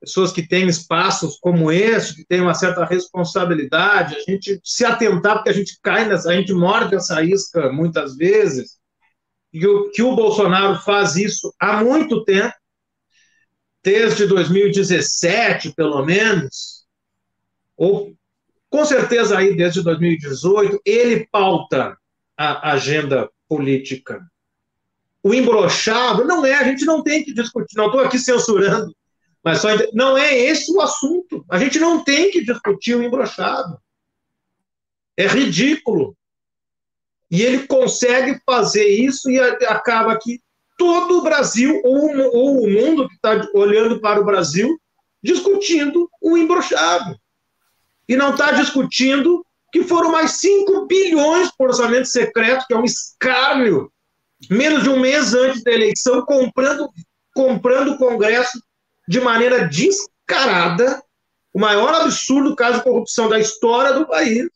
pessoas 0.00 0.32
que 0.32 0.46
têm 0.46 0.66
espaços 0.66 1.38
como 1.40 1.70
esse, 1.70 2.16
que 2.16 2.24
têm 2.26 2.40
uma 2.40 2.54
certa 2.54 2.84
responsabilidade, 2.84 4.16
a 4.16 4.20
gente 4.20 4.60
se 4.64 4.84
atentar, 4.84 5.36
porque 5.36 5.50
a 5.50 5.54
gente 5.54 5.78
cai 5.80 6.08
nessa, 6.08 6.30
a 6.30 6.36
gente 6.36 6.52
morde 6.52 6.96
essa 6.96 7.22
isca 7.22 7.72
muitas 7.72 8.16
vezes, 8.16 8.76
e 9.52 9.66
o, 9.66 9.90
que 9.90 10.02
o 10.02 10.16
Bolsonaro 10.16 10.80
faz 10.80 11.16
isso 11.16 11.54
há 11.60 11.82
muito 11.82 12.24
tempo, 12.24 12.54
desde 13.86 14.26
2017, 14.26 15.72
pelo 15.74 16.04
menos, 16.04 16.84
ou 17.76 18.12
com 18.68 18.84
certeza 18.84 19.38
aí 19.38 19.56
desde 19.56 19.80
2018, 19.80 20.80
ele 20.84 21.28
pauta 21.30 21.96
a 22.36 22.72
agenda 22.72 23.30
política. 23.48 24.20
O 25.22 25.32
embrochado 25.32 26.24
não 26.24 26.44
é, 26.44 26.54
a 26.54 26.64
gente 26.64 26.84
não 26.84 27.00
tem 27.00 27.22
que 27.22 27.32
discutir, 27.32 27.76
não 27.76 27.86
estou 27.86 28.00
aqui 28.00 28.18
censurando, 28.18 28.92
mas 29.44 29.60
só 29.60 29.68
não 29.92 30.18
é 30.18 30.36
esse 30.36 30.72
o 30.72 30.80
assunto. 30.80 31.44
A 31.48 31.56
gente 31.56 31.78
não 31.78 32.02
tem 32.02 32.32
que 32.32 32.44
discutir 32.44 32.96
o 32.96 33.04
embrochado. 33.04 33.78
É 35.16 35.28
ridículo. 35.28 36.16
E 37.30 37.40
ele 37.40 37.68
consegue 37.68 38.40
fazer 38.44 38.88
isso 38.88 39.30
e 39.30 39.38
acaba 39.38 40.18
que 40.18 40.40
todo 40.76 41.18
o 41.18 41.22
Brasil, 41.22 41.80
ou, 41.84 42.16
ou 42.32 42.64
o 42.64 42.70
mundo 42.70 43.08
que 43.08 43.14
está 43.14 43.48
olhando 43.54 44.00
para 44.00 44.20
o 44.20 44.24
Brasil, 44.24 44.78
discutindo 45.22 46.08
o 46.20 46.36
embrochado. 46.36 47.18
E 48.08 48.16
não 48.16 48.30
está 48.30 48.52
discutindo 48.52 49.44
que 49.72 49.82
foram 49.82 50.10
mais 50.10 50.32
5 50.32 50.86
bilhões 50.86 51.50
por 51.56 51.68
orçamento 51.68 52.06
secreto, 52.06 52.64
que 52.66 52.74
é 52.74 52.76
um 52.76 52.84
escárnio, 52.84 53.90
menos 54.50 54.82
de 54.82 54.88
um 54.88 55.00
mês 55.00 55.34
antes 55.34 55.62
da 55.62 55.72
eleição, 55.72 56.24
comprando, 56.24 56.88
comprando 57.34 57.92
o 57.92 57.98
Congresso 57.98 58.60
de 59.08 59.20
maneira 59.20 59.68
descarada, 59.68 61.02
o 61.52 61.60
maior 61.60 61.94
absurdo 61.94 62.54
caso 62.54 62.78
de 62.78 62.84
corrupção 62.84 63.28
da 63.28 63.38
história 63.38 63.92
do 63.92 64.06
país, 64.06 64.48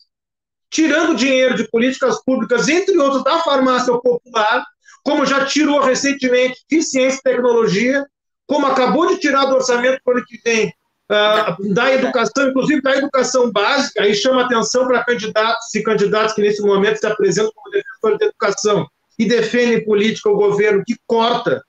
tirando 0.71 1.17
dinheiro 1.17 1.57
de 1.57 1.69
políticas 1.69 2.23
públicas, 2.25 2.69
entre 2.69 2.97
outros, 2.99 3.25
da 3.25 3.41
farmácia 3.41 3.93
popular, 3.99 4.65
como 5.05 5.27
já 5.27 5.45
tirou 5.45 5.81
recentemente 5.81 6.65
de 6.71 6.83
ciência 6.83 7.19
e 7.19 7.23
tecnologia, 7.23 8.05
como 8.47 8.67
acabou 8.67 9.07
de 9.09 9.19
tirar 9.19 9.47
do 9.47 9.55
orçamento 9.55 10.01
para 10.05 10.15
o 10.15 10.17
ano 10.17 10.27
que 10.27 10.41
vem 10.45 10.73
uh, 11.11 11.75
da 11.75 11.93
educação, 11.93 12.49
inclusive 12.49 12.83
da 12.83 12.97
educação 12.97 13.51
básica, 13.51 14.03
aí 14.03 14.15
chama 14.15 14.43
atenção 14.43 14.87
para 14.87 15.05
candidatos 15.05 15.75
e 15.75 15.83
candidatos 15.83 16.35
que 16.35 16.43
nesse 16.43 16.63
momento 16.63 16.99
se 16.99 17.07
apresentam 17.07 17.53
como 17.55 17.71
defensores 17.71 18.19
da 18.19 18.27
educação 18.27 18.87
e 19.19 19.27
defendem 19.27 19.85
política 19.85 20.31
o 20.31 20.37
governo 20.37 20.83
que 20.87 20.97
corta, 21.07 21.63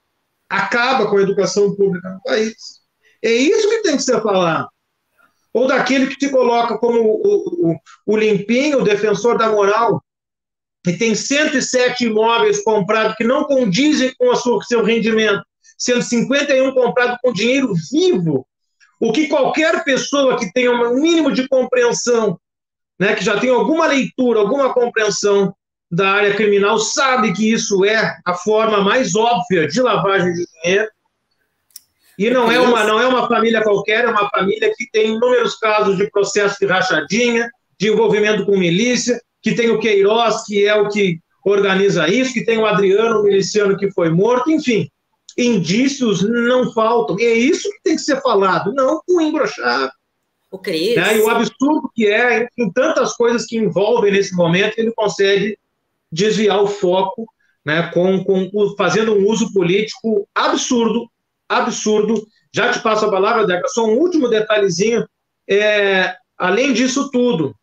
acaba 0.49 1.07
com 1.07 1.17
a 1.17 1.21
educação 1.21 1.75
pública 1.75 2.09
no 2.09 2.21
país. 2.23 2.55
É 3.21 3.31
isso 3.31 3.69
que 3.69 3.83
tem 3.83 3.97
que 3.97 4.03
ser 4.03 4.21
falado. 4.21 4.67
Ou 5.53 5.67
daquele 5.67 6.07
que 6.07 6.17
te 6.17 6.29
coloca 6.29 6.77
como 6.77 6.99
o, 6.99 7.71
o, 7.71 7.75
o 8.05 8.17
limpinho, 8.17 8.79
o 8.79 8.83
defensor 8.83 9.37
da 9.37 9.49
moral, 9.49 10.01
e 10.87 10.93
tem 10.93 11.13
107 11.13 12.05
imóveis 12.05 12.63
comprados 12.63 13.15
que 13.15 13.23
não 13.23 13.43
condizem 13.43 14.13
com 14.17 14.29
o 14.29 14.61
seu 14.63 14.83
rendimento, 14.83 15.43
sendo 15.77 16.01
51 16.01 16.73
comprados 16.73 17.17
com 17.21 17.31
dinheiro 17.31 17.73
vivo 17.91 18.47
o 19.01 19.11
que 19.11 19.27
qualquer 19.27 19.83
pessoa 19.83 20.37
que 20.37 20.53
tenha 20.53 20.71
um 20.71 21.01
mínimo 21.01 21.31
de 21.31 21.47
compreensão, 21.47 22.39
né, 22.99 23.15
que 23.15 23.25
já 23.25 23.39
tem 23.39 23.49
alguma 23.49 23.87
leitura, 23.87 24.39
alguma 24.39 24.71
compreensão 24.71 25.55
da 25.89 26.11
área 26.11 26.35
criminal, 26.35 26.77
sabe 26.77 27.33
que 27.33 27.51
isso 27.51 27.83
é 27.83 28.15
a 28.23 28.35
forma 28.35 28.79
mais 28.81 29.15
óbvia 29.15 29.67
de 29.67 29.81
lavagem 29.81 30.31
de 30.33 30.45
dinheiro. 30.45 30.89
E 32.17 32.29
não 32.29 32.51
é 32.51 32.59
uma, 32.59 32.83
não 32.83 32.99
é 32.99 33.07
uma 33.07 33.27
família 33.27 33.63
qualquer, 33.63 34.05
é 34.05 34.07
uma 34.07 34.29
família 34.29 34.71
que 34.77 34.87
tem 34.91 35.15
inúmeros 35.15 35.55
casos 35.55 35.97
de 35.97 36.07
processo 36.11 36.57
de 36.59 36.67
rachadinha, 36.67 37.49
de 37.79 37.89
envolvimento 37.89 38.45
com 38.45 38.55
milícia, 38.55 39.19
que 39.41 39.55
tem 39.55 39.69
o 39.69 39.79
Queiroz, 39.79 40.43
que 40.45 40.65
é 40.65 40.75
o 40.75 40.89
que 40.89 41.19
organiza 41.43 42.07
isso, 42.07 42.33
que 42.33 42.45
tem 42.45 42.57
o 42.57 42.65
Adriano, 42.65 43.19
o 43.19 43.23
miliciano 43.23 43.77
que 43.77 43.91
foi 43.91 44.09
morto, 44.09 44.51
enfim 44.51 44.87
indícios 45.37 46.21
não 46.21 46.71
faltam. 46.73 47.19
E 47.19 47.23
é 47.23 47.33
isso 47.33 47.69
que 47.69 47.81
tem 47.83 47.95
que 47.95 48.01
ser 48.01 48.21
falado, 48.21 48.73
não 48.73 49.01
o 49.07 49.21
embrochar. 49.21 49.91
O 50.49 50.59
Cris. 50.59 50.95
Né? 50.95 51.17
E 51.17 51.21
o 51.21 51.29
absurdo 51.29 51.89
que 51.95 52.07
é, 52.07 52.47
em 52.57 52.71
tantas 52.71 53.13
coisas 53.15 53.45
que 53.45 53.57
envolvem 53.57 54.11
nesse 54.11 54.35
momento, 54.35 54.77
ele 54.77 54.91
consegue 54.91 55.57
desviar 56.11 56.61
o 56.61 56.67
foco, 56.67 57.25
né, 57.63 57.89
com, 57.93 58.23
com, 58.23 58.49
fazendo 58.75 59.13
um 59.13 59.29
uso 59.29 59.53
político 59.53 60.27
absurdo, 60.35 61.09
absurdo. 61.47 62.27
Já 62.53 62.71
te 62.71 62.81
passo 62.81 63.05
a 63.05 63.11
palavra, 63.11 63.47
Deca, 63.47 63.67
só 63.69 63.85
um 63.85 63.97
último 63.97 64.27
detalhezinho. 64.27 65.07
É, 65.49 66.15
além 66.37 66.73
disso 66.73 67.09
tudo, 67.11 67.55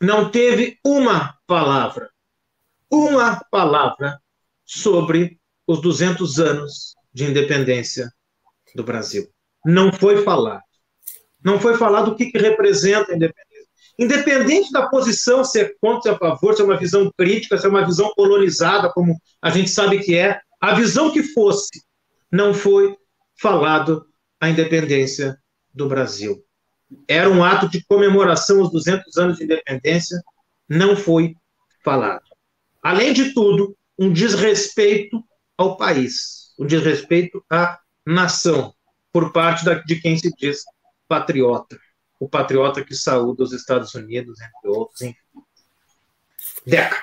não 0.00 0.30
teve 0.30 0.78
uma 0.84 1.36
palavra, 1.46 2.10
uma 2.90 3.40
palavra 3.50 4.20
sobre 4.64 5.38
os 5.66 5.80
200 5.80 6.38
anos 6.38 6.94
de 7.12 7.24
independência 7.24 8.12
do 8.74 8.84
Brasil. 8.84 9.28
Não 9.64 9.92
foi 9.92 10.22
falado. 10.22 10.62
Não 11.44 11.60
foi 11.60 11.76
falado 11.76 12.12
o 12.12 12.16
que, 12.16 12.30
que 12.30 12.38
representa 12.38 13.12
a 13.12 13.16
independência. 13.16 13.68
Independente 13.98 14.70
da 14.70 14.88
posição, 14.88 15.42
se 15.42 15.60
é 15.60 15.72
contra, 15.80 16.02
se 16.02 16.08
é 16.08 16.12
a 16.12 16.18
favor, 16.18 16.54
se 16.54 16.62
é 16.62 16.64
uma 16.64 16.78
visão 16.78 17.10
crítica, 17.16 17.58
se 17.58 17.66
é 17.66 17.68
uma 17.68 17.84
visão 17.84 18.12
colonizada, 18.14 18.92
como 18.92 19.20
a 19.42 19.50
gente 19.50 19.70
sabe 19.70 19.98
que 19.98 20.16
é, 20.16 20.40
a 20.60 20.74
visão 20.74 21.12
que 21.12 21.22
fosse, 21.22 21.82
não 22.30 22.54
foi 22.54 22.96
falado 23.40 24.06
a 24.40 24.48
independência 24.48 25.36
do 25.74 25.88
Brasil. 25.88 26.44
Era 27.06 27.28
um 27.28 27.44
ato 27.44 27.68
de 27.68 27.84
comemoração 27.84 28.60
aos 28.60 28.70
200 28.70 29.16
anos 29.16 29.38
de 29.38 29.44
independência, 29.44 30.20
não 30.68 30.96
foi 30.96 31.34
falado. 31.84 32.24
Além 32.82 33.12
de 33.12 33.32
tudo, 33.32 33.76
um 33.98 34.12
desrespeito 34.12 35.22
ao 35.56 35.76
país, 35.76 36.54
o 36.56 36.64
desrespeito 36.64 37.44
à 37.50 37.78
nação, 38.06 38.74
por 39.12 39.32
parte 39.32 39.64
da, 39.64 39.74
de 39.74 40.00
quem 40.00 40.16
se 40.16 40.32
diz 40.36 40.62
patriota. 41.08 41.78
o 42.20 42.28
patriota 42.28 42.84
que 42.84 42.94
saúda 42.94 43.44
os 43.44 43.52
Estados 43.52 43.94
Unidos, 43.94 44.40
entre 44.40 44.68
outros. 44.70 45.00
Enfim. 45.02 45.16
Deca. 46.66 47.02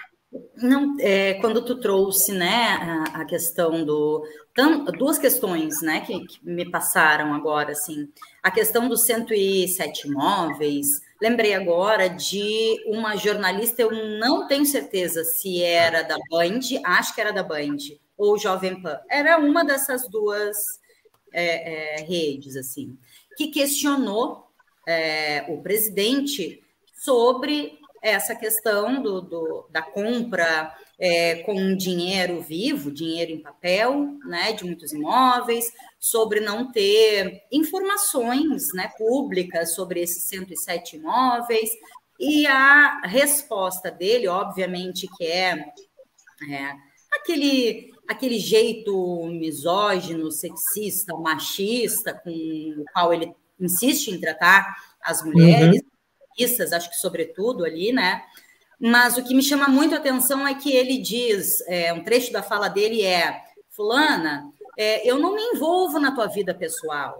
Não, 0.58 0.96
é, 1.00 1.36
quando 1.36 1.64
tu 1.64 1.80
trouxe, 1.80 2.32
né, 2.32 2.78
a, 2.82 3.22
a 3.22 3.26
questão 3.26 3.86
do 3.86 4.26
tam, 4.54 4.86
duas 4.86 5.18
questões, 5.18 5.82
né, 5.82 6.02
que, 6.02 6.20
que, 6.26 6.40
me 6.44 6.70
passaram 6.70 7.34
agora, 7.34 7.72
assim, 7.72 8.10
a 8.42 8.50
questão 8.50 8.88
dos 8.88 9.02
107 9.02 10.08
imóveis. 10.08 11.02
Lembrei 11.22 11.54
agora 11.54 12.10
de 12.10 12.82
uma 12.88 13.16
jornalista, 13.16 13.82
eu 13.82 13.92
não 14.20 14.48
tenho 14.48 14.66
certeza 14.66 15.24
se 15.24 15.62
era 15.62 16.02
da 16.04 16.18
Band, 16.30 16.60
acho 16.86 17.14
que 17.14 17.22
era 17.22 17.32
da 17.32 17.44
Band 17.44 17.78
ou 18.18 18.38
Jovem 18.38 18.82
Pan. 18.82 19.00
Era 19.10 19.38
uma 19.38 19.64
dessas 19.64 20.10
duas 20.10 20.80
é, 21.34 22.00
é, 22.00 22.04
redes, 22.04 22.56
assim, 22.56 22.98
que 23.38 23.48
questionou 23.48 24.48
é, 24.88 25.46
o 25.50 25.62
presidente 25.62 26.64
sobre 26.94 27.78
essa 28.06 28.36
questão 28.36 29.02
do, 29.02 29.20
do 29.20 29.68
da 29.72 29.82
compra 29.82 30.72
é, 31.00 31.38
com 31.38 31.76
dinheiro 31.76 32.40
vivo, 32.40 32.92
dinheiro 32.92 33.32
em 33.32 33.42
papel, 33.42 34.20
né, 34.26 34.54
de 34.54 34.64
muitos 34.64 34.94
imóveis, 34.94 35.72
sobre 36.00 36.40
não 36.40 36.72
ter 36.72 37.42
informações 37.52 38.72
né, 38.76 38.92
públicas 38.96 39.74
sobre 39.74 40.02
esses 40.02 40.24
107 40.26 40.98
imóveis, 40.98 41.72
e 42.20 42.46
a 42.46 43.02
resposta 43.06 43.90
dele, 43.90 44.28
obviamente, 44.28 45.10
que 45.18 45.26
é, 45.26 45.54
é 46.50 46.76
aquele, 47.12 47.92
aquele 48.08 48.38
jeito 48.38 49.26
misógino, 49.26 50.32
sexista, 50.32 51.18
machista, 51.18 52.14
com 52.14 52.30
o 52.30 52.86
qual 52.94 53.12
ele 53.12 53.34
insiste 53.60 54.10
em 54.10 54.20
tratar 54.20 54.76
as 55.02 55.24
mulheres, 55.26 55.82
uhum 55.82 55.95
acho 56.74 56.90
que 56.90 56.98
sobretudo 56.98 57.64
ali, 57.64 57.92
né? 57.92 58.24
Mas 58.80 59.18
o 59.18 59.24
que 59.24 59.34
me 59.34 59.42
chama 59.42 59.68
muito 59.68 59.96
a 59.96 59.98
atenção 59.98 60.48
é 60.48 60.54
que 60.54 60.72
ele 60.72 60.98
diz, 60.98 61.62
é, 61.68 61.94
um 61.94 62.04
trecho 62.04 62.32
da 62.32 62.44
fala 62.44 62.68
dele 62.68 63.04
é, 63.04 63.44
fulana, 63.70 64.52
é, 64.78 65.10
eu 65.10 65.18
não 65.18 65.34
me 65.34 65.42
envolvo 65.42 66.00
na 66.00 66.14
tua 66.14 66.28
vida 66.28 66.54
pessoal. 66.54 67.18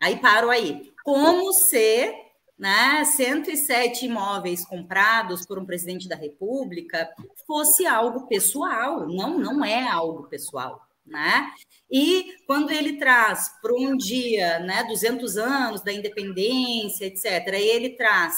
Aí 0.00 0.18
paro 0.18 0.50
aí. 0.50 0.92
Como 1.04 1.52
se 1.52 2.14
né, 2.58 3.04
107 3.04 4.06
imóveis 4.06 4.64
comprados 4.64 5.44
por 5.46 5.58
um 5.58 5.64
presidente 5.64 6.08
da 6.08 6.14
República 6.14 7.10
fosse 7.46 7.86
algo 7.86 8.26
pessoal. 8.26 9.08
Não, 9.08 9.38
não 9.38 9.64
é 9.64 9.88
algo 9.88 10.24
pessoal. 10.24 10.80
Né? 11.04 11.50
E 11.90 12.36
quando 12.46 12.70
ele 12.70 12.96
traz 12.96 13.50
para 13.60 13.74
um 13.74 13.96
dia, 13.96 14.60
né, 14.60 14.84
200 14.84 15.36
anos 15.36 15.82
da 15.82 15.92
independência, 15.92 17.06
etc., 17.06 17.24
e 17.58 17.68
ele 17.68 17.90
traz 17.90 18.34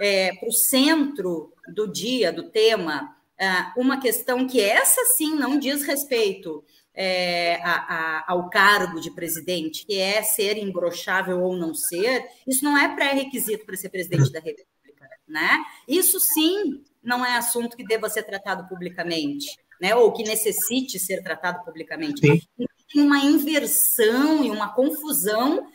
é, 0.00 0.32
para 0.34 0.48
o 0.48 0.52
centro 0.52 1.52
do 1.74 1.90
dia, 1.90 2.32
do 2.32 2.50
tema, 2.50 3.14
é, 3.38 3.46
uma 3.76 4.00
questão 4.00 4.46
que 4.46 4.60
essa 4.60 5.04
sim 5.16 5.34
não 5.34 5.58
diz 5.58 5.82
respeito 5.82 6.64
é, 6.94 7.56
a, 7.62 7.72
a, 7.72 8.32
ao 8.32 8.48
cargo 8.48 9.00
de 9.00 9.10
presidente, 9.10 9.84
que 9.84 9.98
é 9.98 10.22
ser 10.22 10.56
imbrochável 10.56 11.42
ou 11.42 11.56
não 11.56 11.74
ser, 11.74 12.24
isso 12.46 12.64
não 12.64 12.78
é 12.78 12.94
pré-requisito 12.94 13.66
para 13.66 13.76
ser 13.76 13.88
presidente 13.88 14.30
da 14.30 14.38
República, 14.38 15.08
né? 15.26 15.64
Isso 15.88 16.20
sim 16.20 16.84
não 17.02 17.26
é 17.26 17.36
assunto 17.36 17.76
que 17.76 17.84
deva 17.84 18.08
ser 18.08 18.22
tratado 18.22 18.68
publicamente, 18.68 19.58
né? 19.80 19.94
Ou 19.94 20.12
que 20.12 20.22
necessite 20.22 20.98
ser 20.98 21.22
tratado 21.22 21.64
publicamente. 21.64 22.20
Sim 22.20 22.66
tem 22.94 23.02
uma 23.02 23.18
inversão 23.18 24.44
e 24.44 24.50
uma 24.50 24.72
confusão 24.72 25.66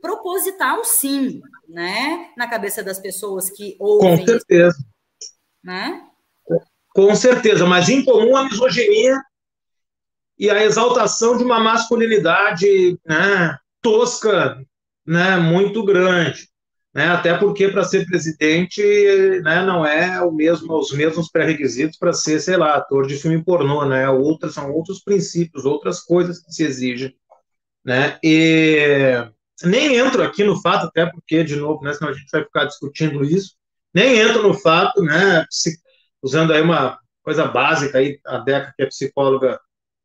proposital, 0.00 0.82
sim, 0.82 1.42
né? 1.68 2.30
Na 2.36 2.48
cabeça 2.48 2.82
das 2.82 2.98
pessoas 2.98 3.50
que 3.50 3.76
ouvem. 3.78 4.18
Com 4.18 4.26
certeza. 4.26 4.76
Né? 5.62 6.02
Com 6.88 7.14
certeza, 7.14 7.66
mas 7.66 7.88
em 7.90 8.02
comum 8.02 8.34
a 8.34 8.44
misoginia 8.44 9.20
e 10.38 10.48
a 10.48 10.64
exaltação 10.64 11.36
de 11.36 11.44
uma 11.44 11.60
masculinidade 11.60 12.98
né, 13.04 13.58
tosca, 13.82 14.58
né, 15.06 15.36
muito 15.36 15.84
grande. 15.84 16.48
Né, 16.94 17.06
até 17.06 17.36
porque 17.36 17.68
para 17.68 17.82
ser 17.82 18.06
presidente 18.06 18.80
né, 19.42 19.64
não 19.64 19.84
é 19.84 20.22
o 20.22 20.30
mesmo, 20.30 20.78
os 20.78 20.92
mesmos 20.92 21.28
pré-requisitos 21.28 21.98
para 21.98 22.12
ser, 22.12 22.38
sei 22.38 22.56
lá, 22.56 22.76
ator 22.76 23.08
de 23.08 23.16
filme 23.16 23.42
pornô, 23.42 23.84
né? 23.84 24.08
Outras, 24.08 24.54
são 24.54 24.70
outros 24.70 25.02
princípios, 25.02 25.64
outras 25.64 26.00
coisas 26.00 26.40
que 26.40 26.52
se 26.52 26.62
exigem. 26.62 27.12
Né? 27.84 28.16
E 28.22 29.26
nem 29.64 29.96
entro 29.96 30.22
aqui 30.22 30.44
no 30.44 30.60
fato, 30.60 30.86
até 30.86 31.04
porque, 31.06 31.42
de 31.42 31.56
novo, 31.56 31.82
né, 31.82 31.92
senão 31.92 32.12
a 32.12 32.14
gente 32.14 32.30
vai 32.30 32.44
ficar 32.44 32.64
discutindo 32.66 33.24
isso, 33.24 33.54
nem 33.92 34.20
entro 34.20 34.42
no 34.42 34.54
fato, 34.54 35.02
né, 35.02 35.44
usando 36.22 36.52
aí 36.52 36.62
uma 36.62 36.98
coisa 37.24 37.46
básica, 37.46 37.98
aí, 37.98 38.20
a 38.24 38.38
Deca, 38.38 38.72
que 38.76 38.82
é 38.84 38.86
psicóloga, 38.86 39.58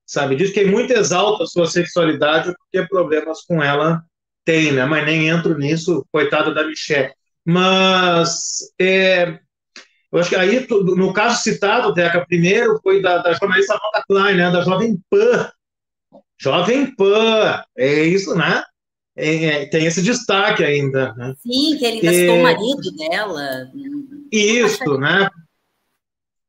sabe 0.08 0.36
diz 0.36 0.52
que 0.52 0.66
muito 0.66 0.92
exalta 0.92 1.44
a 1.44 1.48
sua 1.48 1.68
sexualidade 1.68 2.52
porque 2.58 2.88
problemas 2.88 3.42
com 3.44 3.62
ela 3.62 4.04
tem, 4.50 4.72
né? 4.72 4.84
Mas 4.86 5.06
nem 5.06 5.28
entro 5.28 5.56
nisso, 5.56 6.04
coitada 6.12 6.52
da 6.52 6.66
Michelle. 6.66 7.14
Mas 7.46 8.60
é, 8.82 9.40
eu 10.12 10.20
acho 10.20 10.30
que 10.30 10.36
aí, 10.36 10.68
no 10.68 11.14
caso 11.14 11.44
citado, 11.44 11.94
Deca, 11.94 12.26
primeiro 12.26 12.80
foi 12.82 13.00
da, 13.00 13.20
da 13.20 13.34
jornalista 13.34 13.76
Amanda 13.76 14.06
Klein, 14.08 14.38
né? 14.38 14.52
Da 14.52 14.62
Jovem 14.62 15.00
Pan. 15.08 15.52
Jovem 16.42 16.96
Pan, 16.96 17.64
é 17.78 18.04
isso, 18.06 18.34
né? 18.36 18.64
É, 19.16 19.46
é, 19.46 19.66
tem 19.68 19.86
esse 19.86 20.02
destaque 20.02 20.64
ainda. 20.64 21.14
Né? 21.14 21.36
Sim, 21.38 21.78
que 21.78 21.86
ele 21.86 22.02
gastou 22.02 22.36
é, 22.36 22.40
o 22.40 22.44
marido 22.44 22.92
dela. 22.98 23.72
Isso, 24.32 24.98
né? 24.98 25.30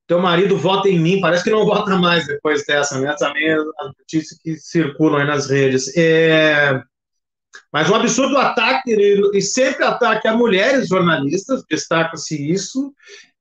Teu 0.07 0.21
marido 0.21 0.57
vota 0.57 0.89
em 0.89 0.99
mim, 0.99 1.21
parece 1.21 1.45
que 1.45 1.51
não 1.51 1.67
vota 1.67 1.97
mais 1.97 2.27
depois 2.27 2.65
dessa, 2.65 2.99
né? 2.99 3.15
Também 3.19 3.47
é 3.47 3.55
a 3.55 3.85
notícia 3.99 4.37
que 4.43 4.57
circulam 4.57 5.21
aí 5.21 5.27
nas 5.27 5.51
redes. 5.51 5.95
É, 5.97 6.83
mas 7.73 7.89
um 7.89 7.95
absurdo 7.95 8.37
ataque, 8.37 8.93
e 9.33 9.41
sempre 9.41 9.85
ataque 9.85 10.27
a 10.27 10.37
mulheres 10.37 10.89
jornalistas, 10.89 11.65
destaca-se 11.69 12.51
isso, 12.51 12.93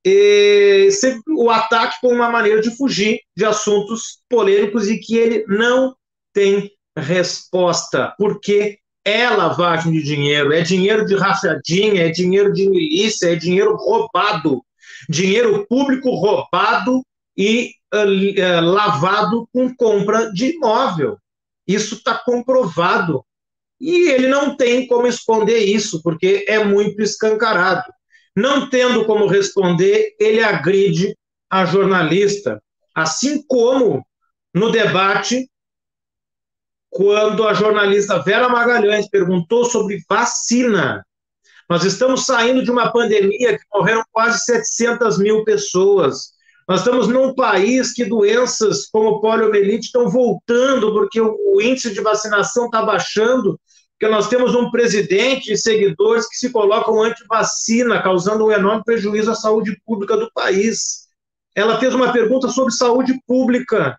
e 0.04 0.90
sempre 0.92 1.34
o 1.34 1.50
ataque 1.50 1.98
como 2.00 2.14
uma 2.14 2.30
maneira 2.30 2.60
de 2.60 2.74
fugir 2.76 3.20
de 3.36 3.44
assuntos 3.44 4.20
polêmicos 4.28 4.88
e 4.88 4.98
que 4.98 5.16
ele 5.16 5.44
não 5.46 5.94
tem 6.32 6.70
resposta, 6.96 8.14
porque 8.18 8.78
é 9.04 9.28
lavagem 9.28 9.92
de 9.92 10.02
dinheiro, 10.02 10.52
é 10.52 10.62
dinheiro 10.62 11.04
de 11.06 11.16
rachadinha, 11.16 12.06
é 12.06 12.08
dinheiro 12.08 12.52
de 12.52 12.68
milícia, 12.68 13.32
é 13.32 13.36
dinheiro 13.36 13.74
roubado, 13.76 14.62
dinheiro 15.08 15.66
público 15.66 16.10
roubado 16.14 17.02
e 17.36 17.72
uh, 17.94 18.60
lavado 18.60 19.48
com 19.52 19.74
compra 19.74 20.30
de 20.32 20.56
imóvel. 20.56 21.18
Isso 21.66 21.96
está 21.96 22.14
comprovado 22.14 23.24
e 23.80 24.10
ele 24.10 24.28
não 24.28 24.56
tem 24.56 24.86
como 24.86 25.06
esconder 25.06 25.58
isso, 25.58 26.02
porque 26.02 26.44
é 26.46 26.62
muito 26.62 27.00
escancarado. 27.00 27.90
Não 28.36 28.68
tendo 28.68 29.04
como 29.06 29.26
responder, 29.26 30.14
ele 30.20 30.42
agride 30.42 31.16
a 31.48 31.64
jornalista, 31.64 32.62
assim 32.94 33.42
como 33.46 34.06
no 34.54 34.70
debate, 34.70 35.48
quando 36.90 37.46
a 37.46 37.54
jornalista 37.54 38.18
Vera 38.18 38.48
Magalhães 38.48 39.08
perguntou 39.08 39.64
sobre 39.64 40.02
vacina. 40.08 41.04
Nós 41.68 41.84
estamos 41.84 42.26
saindo 42.26 42.64
de 42.64 42.70
uma 42.70 42.92
pandemia 42.92 43.56
que 43.56 43.64
morreram 43.72 44.04
quase 44.10 44.40
700 44.40 45.18
mil 45.18 45.44
pessoas. 45.44 46.32
Nós 46.70 46.82
estamos 46.82 47.08
num 47.08 47.34
país 47.34 47.92
que 47.92 48.04
doenças 48.04 48.86
como 48.92 49.20
poliomielite 49.20 49.86
estão 49.86 50.08
voltando 50.08 50.92
porque 50.92 51.20
o 51.20 51.60
índice 51.60 51.92
de 51.92 52.00
vacinação 52.00 52.66
está 52.66 52.80
baixando 52.82 53.58
porque 53.98 54.14
nós 54.14 54.28
temos 54.28 54.54
um 54.54 54.70
presidente 54.70 55.52
e 55.52 55.58
seguidores 55.58 56.28
que 56.28 56.36
se 56.36 56.48
colocam 56.50 57.02
anti-vacina, 57.02 58.00
causando 58.00 58.46
um 58.46 58.52
enorme 58.52 58.84
prejuízo 58.84 59.32
à 59.32 59.34
saúde 59.34 59.82
pública 59.84 60.16
do 60.16 60.30
país. 60.32 61.08
Ela 61.56 61.80
fez 61.80 61.92
uma 61.92 62.12
pergunta 62.12 62.46
sobre 62.46 62.72
saúde 62.72 63.20
pública. 63.26 63.98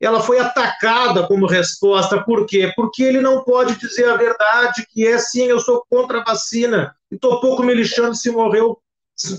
Ela 0.00 0.20
foi 0.20 0.40
atacada 0.40 1.24
como 1.28 1.46
resposta. 1.46 2.20
Por 2.24 2.46
quê? 2.46 2.72
Porque 2.74 3.04
ele 3.04 3.20
não 3.20 3.44
pode 3.44 3.78
dizer 3.78 4.08
a 4.08 4.16
verdade, 4.16 4.84
que 4.90 5.06
é 5.06 5.16
sim, 5.18 5.44
eu 5.44 5.60
sou 5.60 5.84
contra 5.88 6.20
a 6.20 6.24
vacina. 6.24 6.92
E 7.12 7.14
estou 7.14 7.40
pouco 7.40 7.62
me 7.62 7.72
lixando 7.72 8.16
se 8.16 8.28
morreu 8.32 8.81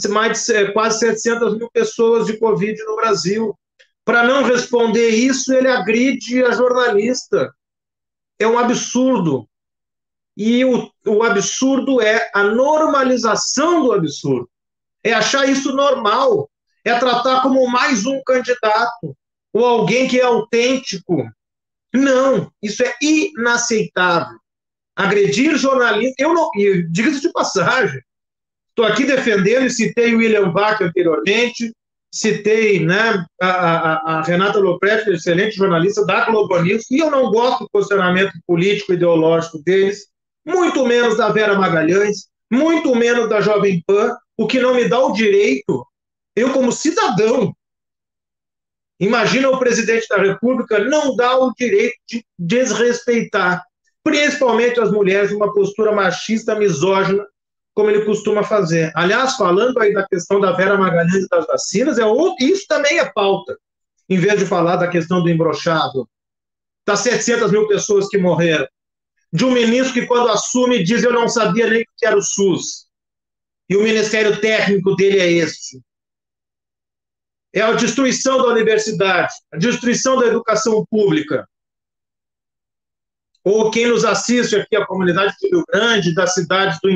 mais 0.10 0.46
de 0.46 0.72
quase 0.74 1.00
700 1.00 1.58
mil 1.58 1.70
pessoas 1.72 2.26
de 2.26 2.38
Covid 2.38 2.82
no 2.84 2.96
Brasil. 2.96 3.58
Para 4.06 4.24
não 4.24 4.44
responder 4.44 5.10
isso, 5.10 5.54
ele 5.54 5.68
agride 5.68 6.44
a 6.44 6.52
jornalista 6.52 7.54
é 8.40 8.48
um 8.48 8.58
absurdo. 8.58 9.48
E 10.36 10.66
o, 10.66 10.92
o 11.06 11.24
absurdo 11.24 12.02
é 12.02 12.30
a 12.34 12.44
normalização 12.44 13.84
do 13.84 13.92
absurdo. 13.94 14.50
É 15.04 15.14
achar 15.14 15.48
isso 15.48 15.74
normal. 15.74 16.50
É 16.84 16.98
tratar 16.98 17.42
como 17.42 17.66
mais 17.68 18.06
um 18.06 18.22
candidato 18.24 19.16
ou 19.54 19.66
alguém 19.66 20.08
que 20.08 20.20
é 20.20 20.24
autêntico. 20.24 21.24
Não, 21.94 22.52
isso 22.62 22.84
é 22.84 22.94
inaceitável. 23.02 24.38
Agredir 24.96 25.56
jornalista. 25.56 26.16
Eu 26.18 26.34
não. 26.34 26.50
Diga-se 26.90 27.22
de 27.22 27.32
passagem. 27.32 28.02
Estou 28.76 28.86
aqui 28.92 29.06
defendendo 29.06 29.68
e 29.68 29.70
citei 29.70 30.16
o 30.16 30.18
William 30.18 30.52
Bach 30.52 30.82
anteriormente, 30.82 31.72
citei 32.12 32.84
né, 32.84 33.24
a, 33.40 33.48
a, 33.48 34.18
a 34.18 34.22
Renata 34.24 34.58
Lopretti, 34.58 35.12
excelente 35.12 35.56
jornalista 35.56 36.04
da 36.04 36.26
Globo 36.26 36.60
News, 36.60 36.90
e 36.90 36.98
eu 36.98 37.12
não 37.12 37.30
gosto 37.30 37.66
do 37.66 37.70
posicionamento 37.72 38.34
político 38.48 38.94
ideológico 38.94 39.62
deles, 39.64 40.08
muito 40.44 40.86
menos 40.88 41.18
da 41.18 41.30
Vera 41.30 41.54
Magalhães, 41.54 42.28
muito 42.52 42.96
menos 42.96 43.30
da 43.30 43.42
Jovem 43.42 43.84
Pan, 43.86 44.16
o 44.36 44.48
que 44.48 44.60
não 44.60 44.74
me 44.74 44.90
dá 44.90 45.00
o 45.00 45.14
direito, 45.14 45.86
eu 46.36 46.52
como 46.52 46.72
cidadão, 46.72 47.56
imagina 49.00 49.50
o 49.50 49.60
presidente 49.60 50.08
da 50.08 50.18
República 50.18 50.80
não 50.80 51.16
dá 51.16 51.38
o 51.38 51.54
direito 51.54 51.96
de 52.10 52.26
desrespeitar, 52.40 53.64
principalmente 54.04 54.80
as 54.80 54.92
mulheres, 54.92 55.32
uma 55.32 55.54
postura 55.54 55.92
machista, 55.92 56.56
misógina, 56.56 57.24
como 57.74 57.90
ele 57.90 58.06
costuma 58.06 58.44
fazer. 58.44 58.92
Aliás, 58.96 59.36
falando 59.36 59.80
aí 59.80 59.94
da 59.94 60.08
questão 60.08 60.40
da 60.40 60.52
Vera 60.52 60.78
Magalhães 60.78 61.24
e 61.24 61.28
das 61.28 61.46
vacinas, 61.48 61.98
é 61.98 62.06
outro, 62.06 62.46
isso 62.46 62.66
também 62.68 63.00
é 63.00 63.12
pauta, 63.12 63.58
em 64.08 64.18
vez 64.18 64.40
de 64.40 64.46
falar 64.46 64.76
da 64.76 64.88
questão 64.88 65.24
do 65.24 65.30
embrochado, 65.30 66.08
das 66.86 67.00
700 67.00 67.52
mil 67.52 67.68
pessoas 67.68 68.08
que 68.08 68.18
morreram, 68.18 68.68
de 69.32 69.46
um 69.46 69.52
ministro 69.52 69.94
que, 69.94 70.06
quando 70.06 70.30
assume, 70.30 70.84
diz: 70.84 71.04
Eu 71.04 71.12
não 71.12 71.28
sabia 71.28 71.68
nem 71.68 71.84
que 71.98 72.06
era 72.06 72.16
o 72.16 72.22
SUS. 72.22 72.88
E 73.68 73.76
o 73.76 73.82
ministério 73.82 74.40
técnico 74.40 74.96
dele 74.96 75.20
é 75.20 75.32
este. 75.32 75.82
É 77.52 77.62
a 77.62 77.72
destruição 77.74 78.38
da 78.38 78.50
universidade, 78.50 79.34
a 79.52 79.58
destruição 79.58 80.20
da 80.20 80.28
educação 80.28 80.86
pública. 80.90 81.48
Ou 83.44 83.72
quem 83.72 83.88
nos 83.88 84.06
assiste 84.06 84.56
aqui, 84.56 84.76
a 84.76 84.86
comunidade 84.86 85.34
do 85.42 85.50
Rio 85.50 85.66
Grande, 85.68 86.14
das 86.14 86.34
cidades 86.34 86.80
do, 86.82 86.90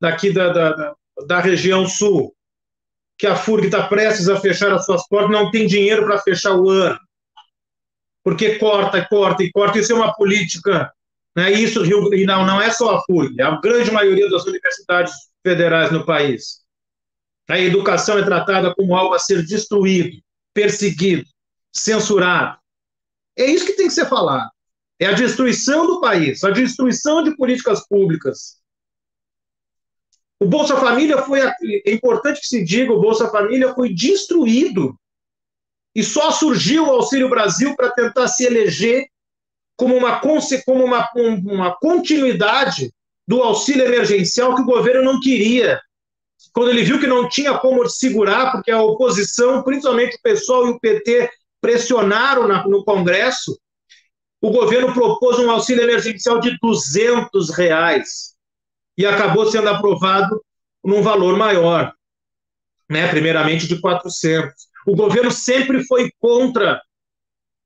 daqui 0.00 0.32
da, 0.32 0.52
da, 0.52 0.94
da 1.26 1.40
região 1.40 1.86
sul, 1.86 2.34
que 3.18 3.26
a 3.26 3.36
FURG 3.36 3.66
está 3.66 3.86
prestes 3.86 4.28
a 4.28 4.40
fechar 4.40 4.72
as 4.72 4.84
suas 4.84 5.06
portas, 5.08 5.30
não 5.30 5.50
tem 5.50 5.66
dinheiro 5.66 6.04
para 6.04 6.18
fechar 6.18 6.54
o 6.54 6.68
ano. 6.68 6.98
Porque 8.22 8.58
corta, 8.58 9.06
corta 9.06 9.42
e 9.42 9.52
corta. 9.52 9.78
Isso 9.78 9.92
é 9.92 9.94
uma 9.94 10.14
política 10.14 10.92
né? 11.36 11.50
Isso 11.52 11.82
Rio, 11.82 12.08
não, 12.24 12.46
não 12.46 12.60
é 12.60 12.70
só 12.70 12.96
a 12.96 13.02
FURG, 13.02 13.40
é 13.40 13.42
a 13.42 13.60
grande 13.60 13.90
maioria 13.90 14.30
das 14.30 14.44
universidades 14.44 15.12
federais 15.42 15.90
no 15.90 16.06
país. 16.06 16.62
A 17.48 17.58
educação 17.58 18.18
é 18.18 18.22
tratada 18.22 18.74
como 18.74 18.94
algo 18.96 19.14
a 19.14 19.18
ser 19.18 19.44
destruído, 19.44 20.16
perseguido, 20.54 21.26
censurado. 21.74 22.56
É 23.36 23.46
isso 23.46 23.66
que 23.66 23.72
tem 23.72 23.88
que 23.88 23.92
ser 23.92 24.06
falado. 24.06 24.48
É 24.98 25.06
a 25.06 25.12
destruição 25.12 25.86
do 25.86 26.00
país, 26.00 26.44
a 26.44 26.50
destruição 26.50 27.22
de 27.22 27.36
políticas 27.36 27.86
públicas. 27.86 28.62
O 30.40 30.46
Bolsa 30.46 30.76
Família 30.76 31.18
foi. 31.22 31.40
É 31.40 31.92
importante 31.92 32.40
que 32.40 32.46
se 32.46 32.64
diga: 32.64 32.92
o 32.92 33.00
Bolsa 33.00 33.28
Família 33.30 33.74
foi 33.74 33.92
destruído. 33.92 34.98
E 35.94 36.02
só 36.02 36.32
surgiu 36.32 36.86
o 36.86 36.90
Auxílio 36.90 37.28
Brasil 37.28 37.76
para 37.76 37.90
tentar 37.90 38.26
se 38.26 38.44
eleger 38.44 39.06
como 39.76 39.96
uma, 39.96 40.20
como 40.20 40.84
uma, 40.84 41.08
uma 41.14 41.76
continuidade 41.76 42.92
do 43.26 43.42
auxílio 43.42 43.86
emergencial 43.86 44.54
que 44.54 44.62
o 44.62 44.66
governo 44.66 45.04
não 45.04 45.20
queria. 45.20 45.80
Quando 46.52 46.70
ele 46.70 46.84
viu 46.84 47.00
que 47.00 47.06
não 47.06 47.28
tinha 47.28 47.56
como 47.58 47.88
segurar, 47.88 48.52
porque 48.52 48.70
a 48.70 48.82
oposição, 48.82 49.62
principalmente 49.62 50.16
o 50.16 50.22
pessoal 50.22 50.66
e 50.66 50.70
o 50.70 50.80
PT, 50.80 51.30
pressionaram 51.60 52.46
na, 52.46 52.66
no 52.68 52.84
Congresso, 52.84 53.58
o 54.40 54.50
governo 54.50 54.92
propôs 54.92 55.38
um 55.38 55.50
auxílio 55.50 55.82
emergencial 55.82 56.38
de 56.38 56.56
200 56.60 57.50
reais 57.50 58.33
e 58.96 59.04
acabou 59.04 59.50
sendo 59.50 59.68
aprovado 59.68 60.42
num 60.84 61.02
valor 61.02 61.36
maior, 61.36 61.92
né? 62.88 63.08
primeiramente 63.08 63.66
de 63.66 63.80
400. 63.80 64.52
O 64.86 64.94
governo 64.94 65.30
sempre 65.30 65.84
foi 65.84 66.10
contra 66.20 66.80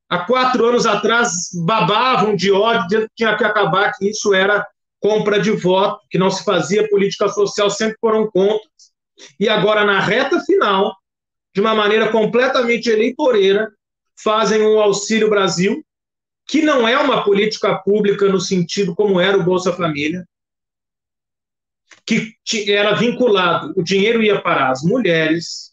há 0.09 0.19
quatro 0.21 0.65
anos 0.67 0.87
atrás 0.87 1.33
babavam 1.67 2.35
de 2.35 2.51
ódio, 2.51 2.87
dizendo 2.87 3.07
que 3.09 3.15
tinha 3.17 3.37
que 3.37 3.45
acabar, 3.45 3.93
que 3.93 4.09
isso 4.09 4.33
era 4.33 4.67
compra 5.01 5.39
de 5.39 5.51
voto, 5.51 6.01
que 6.11 6.19
não 6.19 6.31
se 6.31 6.45
fazia 6.45 6.89
política 6.89 7.29
social, 7.29 7.71
sempre 7.71 7.97
foram 8.01 8.29
contra. 8.31 8.69
E 9.39 9.49
agora, 9.49 9.85
na 9.85 10.01
reta 10.01 10.41
final, 10.41 10.97
de 11.55 11.61
uma 11.61 11.75
maneira 11.75 12.11
completamente 12.11 12.89
eleitoreira, 12.89 13.71
fazem 14.23 14.63
um 14.63 14.81
Auxílio 14.81 15.31
Brasil, 15.31 15.85
que 16.47 16.63
não 16.63 16.89
é 16.89 16.99
uma 16.99 17.23
política 17.23 17.77
pública 17.77 18.29
no 18.29 18.41
sentido 18.41 18.95
como 18.95 19.21
era 19.21 19.37
o 19.37 19.43
Bolsa 19.43 19.73
Família, 19.73 20.25
que 22.07 22.73
era 22.73 22.95
vinculado, 22.95 23.73
o 23.77 23.83
dinheiro 23.83 24.23
ia 24.23 24.41
para 24.41 24.71
as 24.71 24.83
mulheres, 24.83 25.73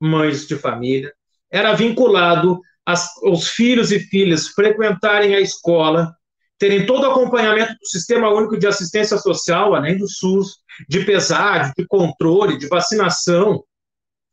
mães 0.00 0.46
de 0.46 0.56
família, 0.56 1.12
era 1.50 1.74
vinculado 1.74 2.60
as, 2.86 3.06
os 3.22 3.48
filhos 3.48 3.92
e 3.92 4.00
filhas 4.00 4.48
frequentarem 4.48 5.34
a 5.34 5.40
escola, 5.40 6.14
terem 6.58 6.86
todo 6.86 7.04
o 7.04 7.10
acompanhamento 7.10 7.72
do 7.72 7.86
Sistema 7.86 8.30
Único 8.30 8.58
de 8.58 8.66
Assistência 8.66 9.18
Social, 9.18 9.74
além 9.74 9.98
do 9.98 10.08
SUS, 10.08 10.56
de 10.88 11.04
pesagem, 11.04 11.72
de 11.76 11.86
controle, 11.86 12.58
de 12.58 12.66
vacinação. 12.66 13.62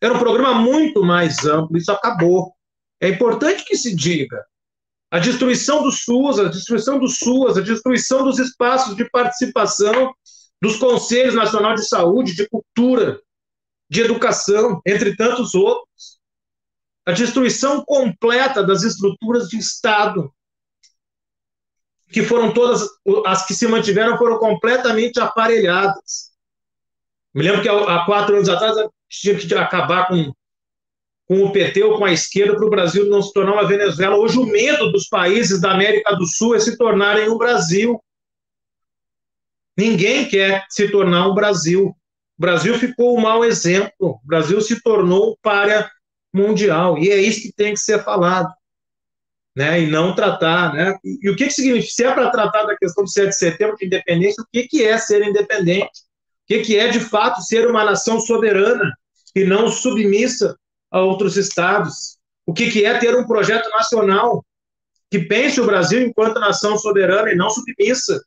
Era 0.01 0.13
um 0.13 0.19
programa 0.19 0.54
muito 0.54 1.04
mais 1.04 1.45
amplo, 1.45 1.78
isso 1.78 1.91
acabou. 1.91 2.54
É 3.01 3.10
importante 3.10 3.65
que 3.65 3.75
se 3.75 3.93
diga. 3.93 4.41
A 5.12 5.19
destruição 5.19 5.84
do 5.84 5.91
SUS, 5.91 6.39
a 6.39 6.45
destruição 6.45 6.97
do 6.97 7.08
SUS, 7.08 7.58
a 7.58 7.62
destruição 7.62 8.23
dos 8.23 8.39
espaços 8.39 8.95
de 8.95 9.10
participação 9.10 10.13
dos 10.65 10.78
Conselhos 10.78 11.36
Nacional 11.36 11.75
de 11.75 11.88
Saúde, 11.88 12.36
de 12.36 12.49
Cultura, 12.49 13.21
de 13.88 14.01
Educação, 14.01 14.82
entre 14.84 15.15
tantos 15.15 15.54
outros 15.54 16.15
a 17.06 17.12
destruição 17.12 17.86
completa 17.86 18.63
das 18.63 18.82
estruturas 18.82 19.47
de 19.47 19.60
Estado, 19.60 20.34
que 22.10 22.23
foram 22.23 22.51
todas, 22.51 22.82
as 23.28 23.45
que 23.45 23.54
se 23.54 23.67
mantiveram 23.67 24.17
foram 24.17 24.39
completamente 24.39 25.19
aparelhadas. 25.19 26.32
Me 27.32 27.43
lembro 27.43 27.62
que 27.62 27.69
há 27.69 28.04
quatro 28.06 28.36
anos 28.36 28.49
atrás 28.49 28.75
tinha 29.08 29.38
que 29.38 29.54
acabar 29.54 30.08
com, 30.08 30.34
com 31.28 31.43
o 31.43 31.51
PT 31.51 31.84
ou 31.84 31.99
com 31.99 32.06
a 32.06 32.12
esquerda 32.12 32.56
para 32.56 32.65
o 32.65 32.71
Brasil 32.71 33.06
não 33.06 33.21
se 33.21 33.32
tornar 33.34 33.54
uma 33.54 33.67
Venezuela. 33.67 34.17
Hoje 34.17 34.39
o 34.39 34.47
medo 34.47 34.91
dos 34.91 35.08
países 35.08 35.62
da 35.62 35.73
América 35.73 36.15
do 36.15 36.25
Sul 36.25 36.56
é 36.56 36.60
se 36.60 36.75
tornarem 36.75 37.30
um 37.30 37.38
Brasil. 37.38 38.01
Ninguém 39.77 40.27
quer 40.27 40.65
se 40.69 40.89
tornar 40.89 41.27
um 41.27 41.33
Brasil. 41.35 41.88
O 42.38 42.41
Brasil 42.41 42.77
ficou 42.77 43.17
um 43.17 43.21
mau 43.21 43.43
exemplo. 43.43 44.19
O 44.23 44.27
Brasil 44.27 44.59
se 44.61 44.81
tornou 44.81 45.38
para 45.41 45.89
mundial. 46.33 46.97
E 46.97 47.09
é 47.09 47.17
isso 47.17 47.41
que 47.41 47.53
tem 47.53 47.73
que 47.73 47.79
ser 47.79 48.03
falado. 48.03 48.51
Né, 49.57 49.83
e 49.83 49.88
não 49.88 50.13
tratar, 50.13 50.73
né? 50.73 50.97
E, 51.01 51.17
e 51.23 51.29
o 51.29 51.35
que, 51.35 51.45
que 51.45 51.53
significa? 51.53 51.93
Se 51.93 52.03
é 52.03 52.13
para 52.13 52.29
tratar 52.29 52.65
da 52.65 52.75
questão 52.75 53.05
do 53.05 53.09
7 53.09 53.29
de 53.29 53.38
setembro 53.38 53.77
de 53.77 53.85
independência, 53.85 54.43
o 54.43 54.47
que, 54.51 54.67
que 54.67 54.83
é 54.83 54.97
ser 54.97 55.23
independente? 55.23 56.01
O 56.43 56.47
que, 56.47 56.59
que 56.59 56.77
é, 56.77 56.89
de 56.89 56.99
fato, 56.99 57.41
ser 57.41 57.65
uma 57.65 57.85
nação 57.85 58.19
soberana 58.19 58.91
e 59.33 59.45
não 59.45 59.69
submissa 59.69 60.57
a 60.91 60.99
outros 60.99 61.38
estados? 61.38 62.17
O 62.45 62.53
que, 62.53 62.69
que 62.69 62.85
é 62.85 62.99
ter 62.99 63.15
um 63.15 63.25
projeto 63.25 63.69
nacional 63.69 64.45
que 65.09 65.19
pense 65.19 65.61
o 65.61 65.65
Brasil 65.65 66.01
enquanto 66.01 66.38
nação 66.38 66.77
soberana 66.77 67.31
e 67.31 67.35
não 67.35 67.49
submissa 67.49 68.21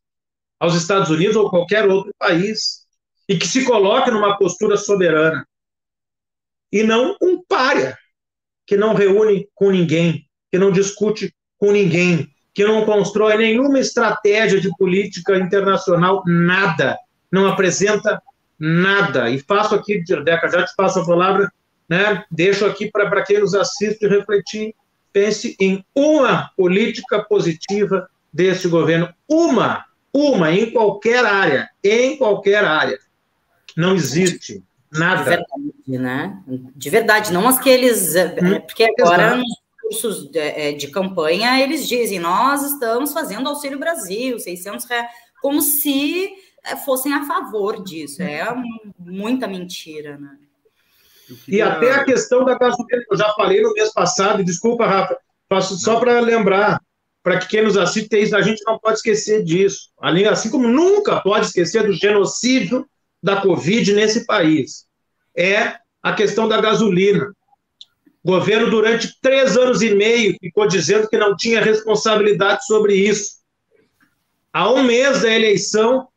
aos 0.59 0.75
Estados 0.75 1.11
Unidos 1.11 1.37
ou 1.37 1.51
qualquer 1.51 1.87
outro 1.87 2.13
país? 2.19 2.87
E 3.29 3.37
que 3.37 3.47
se 3.47 3.65
coloque 3.65 4.11
numa 4.11 4.39
postura 4.39 4.77
soberana 4.77 5.47
e 6.73 6.83
não 6.83 7.17
um 7.21 7.43
párea 7.47 7.97
que 8.67 8.77
não 8.77 8.95
reúne 8.95 9.49
com 9.55 9.71
ninguém, 9.71 10.27
que 10.51 10.59
não 10.59 10.71
discute 10.71 11.35
com 11.59 11.73
ninguém, 11.73 12.31
que 12.55 12.65
não 12.65 12.85
constrói 12.85 13.37
nenhuma 13.37 13.79
estratégia 13.79 14.61
de 14.61 14.71
política 14.77 15.37
internacional, 15.37 16.23
nada, 16.27 16.99
não 17.31 17.47
apresenta 17.47 18.21
nada. 18.59 19.31
E 19.31 19.39
faço 19.39 19.75
aqui, 19.75 20.03
Deca, 20.03 20.49
já 20.49 20.65
te 20.65 20.75
passo 20.77 21.01
a 21.01 21.07
palavra, 21.07 21.51
né? 21.89 22.25
deixo 22.31 22.67
aqui 22.67 22.91
para 22.91 23.23
quem 23.23 23.41
nos 23.41 23.55
assiste 23.55 24.07
refletir. 24.07 24.75
Pense 25.13 25.57
em 25.59 25.85
uma 25.95 26.51
política 26.57 27.25
positiva 27.25 28.09
desse 28.33 28.69
governo, 28.69 29.09
uma, 29.27 29.85
uma, 30.19 30.53
em 30.53 30.71
qualquer 30.71 31.25
área, 31.25 31.69
em 31.83 32.17
qualquer 32.17 32.65
área. 32.65 32.99
Não 33.77 33.95
existe. 33.95 34.63
Nada. 34.91 35.23
De 35.23 35.29
verdade, 35.29 35.99
né? 35.99 36.43
De 36.75 36.91
verdade, 36.91 37.33
não 37.33 37.49
aqueles. 37.49 38.15
É, 38.15 38.35
é, 38.37 38.45
hum, 38.45 38.61
porque 38.61 38.85
agora, 38.99 39.37
nos 39.37 39.49
cursos 39.83 40.31
de, 40.31 40.39
é, 40.39 40.73
de, 40.73 40.89
campanha, 40.89 41.61
eles 41.61 41.87
dizem: 41.87 42.19
nós 42.19 42.63
estamos 42.63 43.13
fazendo 43.13 43.49
Auxílio 43.49 43.79
Brasil, 43.79 44.39
600 44.39 44.85
reais, 44.87 45.09
como 45.41 45.63
se 45.63 46.31
fossem 46.85 47.13
a 47.13 47.27
favor 47.27 47.85
disso. 47.85 48.23
É 48.23 48.47
muita 48.99 49.47
mentira, 49.47 50.17
né? 50.17 50.37
E 51.47 51.61
até 51.61 51.93
a 51.93 52.05
questão 52.05 52.45
da 52.45 52.57
gasolina, 52.57 53.05
eu 53.11 53.17
já 53.17 53.33
falei 53.35 53.61
no 53.61 53.73
mês 53.75 53.93
passado, 53.93 54.43
desculpa, 54.43 54.87
Rafa, 54.87 55.19
faço 55.49 55.77
só 55.77 56.01
para 56.01 56.21
lembrar, 56.21 56.81
para 57.29 57.41
que 57.41 57.49
quem 57.49 57.63
nos 57.63 57.77
assiste, 57.77 58.35
a 58.35 58.41
gente 58.41 58.63
não 58.65 58.79
pode 58.79 58.97
esquecer 58.97 59.45
disso. 59.45 59.91
Assim 60.31 60.49
como 60.49 60.67
nunca 60.67 61.21
pode 61.21 61.45
esquecer 61.45 61.87
do 61.87 61.93
genocídio 61.93 62.89
da 63.23 63.39
Covid 63.43 63.93
nesse 63.93 64.25
país. 64.25 64.87
É 65.37 65.75
a 66.03 66.15
questão 66.15 66.49
da 66.49 66.59
gasolina. 66.59 67.31
O 68.25 68.33
governo, 68.33 68.71
durante 68.71 69.15
três 69.21 69.59
anos 69.59 69.83
e 69.83 69.95
meio, 69.95 70.37
ficou 70.41 70.67
dizendo 70.67 71.07
que 71.07 71.19
não 71.19 71.37
tinha 71.37 71.61
responsabilidade 71.61 72.65
sobre 72.65 72.95
isso. 72.95 73.43
Há 74.51 74.71
um 74.71 74.83
mês 74.83 75.21
da 75.21 75.31
eleição, 75.31 76.09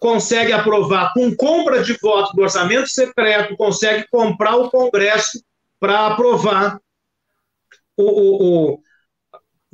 consegue 0.00 0.52
aprovar 0.52 1.12
com 1.14 1.32
compra 1.36 1.80
de 1.80 1.96
voto 2.02 2.34
do 2.34 2.42
orçamento 2.42 2.88
secreto, 2.88 3.56
consegue 3.56 4.04
comprar 4.10 4.56
o 4.56 4.68
Congresso 4.68 5.40
para 5.78 6.08
aprovar 6.08 6.80
o, 7.96 8.02
o, 8.02 8.72
o, 8.72 8.80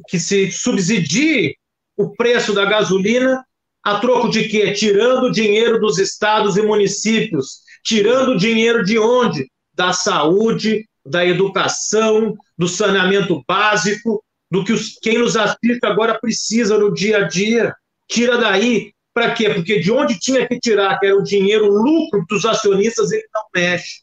que 0.09 0.19
se 0.19 0.51
subsidie 0.51 1.57
o 1.97 2.15
preço 2.15 2.53
da 2.53 2.65
gasolina 2.65 3.45
a 3.85 3.99
troco 3.99 4.29
de 4.29 4.49
quê? 4.49 4.73
Tirando 4.73 5.33
dinheiro 5.33 5.81
dos 5.81 5.99
estados 5.99 6.57
e 6.57 6.63
municípios. 6.63 7.63
Tirando 7.85 8.39
dinheiro 8.39 8.85
de 8.85 8.99
onde? 8.99 9.51
Da 9.75 9.93
saúde, 9.93 10.87
da 11.05 11.27
educação, 11.27 12.37
do 12.57 12.69
saneamento 12.69 13.43
básico, 13.47 14.23
do 14.51 14.65
que 14.65 14.73
os, 14.73 14.99
quem 15.03 15.19
nos 15.19 15.37
assiste 15.37 15.85
agora 15.85 16.19
precisa 16.21 16.79
no 16.79 16.93
dia 16.93 17.19
a 17.19 17.29
dia. 17.29 17.75
Tira 18.09 18.39
daí. 18.39 18.93
Para 19.15 19.33
quê? 19.33 19.51
Porque 19.51 19.81
de 19.81 19.91
onde 19.91 20.19
tinha 20.19 20.47
que 20.47 20.59
tirar, 20.59 20.99
que 20.99 21.07
era 21.07 21.17
o 21.17 21.23
dinheiro, 21.23 21.67
o 21.67 21.83
lucro 21.83 22.25
dos 22.29 22.45
acionistas, 22.47 23.11
ele 23.13 23.27
não 23.35 23.43
mexe. 23.55 24.03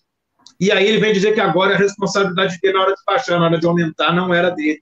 E 0.60 0.72
aí 0.72 0.88
ele 0.88 1.00
vem 1.00 1.14
dizer 1.14 1.34
que 1.34 1.40
agora 1.40 1.74
a 1.74 1.78
responsabilidade 1.78 2.60
dele 2.60 2.74
na 2.74 2.82
hora 2.82 2.94
de 2.94 3.02
baixar, 3.08 3.40
na 3.40 3.46
hora 3.46 3.58
de 3.58 3.66
aumentar, 3.66 4.14
não 4.14 4.34
era 4.34 4.50
dele. 4.50 4.82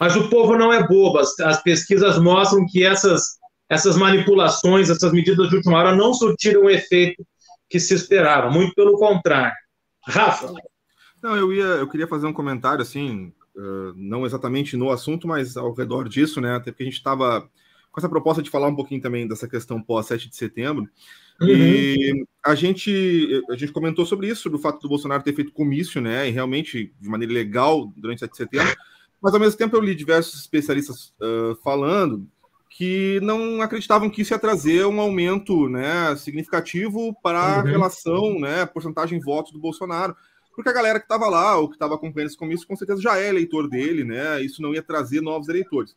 Mas 0.00 0.16
o 0.16 0.30
povo 0.30 0.56
não 0.56 0.72
é 0.72 0.86
bobo. 0.86 1.18
As, 1.18 1.38
as 1.40 1.62
pesquisas 1.62 2.18
mostram 2.18 2.66
que 2.66 2.82
essas, 2.82 3.38
essas 3.68 3.98
manipulações, 3.98 4.88
essas 4.88 5.12
medidas 5.12 5.50
de 5.50 5.56
última 5.56 5.76
hora 5.76 5.94
não 5.94 6.14
surtiram 6.14 6.62
o 6.62 6.70
efeito 6.70 7.22
que 7.68 7.78
se 7.78 7.92
esperava. 7.92 8.50
Muito 8.50 8.74
pelo 8.74 8.98
contrário. 8.98 9.54
Rafa. 10.02 10.50
Não, 11.22 11.36
eu 11.36 11.52
ia, 11.52 11.64
eu 11.64 11.86
queria 11.86 12.08
fazer 12.08 12.26
um 12.26 12.32
comentário 12.32 12.80
assim, 12.80 13.30
uh, 13.54 13.92
não 13.94 14.24
exatamente 14.24 14.74
no 14.74 14.90
assunto, 14.90 15.28
mas 15.28 15.54
ao 15.54 15.74
redor 15.74 16.08
disso, 16.08 16.40
né? 16.40 16.56
Até 16.56 16.70
porque 16.70 16.82
a 16.82 16.86
gente 16.86 16.96
estava 16.96 17.42
com 17.92 18.00
essa 18.00 18.08
proposta 18.08 18.42
de 18.42 18.48
falar 18.48 18.68
um 18.68 18.74
pouquinho 18.74 19.02
também 19.02 19.28
dessa 19.28 19.46
questão 19.46 19.82
pós 19.82 20.06
7 20.06 20.30
de 20.30 20.36
setembro. 20.36 20.88
Uhum. 21.42 21.48
E 21.48 22.24
a 22.44 22.54
gente, 22.54 23.44
a 23.50 23.56
gente 23.56 23.72
comentou 23.72 24.06
sobre 24.06 24.28
isso, 24.28 24.42
sobre 24.42 24.58
o 24.58 24.62
fato 24.62 24.80
do 24.80 24.88
Bolsonaro 24.88 25.22
ter 25.22 25.34
feito 25.34 25.52
comício, 25.52 26.00
né? 26.00 26.26
E 26.26 26.30
realmente 26.30 26.94
de 26.98 27.08
maneira 27.08 27.34
legal 27.34 27.92
durante 27.96 28.20
7 28.20 28.30
de 28.30 28.36
setembro. 28.38 28.74
Mas 29.22 29.34
ao 29.34 29.40
mesmo 29.40 29.58
tempo 29.58 29.76
eu 29.76 29.80
li 29.80 29.94
diversos 29.94 30.40
especialistas 30.40 31.12
uh, 31.20 31.54
falando 31.62 32.26
que 32.70 33.20
não 33.22 33.60
acreditavam 33.60 34.08
que 34.08 34.22
isso 34.22 34.32
ia 34.32 34.38
trazer 34.38 34.86
um 34.86 35.00
aumento 35.00 35.68
né, 35.68 36.14
significativo 36.16 37.14
para 37.22 37.56
a 37.56 37.58
uhum. 37.58 37.64
relação, 37.64 38.40
né, 38.40 38.64
porcentagem 38.64 39.18
de 39.18 39.24
votos 39.24 39.52
do 39.52 39.58
Bolsonaro. 39.58 40.16
Porque 40.54 40.70
a 40.70 40.72
galera 40.72 40.98
que 40.98 41.04
estava 41.04 41.28
lá, 41.28 41.56
ou 41.56 41.68
que 41.68 41.74
estava 41.74 41.94
acompanhando 41.94 42.28
esse 42.28 42.36
comício, 42.36 42.66
com 42.66 42.76
certeza 42.76 43.00
já 43.00 43.18
é 43.18 43.28
eleitor 43.28 43.68
dele, 43.68 44.04
né? 44.04 44.42
Isso 44.42 44.60
não 44.60 44.74
ia 44.74 44.82
trazer 44.82 45.20
novos 45.20 45.48
eleitores. 45.48 45.94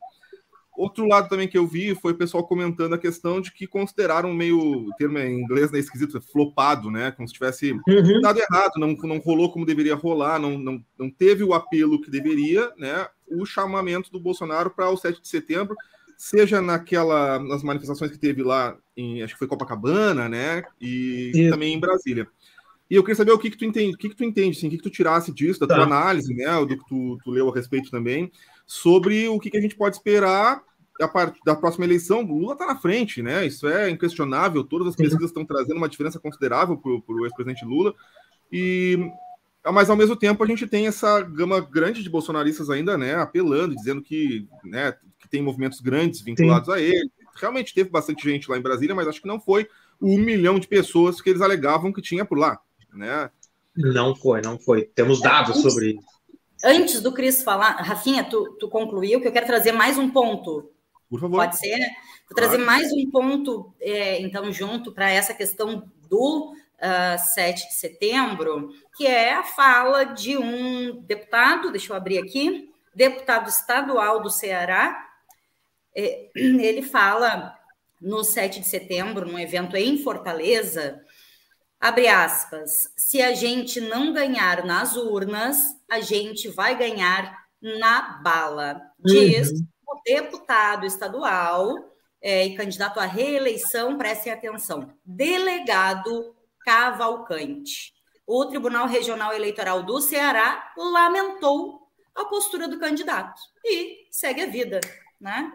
Outro 0.75 1.07
lado 1.07 1.29
também 1.29 1.47
que 1.47 1.57
eu 1.57 1.67
vi 1.67 1.93
foi 1.93 2.13
o 2.13 2.17
pessoal 2.17 2.47
comentando 2.47 2.93
a 2.93 2.97
questão 2.97 3.39
de 3.39 3.51
que 3.51 3.67
consideraram 3.67 4.33
meio, 4.33 4.59
o 4.59 4.91
termo 4.97 5.19
em 5.19 5.39
inglês 5.39 5.71
né, 5.71 5.77
esquisito, 5.77 6.19
flopado, 6.19 6.89
né? 6.89 7.11
Como 7.11 7.27
se 7.27 7.33
tivesse 7.33 7.73
uhum. 7.87 8.21
dado 8.21 8.39
errado, 8.39 8.73
não, 8.77 8.93
não 8.93 9.19
rolou 9.19 9.51
como 9.51 9.67
deveria 9.67 9.93
rolar, 9.93 10.39
não, 10.39 10.57
não, 10.57 10.83
não 10.97 11.11
teve 11.11 11.43
o 11.43 11.53
apelo 11.53 12.01
que 12.01 12.09
deveria, 12.09 12.71
né? 12.75 13.07
O 13.27 13.45
chamamento 13.45 14.11
do 14.11 14.19
Bolsonaro 14.19 14.71
para 14.71 14.89
o 14.89 14.97
7 14.97 15.21
de 15.21 15.27
setembro, 15.27 15.75
seja 16.17 16.59
naquela, 16.59 17.37
nas 17.37 17.61
manifestações 17.61 18.09
que 18.09 18.17
teve 18.17 18.41
lá 18.41 18.75
em, 18.97 19.21
acho 19.21 19.33
que 19.33 19.39
foi 19.39 19.47
Copacabana, 19.47 20.27
né? 20.27 20.63
E 20.81 21.31
Isso. 21.35 21.49
também 21.51 21.75
em 21.75 21.79
Brasília. 21.79 22.27
E 22.89 22.95
eu 22.95 23.03
queria 23.03 23.15
saber 23.15 23.31
o 23.31 23.39
que, 23.39 23.51
que 23.51 23.57
tu 23.57 23.65
entende, 23.65 23.93
o 23.93 23.97
que, 23.97 24.09
que 24.09 24.15
tu 24.15 24.23
entende, 24.23 24.57
assim, 24.57 24.67
o 24.67 24.69
que, 24.71 24.77
que 24.77 24.83
tu 24.83 24.89
tirasse 24.89 25.31
disso, 25.31 25.59
da 25.59 25.67
tá. 25.67 25.75
tua 25.75 25.83
análise, 25.83 26.33
né? 26.33 26.47
Do 26.65 26.77
que 26.77 26.85
tu, 26.87 27.19
tu 27.23 27.29
leu 27.29 27.47
a 27.47 27.53
respeito 27.53 27.91
também 27.91 28.31
sobre 28.65 29.27
o 29.27 29.39
que, 29.39 29.55
a 29.55 29.61
gente 29.61 29.75
pode 29.75 29.95
esperar 29.97 30.61
a 31.01 31.07
partir 31.07 31.39
da 31.45 31.55
próxima 31.55 31.85
eleição. 31.85 32.23
O 32.23 32.39
Lula 32.39 32.53
está 32.53 32.65
na 32.65 32.77
frente, 32.77 33.21
né? 33.21 33.45
Isso 33.45 33.67
é 33.67 33.89
inquestionável. 33.89 34.63
Todas 34.63 34.87
as 34.87 34.95
pesquisas 34.95 35.29
estão 35.29 35.45
trazendo 35.45 35.77
uma 35.77 35.89
diferença 35.89 36.19
considerável 36.19 36.77
para 36.77 36.91
o 36.91 37.25
ex-presidente 37.25 37.65
Lula. 37.65 37.93
E 38.51 39.11
mas 39.71 39.89
ao 39.89 39.95
mesmo 39.95 40.15
tempo 40.15 40.43
a 40.43 40.47
gente 40.47 40.67
tem 40.67 40.87
essa 40.87 41.21
gama 41.21 41.61
grande 41.61 42.03
de 42.03 42.09
bolsonaristas 42.09 42.69
ainda, 42.69 42.97
né, 42.97 43.15
apelando, 43.15 43.73
dizendo 43.73 44.01
que, 44.01 44.45
né, 44.61 44.93
que 45.17 45.29
tem 45.29 45.41
movimentos 45.41 45.79
grandes 45.79 46.19
vinculados 46.19 46.67
Sim. 46.67 46.73
a 46.73 46.81
ele. 46.81 47.09
Realmente 47.35 47.73
teve 47.73 47.89
bastante 47.89 48.29
gente 48.29 48.51
lá 48.51 48.57
em 48.57 48.61
Brasília, 48.61 48.93
mas 48.93 49.07
acho 49.07 49.21
que 49.21 49.27
não 49.27 49.39
foi 49.39 49.67
o 50.01 50.15
um 50.15 50.19
milhão 50.19 50.59
de 50.59 50.67
pessoas 50.67 51.21
que 51.21 51.29
eles 51.29 51.41
alegavam 51.41 51.93
que 51.93 52.01
tinha 52.01 52.25
por 52.25 52.37
lá, 52.37 52.59
né? 52.93 53.29
Não 53.75 54.13
foi, 54.13 54.41
não 54.41 54.59
foi. 54.59 54.83
Temos 54.93 55.21
dados 55.21 55.61
sobre 55.61 55.91
isso 55.91 56.13
antes 56.63 57.01
do 57.01 57.11
Cris 57.11 57.43
falar, 57.43 57.71
Rafinha, 57.81 58.23
tu, 58.23 58.55
tu 58.59 58.69
concluiu 58.69 59.19
que 59.21 59.27
eu 59.27 59.31
quero 59.31 59.45
trazer 59.45 59.71
mais 59.71 59.97
um 59.97 60.09
ponto. 60.09 60.71
Por 61.09 61.19
favor. 61.19 61.37
Pode 61.37 61.57
ser, 61.57 61.77
né? 61.77 61.89
Vou 62.27 62.35
trazer 62.35 62.55
claro. 62.55 62.65
mais 62.65 62.91
um 62.91 63.11
ponto, 63.11 63.73
é, 63.79 64.19
então, 64.21 64.51
junto 64.51 64.91
para 64.91 65.09
essa 65.09 65.33
questão 65.33 65.91
do 66.09 66.51
uh, 66.51 66.55
ah, 66.79 67.17
7 67.17 67.67
de 67.67 67.75
setembro, 67.75 68.69
que 68.95 69.05
é 69.05 69.33
a 69.33 69.43
fala 69.43 70.03
de 70.05 70.37
um 70.37 71.01
deputado, 71.01 71.71
deixa 71.71 71.91
eu 71.91 71.97
abrir 71.97 72.17
aqui, 72.17 72.71
deputado 72.95 73.49
estadual 73.49 74.21
do 74.21 74.29
Ceará. 74.29 75.07
É, 75.95 76.29
ele 76.35 76.81
fala 76.81 77.55
no 78.01 78.23
7 78.23 78.59
de 78.59 78.67
setembro, 78.67 79.27
num 79.27 79.39
evento 79.39 79.77
em 79.77 79.97
Fortaleza, 79.97 81.02
abre 81.83 82.07
aspas, 82.07 82.89
se 82.95 83.21
a 83.21 83.33
gente 83.33 83.81
não 83.81 84.13
ganhar 84.13 84.65
nas 84.65 84.95
urnas, 84.95 85.57
a 85.91 85.99
gente 85.99 86.47
vai 86.47 86.77
ganhar 86.77 87.45
na 87.61 88.21
bala, 88.23 88.81
diz 88.97 89.51
uhum. 89.51 89.67
o 89.89 90.01
deputado 90.05 90.85
estadual 90.85 91.75
é, 92.21 92.45
e 92.45 92.55
candidato 92.55 93.01
à 93.01 93.05
reeleição, 93.05 93.97
prestem 93.97 94.31
atenção, 94.31 94.93
delegado 95.03 96.33
Cavalcante. 96.63 97.91
O 98.25 98.45
Tribunal 98.45 98.87
Regional 98.87 99.33
Eleitoral 99.33 99.83
do 99.83 99.99
Ceará 99.99 100.71
lamentou 100.77 101.81
a 102.15 102.23
postura 102.23 102.69
do 102.69 102.79
candidato 102.79 103.41
e 103.65 104.07
segue 104.09 104.43
a 104.43 104.45
vida, 104.45 104.79
né? 105.19 105.51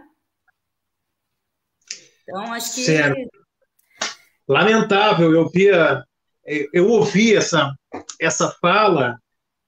Então, 2.22 2.52
acho 2.52 2.74
que. 2.74 2.84
Certo. 2.84 3.30
Lamentável, 4.46 5.32
eu 5.32 5.48
via 5.48 6.06
eu 6.72 6.88
ouvi 6.88 7.36
essa, 7.36 7.74
essa 8.20 8.50
fala, 8.60 9.18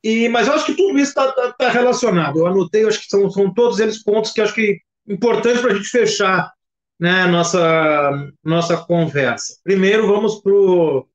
e, 0.02 0.28
mas 0.28 0.48
eu 0.48 0.54
acho 0.54 0.66
que 0.66 0.74
tudo 0.74 0.98
isso 0.98 1.10
está 1.10 1.30
tá, 1.32 1.52
tá 1.52 1.68
relacionado. 1.68 2.38
Eu 2.38 2.46
anotei, 2.46 2.86
acho 2.86 3.00
que 3.00 3.08
são, 3.08 3.30
são 3.30 3.52
todos 3.52 3.78
eles 3.78 4.02
pontos 4.02 4.32
que 4.32 4.40
acho 4.40 4.54
que 4.54 4.80
importantes 5.06 5.60
para 5.60 5.72
a 5.72 5.74
gente 5.74 5.88
fechar 5.88 6.50
né, 6.98 7.26
nossa, 7.26 8.30
nossa 8.44 8.76
conversa. 8.76 9.58
Primeiro, 9.64 10.06
vamos 10.06 10.40
para 10.42 10.52
o 10.52 11.06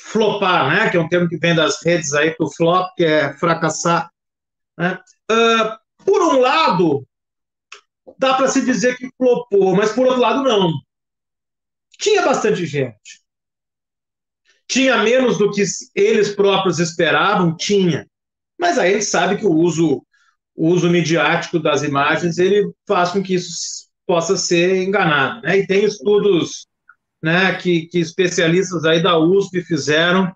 flopar, 0.00 0.68
né, 0.68 0.90
que 0.90 0.96
é 0.96 1.00
um 1.00 1.08
termo 1.08 1.28
que 1.28 1.36
vem 1.36 1.54
das 1.54 1.82
redes 1.84 2.12
aí, 2.12 2.32
para 2.32 2.46
o 2.46 2.52
flop, 2.52 2.88
que 2.96 3.04
é 3.04 3.32
fracassar. 3.34 4.10
Né? 4.76 4.98
Uh, 5.30 6.04
por 6.04 6.22
um 6.22 6.40
lado, 6.40 7.06
dá 8.18 8.34
para 8.34 8.48
se 8.48 8.64
dizer 8.64 8.96
que 8.96 9.10
flopou, 9.16 9.76
mas 9.76 9.92
por 9.92 10.06
outro 10.06 10.20
lado, 10.20 10.42
não. 10.42 10.72
Tinha 11.98 12.22
bastante 12.22 12.64
gente. 12.64 13.22
Tinha 14.68 15.02
menos 15.02 15.38
do 15.38 15.50
que 15.50 15.64
eles 15.94 16.34
próprios 16.34 16.78
esperavam? 16.78 17.56
Tinha. 17.56 18.06
Mas 18.58 18.78
aí 18.78 18.94
gente 18.94 19.04
sabe 19.06 19.36
que 19.36 19.46
o 19.46 19.52
uso, 19.52 20.02
o 20.54 20.68
uso 20.68 20.90
midiático 20.90 21.58
das 21.58 21.82
imagens 21.82 22.38
ele 22.38 22.70
faz 22.86 23.10
com 23.10 23.22
que 23.22 23.34
isso 23.34 23.88
possa 24.06 24.36
ser 24.36 24.82
enganado. 24.82 25.42
Né? 25.42 25.58
E 25.58 25.66
tem 25.66 25.84
estudos 25.84 26.66
né, 27.22 27.54
que, 27.54 27.86
que 27.86 27.98
especialistas 27.98 28.84
aí 28.84 29.02
da 29.02 29.18
USP 29.18 29.62
fizeram 29.62 30.32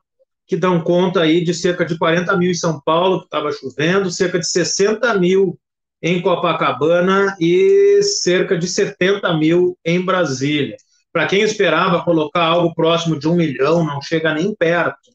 que 0.47 0.57
dão 0.57 0.83
conta 0.83 1.23
aí 1.23 1.43
de 1.43 1.55
cerca 1.55 1.85
de 1.85 1.97
40 1.97 2.37
mil 2.37 2.51
em 2.51 2.55
São 2.55 2.81
Paulo, 2.81 3.21
que 3.21 3.25
estava 3.25 3.51
chovendo, 3.53 4.11
cerca 4.11 4.39
de 4.39 4.47
60 4.47 5.19
mil 5.19 5.59
em 6.03 6.21
Copacabana 6.21 7.37
e 7.41 8.03
cerca 8.03 8.59
de 8.59 8.67
70 8.67 9.35
mil 9.39 9.79
em 9.85 10.05
Brasília. 10.05 10.77
Para 11.13 11.27
quem 11.27 11.43
esperava 11.43 12.03
colocar 12.03 12.45
algo 12.45 12.75
próximo 12.75 13.19
de 13.19 13.29
um 13.29 13.35
milhão, 13.35 13.85
não 13.85 14.01
chega 14.01 14.35
nem 14.35 14.55
perto. 14.55 15.13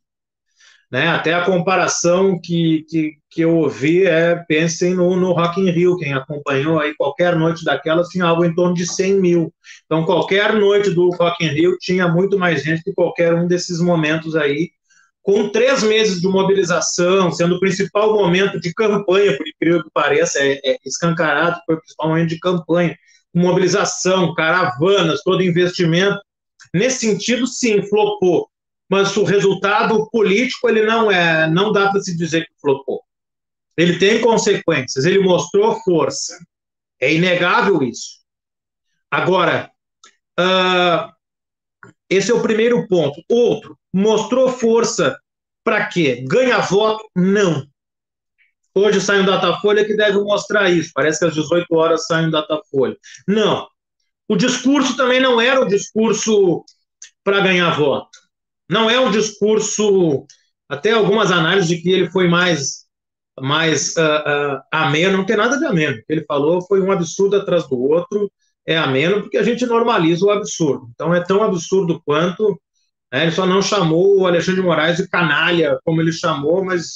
Né? 0.91 1.07
Até 1.07 1.33
a 1.33 1.43
comparação 1.43 2.39
que, 2.41 2.85
que, 2.89 3.13
que 3.29 3.41
eu 3.41 3.57
ouvi 3.57 4.05
é, 4.05 4.35
pensem 4.47 4.93
no, 4.93 5.17
no 5.17 5.33
Rock 5.33 5.59
in 5.59 5.69
Rio, 5.69 5.97
quem 5.97 6.13
acompanhou 6.13 6.79
aí 6.79 6.95
qualquer 6.95 7.35
noite 7.35 7.65
daquelas 7.65 8.07
tinha 8.07 8.25
algo 8.25 8.45
em 8.45 8.55
torno 8.55 8.73
de 8.73 8.85
100 8.85 9.19
mil. 9.19 9.53
Então, 9.85 10.05
qualquer 10.05 10.53
noite 10.53 10.91
do 10.91 11.09
Rock 11.09 11.43
in 11.43 11.49
Rio 11.49 11.77
tinha 11.79 12.07
muito 12.07 12.39
mais 12.39 12.63
gente 12.63 12.83
que 12.83 12.93
qualquer 12.93 13.33
um 13.33 13.47
desses 13.47 13.81
momentos 13.81 14.35
aí 14.35 14.69
com 15.27 15.49
três 15.49 15.83
meses 15.83 16.21
de 16.21 16.27
mobilização, 16.29 17.33
sendo 17.33 17.55
o 17.55 17.59
principal 17.59 18.13
momento 18.13 18.57
de 18.61 18.73
campanha, 18.73 19.35
por 19.35 19.45
incrível 19.45 19.83
que 19.83 19.89
pareça, 19.93 20.39
é, 20.39 20.53
é 20.63 20.77
escancarado, 20.85 21.59
foi 21.65 21.75
o 21.75 21.79
principal 21.79 22.07
momento 22.07 22.29
de 22.29 22.39
campanha, 22.39 22.97
mobilização, 23.33 24.33
caravanas, 24.33 25.21
todo 25.23 25.43
investimento. 25.43 26.19
Nesse 26.73 27.07
sentido, 27.07 27.47
sim, 27.47 27.81
flopou. 27.83 28.49
Mas 28.89 29.15
o 29.17 29.23
resultado 29.23 30.09
político, 30.09 30.69
ele 30.69 30.85
não 30.85 31.11
é, 31.11 31.49
não 31.49 31.71
dá 31.71 31.89
para 31.89 32.01
se 32.01 32.15
dizer 32.15 32.45
que 32.45 32.53
flopou. 32.61 33.01
Ele 33.75 33.99
tem 33.99 34.21
consequências, 34.21 35.05
ele 35.05 35.19
mostrou 35.19 35.79
força. 35.83 36.37
É 36.99 37.13
inegável 37.13 37.83
isso. 37.83 38.17
Agora, 39.11 39.69
uh, 40.39 41.13
esse 42.09 42.31
é 42.31 42.33
o 42.33 42.41
primeiro 42.41 42.87
ponto. 42.87 43.21
Outro, 43.29 43.77
mostrou 43.93 44.49
força 44.49 45.17
para 45.63 45.85
quê? 45.85 46.25
Ganha 46.27 46.59
voto? 46.59 47.05
Não. 47.15 47.67
Hoje 48.77 49.01
sai 49.01 49.21
um 49.21 49.25
Datafolha 49.25 49.85
que 49.85 49.95
deve 49.95 50.19
mostrar 50.19 50.69
isso. 50.69 50.91
Parece 50.93 51.19
que 51.19 51.25
às 51.25 51.33
18 51.33 51.65
horas 51.75 52.05
sai 52.05 52.25
um 52.25 52.31
Datafolha. 52.31 52.95
Não. 53.27 53.67
O 54.27 54.35
discurso 54.35 54.95
também 54.95 55.19
não 55.19 55.39
era 55.39 55.61
um 55.61 55.67
discurso 55.67 56.63
para 57.23 57.39
ganhar 57.39 57.71
voto. 57.77 58.09
Não 58.69 58.89
é 58.89 58.99
um 58.99 59.09
discurso, 59.09 60.25
até 60.69 60.91
algumas 60.91 61.31
análises 61.31 61.69
de 61.69 61.81
que 61.81 61.89
ele 61.89 62.09
foi 62.09 62.27
mais 62.27 62.85
mais 63.39 63.95
uh, 63.95 64.01
uh, 64.01 64.61
ameno, 64.71 65.17
não 65.17 65.25
tem 65.25 65.37
nada 65.37 65.57
de 65.57 65.65
ameno. 65.65 65.97
O 65.97 66.05
que 66.05 66.11
ele 66.11 66.25
falou 66.25 66.61
foi 66.61 66.81
um 66.81 66.91
absurdo 66.91 67.35
atrás 67.35 67.67
do 67.67 67.79
outro, 67.79 68.31
é 68.65 68.75
ameno 68.75 69.21
porque 69.21 69.37
a 69.37 69.43
gente 69.43 69.65
normaliza 69.65 70.25
o 70.25 70.31
absurdo. 70.31 70.89
Então 70.93 71.13
é 71.13 71.23
tão 71.23 71.43
absurdo 71.43 72.01
quanto 72.03 72.59
né? 73.11 73.23
Ele 73.23 73.31
só 73.31 73.45
não 73.45 73.61
chamou 73.61 74.19
o 74.19 74.27
Alexandre 74.27 74.61
de 74.61 74.67
Moraes 74.67 74.97
de 74.97 75.07
canalha, 75.07 75.79
como 75.83 76.01
ele 76.01 76.11
chamou, 76.11 76.63
mas 76.63 76.93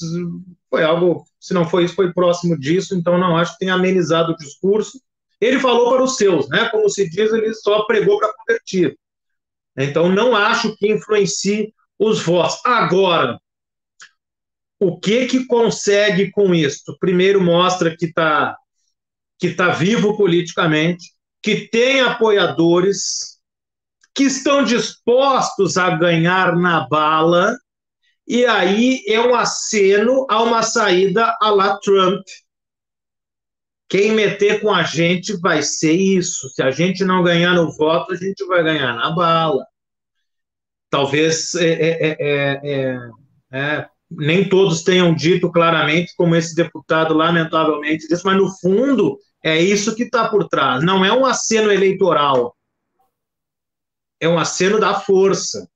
foi 0.69 0.83
algo, 0.83 1.25
se 1.39 1.53
não 1.53 1.67
foi 1.67 1.85
isso, 1.85 1.95
foi 1.95 2.13
próximo 2.13 2.57
disso, 2.57 2.95
então 2.95 3.17
não 3.17 3.37
acho 3.37 3.53
que 3.53 3.59
tenha 3.59 3.73
amenizado 3.73 4.33
o 4.33 4.37
discurso. 4.37 4.99
Ele 5.39 5.59
falou 5.59 5.91
para 5.91 6.03
os 6.03 6.17
seus, 6.17 6.47
né? 6.49 6.69
Como 6.69 6.87
se 6.89 7.09
diz, 7.09 7.31
ele 7.33 7.53
só 7.55 7.83
pregou 7.85 8.19
para 8.19 8.33
convertir. 8.33 8.97
Então 9.75 10.09
não 10.09 10.35
acho 10.35 10.75
que 10.77 10.91
influencie 10.91 11.73
os 11.97 12.21
votos. 12.21 12.59
Agora, 12.65 13.39
o 14.79 14.99
que 14.99 15.27
que 15.27 15.45
consegue 15.45 16.31
com 16.31 16.53
isso? 16.53 16.97
Primeiro 16.99 17.41
mostra 17.41 17.95
que 17.95 18.05
está 18.05 18.57
que 19.39 19.55
tá 19.55 19.69
vivo 19.69 20.15
politicamente, 20.15 21.13
que 21.41 21.67
tem 21.67 22.01
apoiadores, 22.01 23.30
que 24.13 24.23
estão 24.23 24.63
dispostos 24.63 25.77
a 25.77 25.91
ganhar 25.91 26.55
na 26.55 26.87
bala, 26.87 27.57
e 28.27 28.45
aí 28.45 29.03
é 29.07 29.19
um 29.19 29.35
aceno 29.35 30.25
a 30.29 30.41
uma 30.41 30.63
saída 30.63 31.35
a 31.41 31.49
la 31.49 31.77
Trump. 31.79 32.23
Quem 33.89 34.11
meter 34.11 34.61
com 34.61 34.73
a 34.73 34.83
gente 34.83 35.35
vai 35.37 35.61
ser 35.61 35.91
isso. 35.91 36.49
Se 36.49 36.63
a 36.63 36.71
gente 36.71 37.03
não 37.03 37.23
ganhar 37.23 37.53
no 37.53 37.71
voto, 37.75 38.13
a 38.13 38.15
gente 38.15 38.45
vai 38.45 38.63
ganhar 38.63 38.95
na 38.95 39.11
bala. 39.11 39.65
Talvez 40.89 41.53
é, 41.55 41.71
é, 41.71 42.17
é, 42.19 43.09
é 43.51 43.89
nem 44.09 44.47
todos 44.47 44.83
tenham 44.83 45.13
dito 45.13 45.51
claramente, 45.51 46.13
como 46.17 46.35
esse 46.35 46.53
deputado 46.53 47.13
lamentavelmente 47.13 48.07
disse, 48.07 48.25
mas 48.25 48.37
no 48.37 48.49
fundo 48.59 49.17
é 49.43 49.59
isso 49.59 49.95
que 49.95 50.03
está 50.03 50.27
por 50.27 50.47
trás. 50.47 50.83
Não 50.83 51.03
é 51.03 51.11
um 51.11 51.25
aceno 51.25 51.71
eleitoral, 51.71 52.55
é 54.21 54.29
um 54.29 54.37
aceno 54.37 54.79
da 54.79 54.99
força. 54.99 55.67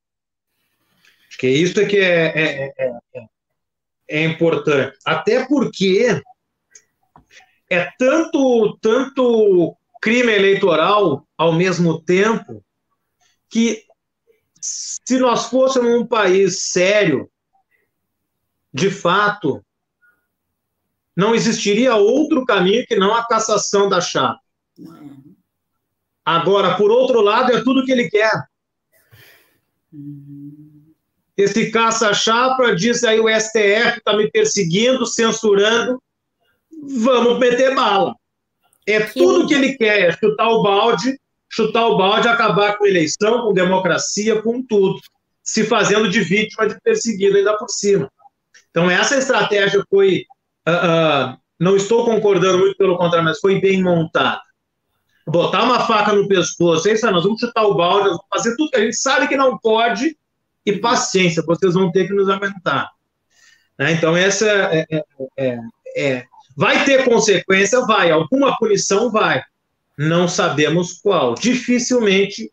Acho 1.28 1.38
que 1.40 1.50
isso 1.50 1.80
é 1.82 1.86
que 1.86 1.98
é, 1.98 2.28
é, 2.28 2.74
é, 2.78 3.00
é, 3.16 3.26
é 4.08 4.24
importante. 4.24 4.98
Até 5.04 5.46
porque 5.48 6.22
é 7.70 7.92
tanto, 7.98 8.78
tanto 8.80 9.76
crime 10.00 10.32
eleitoral 10.32 11.28
ao 11.36 11.52
mesmo 11.52 12.00
tempo 12.00 12.64
que 13.50 13.84
se 14.62 15.18
nós 15.20 15.48
fôssemos 15.48 16.00
um 16.00 16.06
país 16.06 16.72
sério, 16.72 17.30
de 18.72 18.92
fato, 18.92 19.66
não 21.16 21.34
existiria 21.34 21.96
outro 21.96 22.46
caminho 22.46 22.86
que 22.86 22.96
não 22.96 23.16
a 23.16 23.26
cassação 23.26 23.90
da 23.90 24.02
chapa. 24.02 24.40
Agora, 26.26 26.76
por 26.76 26.90
outro 26.90 27.22
lado, 27.22 27.54
é 27.54 27.64
tudo 27.64 27.86
que 27.86 27.92
ele 27.92 28.10
quer. 28.10 28.32
Esse 31.38 31.70
caça-chapa 31.70 32.76
diz 32.76 33.04
aí 33.04 33.20
o 33.20 33.30
STF 33.30 33.98
está 33.98 34.18
me 34.18 34.32
perseguindo, 34.32 35.06
censurando, 35.06 36.02
vamos 36.98 37.38
meter 37.38 37.76
bala. 37.76 38.16
É 38.88 39.02
que 39.02 39.14
tudo 39.20 39.48
que 39.48 39.54
ele 39.54 39.78
quer, 39.78 40.10
é 40.10 40.12
chutar 40.14 40.48
o 40.50 40.64
balde, 40.64 41.20
chutar 41.50 41.88
o 41.88 41.98
balde, 41.98 42.28
acabar 42.28 42.78
com 42.78 42.88
eleição, 42.88 43.44
com 43.44 43.54
democracia, 43.54 44.42
com 44.42 44.64
tudo, 44.64 45.00
se 45.44 45.66
fazendo 45.66 46.10
de 46.10 46.22
vítima 46.22 46.68
de 46.68 46.80
perseguido 46.82 47.38
ainda 47.38 47.58
por 47.58 47.70
cima. 47.70 48.12
Então 48.72 48.90
essa 48.90 49.18
estratégia 49.18 49.84
foi, 49.90 50.26
uh, 50.68 51.34
uh, 51.34 51.38
não 51.60 51.76
estou 51.76 52.06
concordando 52.06 52.60
muito 52.60 52.78
pelo 52.78 52.98
contrário, 52.98 53.26
mas 53.26 53.40
foi 53.40 53.60
bem 53.60 53.84
montada 53.84 54.45
botar 55.28 55.64
uma 55.64 55.86
faca 55.88 56.14
no 56.14 56.28
pescoço, 56.28 56.88
isso 56.88 57.06
aí, 57.06 57.12
nós 57.12 57.24
vamos 57.24 57.40
chutar 57.40 57.64
o 57.64 57.76
balde, 57.76 58.10
vamos 58.10 58.24
fazer 58.30 58.56
tudo 58.56 58.70
que 58.70 58.78
a 58.78 58.82
gente 58.82 58.96
sabe 58.96 59.28
que 59.28 59.36
não 59.36 59.58
pode, 59.58 60.18
e 60.66 60.74
paciência, 60.74 61.44
vocês 61.46 61.74
vão 61.74 61.92
ter 61.92 62.08
que 62.08 62.14
nos 62.14 62.30
aguentar. 62.30 62.92
Né? 63.78 63.92
Então, 63.92 64.16
essa 64.16 64.48
é, 64.48 64.86
é, 64.90 65.04
é, 65.38 65.60
é, 65.98 66.26
Vai 66.56 66.86
ter 66.86 67.04
consequência? 67.04 67.82
Vai. 67.82 68.12
Alguma 68.12 68.58
punição? 68.58 69.12
Vai. 69.12 69.44
Não 69.98 70.28
sabemos 70.28 70.94
qual. 70.94 71.36
Dificilmente 71.36 72.52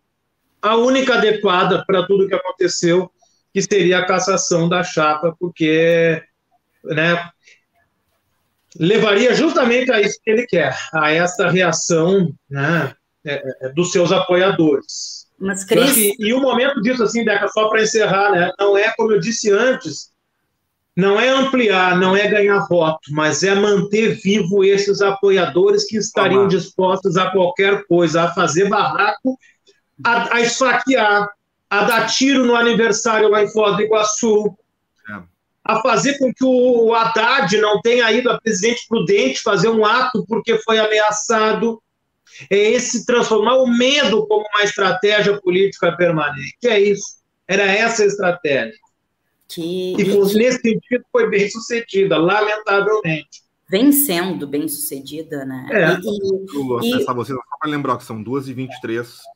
a 0.60 0.76
única 0.76 1.14
adequada 1.14 1.84
para 1.86 2.06
tudo 2.06 2.26
que 2.26 2.34
aconteceu, 2.34 3.10
que 3.52 3.62
seria 3.62 3.98
a 3.98 4.06
cassação 4.06 4.68
da 4.68 4.82
chapa, 4.82 5.34
porque 5.38 6.22
né, 6.84 7.30
levaria 8.78 9.34
justamente 9.34 9.92
a 9.92 10.00
isso 10.00 10.18
que 10.22 10.30
ele 10.30 10.46
quer, 10.46 10.76
a 10.92 11.12
essa 11.12 11.48
reação 11.48 12.32
né, 12.50 12.94
é, 13.24 13.42
é, 13.60 13.68
dos 13.70 13.92
seus 13.92 14.12
apoiadores. 14.12 15.26
Mas, 15.38 15.64
Cris... 15.64 15.92
Que, 15.92 16.16
e 16.18 16.32
o 16.32 16.40
momento 16.40 16.80
disso, 16.80 17.02
assim, 17.02 17.24
Deca, 17.24 17.48
só 17.48 17.68
para 17.68 17.82
encerrar, 17.82 18.30
né, 18.32 18.52
não 18.58 18.76
é, 18.76 18.92
como 18.96 19.12
eu 19.12 19.20
disse 19.20 19.50
antes, 19.50 20.12
não 20.96 21.18
é 21.18 21.28
ampliar, 21.28 21.98
não 21.98 22.16
é 22.16 22.28
ganhar 22.28 22.66
voto, 22.68 23.00
mas 23.10 23.42
é 23.42 23.54
manter 23.54 24.20
vivo 24.22 24.62
esses 24.62 25.00
apoiadores 25.00 25.84
que 25.84 25.96
estariam 25.96 26.46
dispostos 26.46 27.16
a 27.16 27.30
qualquer 27.30 27.86
coisa, 27.86 28.22
a 28.22 28.34
fazer 28.34 28.68
barraco, 28.68 29.38
a, 30.04 30.36
a 30.36 30.40
esfaquear, 30.42 31.28
a 31.70 31.84
dar 31.84 32.06
tiro 32.06 32.44
no 32.44 32.54
aniversário 32.54 33.30
lá 33.30 33.42
em 33.42 33.50
Foz 33.50 33.76
do 33.76 33.82
Iguaçu, 33.82 34.54
a 35.64 35.80
fazer 35.80 36.18
com 36.18 36.32
que 36.32 36.44
o 36.44 36.94
Haddad 36.94 37.56
não 37.58 37.80
tenha 37.80 38.10
ido 38.10 38.30
a 38.30 38.40
presidente 38.40 38.84
prudente 38.88 39.42
fazer 39.42 39.68
um 39.68 39.84
ato 39.84 40.24
porque 40.26 40.58
foi 40.58 40.78
ameaçado. 40.78 41.80
É 42.50 42.56
esse 42.56 43.04
transformar 43.04 43.56
o 43.58 43.66
medo 43.66 44.26
como 44.26 44.44
uma 44.54 44.64
estratégia 44.64 45.40
política 45.40 45.92
permanente. 45.96 46.56
É 46.64 46.80
isso. 46.80 47.16
Era 47.46 47.64
essa 47.64 48.02
a 48.02 48.06
estratégia. 48.06 48.74
Que... 49.48 49.94
E 49.98 50.04
nesse 50.34 50.60
sentido 50.60 51.04
foi 51.12 51.28
bem 51.28 51.48
sucedida, 51.48 52.16
lamentavelmente 52.16 53.42
vem 53.72 53.90
sendo 53.90 54.46
bem 54.46 54.68
sucedida, 54.68 55.46
né? 55.46 55.66
É. 55.72 55.94
E, 55.94 56.00
e, 56.04 56.44
e... 56.44 56.62
você 56.62 57.04
só 57.04 57.14
para 57.14 57.70
lembrar 57.70 57.96
que 57.96 58.04
são 58.04 58.22
2h23 58.22 58.68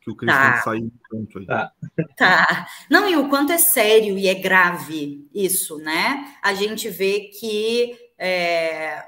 que 0.03 0.11
o 0.11 0.14
Cristian 0.14 0.53
tá. 0.53 0.61
saiu 0.61 0.93
pronto 1.09 1.39
aí. 1.39 1.47
Tá. 1.47 1.72
tá. 2.18 2.68
Não, 2.91 3.09
e 3.09 3.16
o 3.16 3.30
quanto 3.30 3.53
é 3.53 3.57
sério 3.57 4.18
e 4.18 4.28
é 4.28 4.34
grave 4.34 5.26
isso, 5.32 5.78
né? 5.78 6.37
A 6.43 6.53
gente 6.53 6.91
vê 6.91 7.30
que, 7.41 7.97
é, 8.18 9.03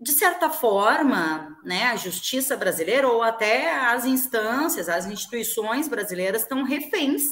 de 0.00 0.10
certa 0.10 0.50
forma, 0.50 1.56
né, 1.64 1.84
a 1.84 1.94
justiça 1.94 2.56
brasileira 2.56 3.06
ou 3.06 3.22
até 3.22 3.72
as 3.86 4.04
instâncias, 4.04 4.88
as 4.88 5.06
instituições 5.06 5.86
brasileiras 5.86 6.42
estão 6.42 6.64
reféns 6.64 7.22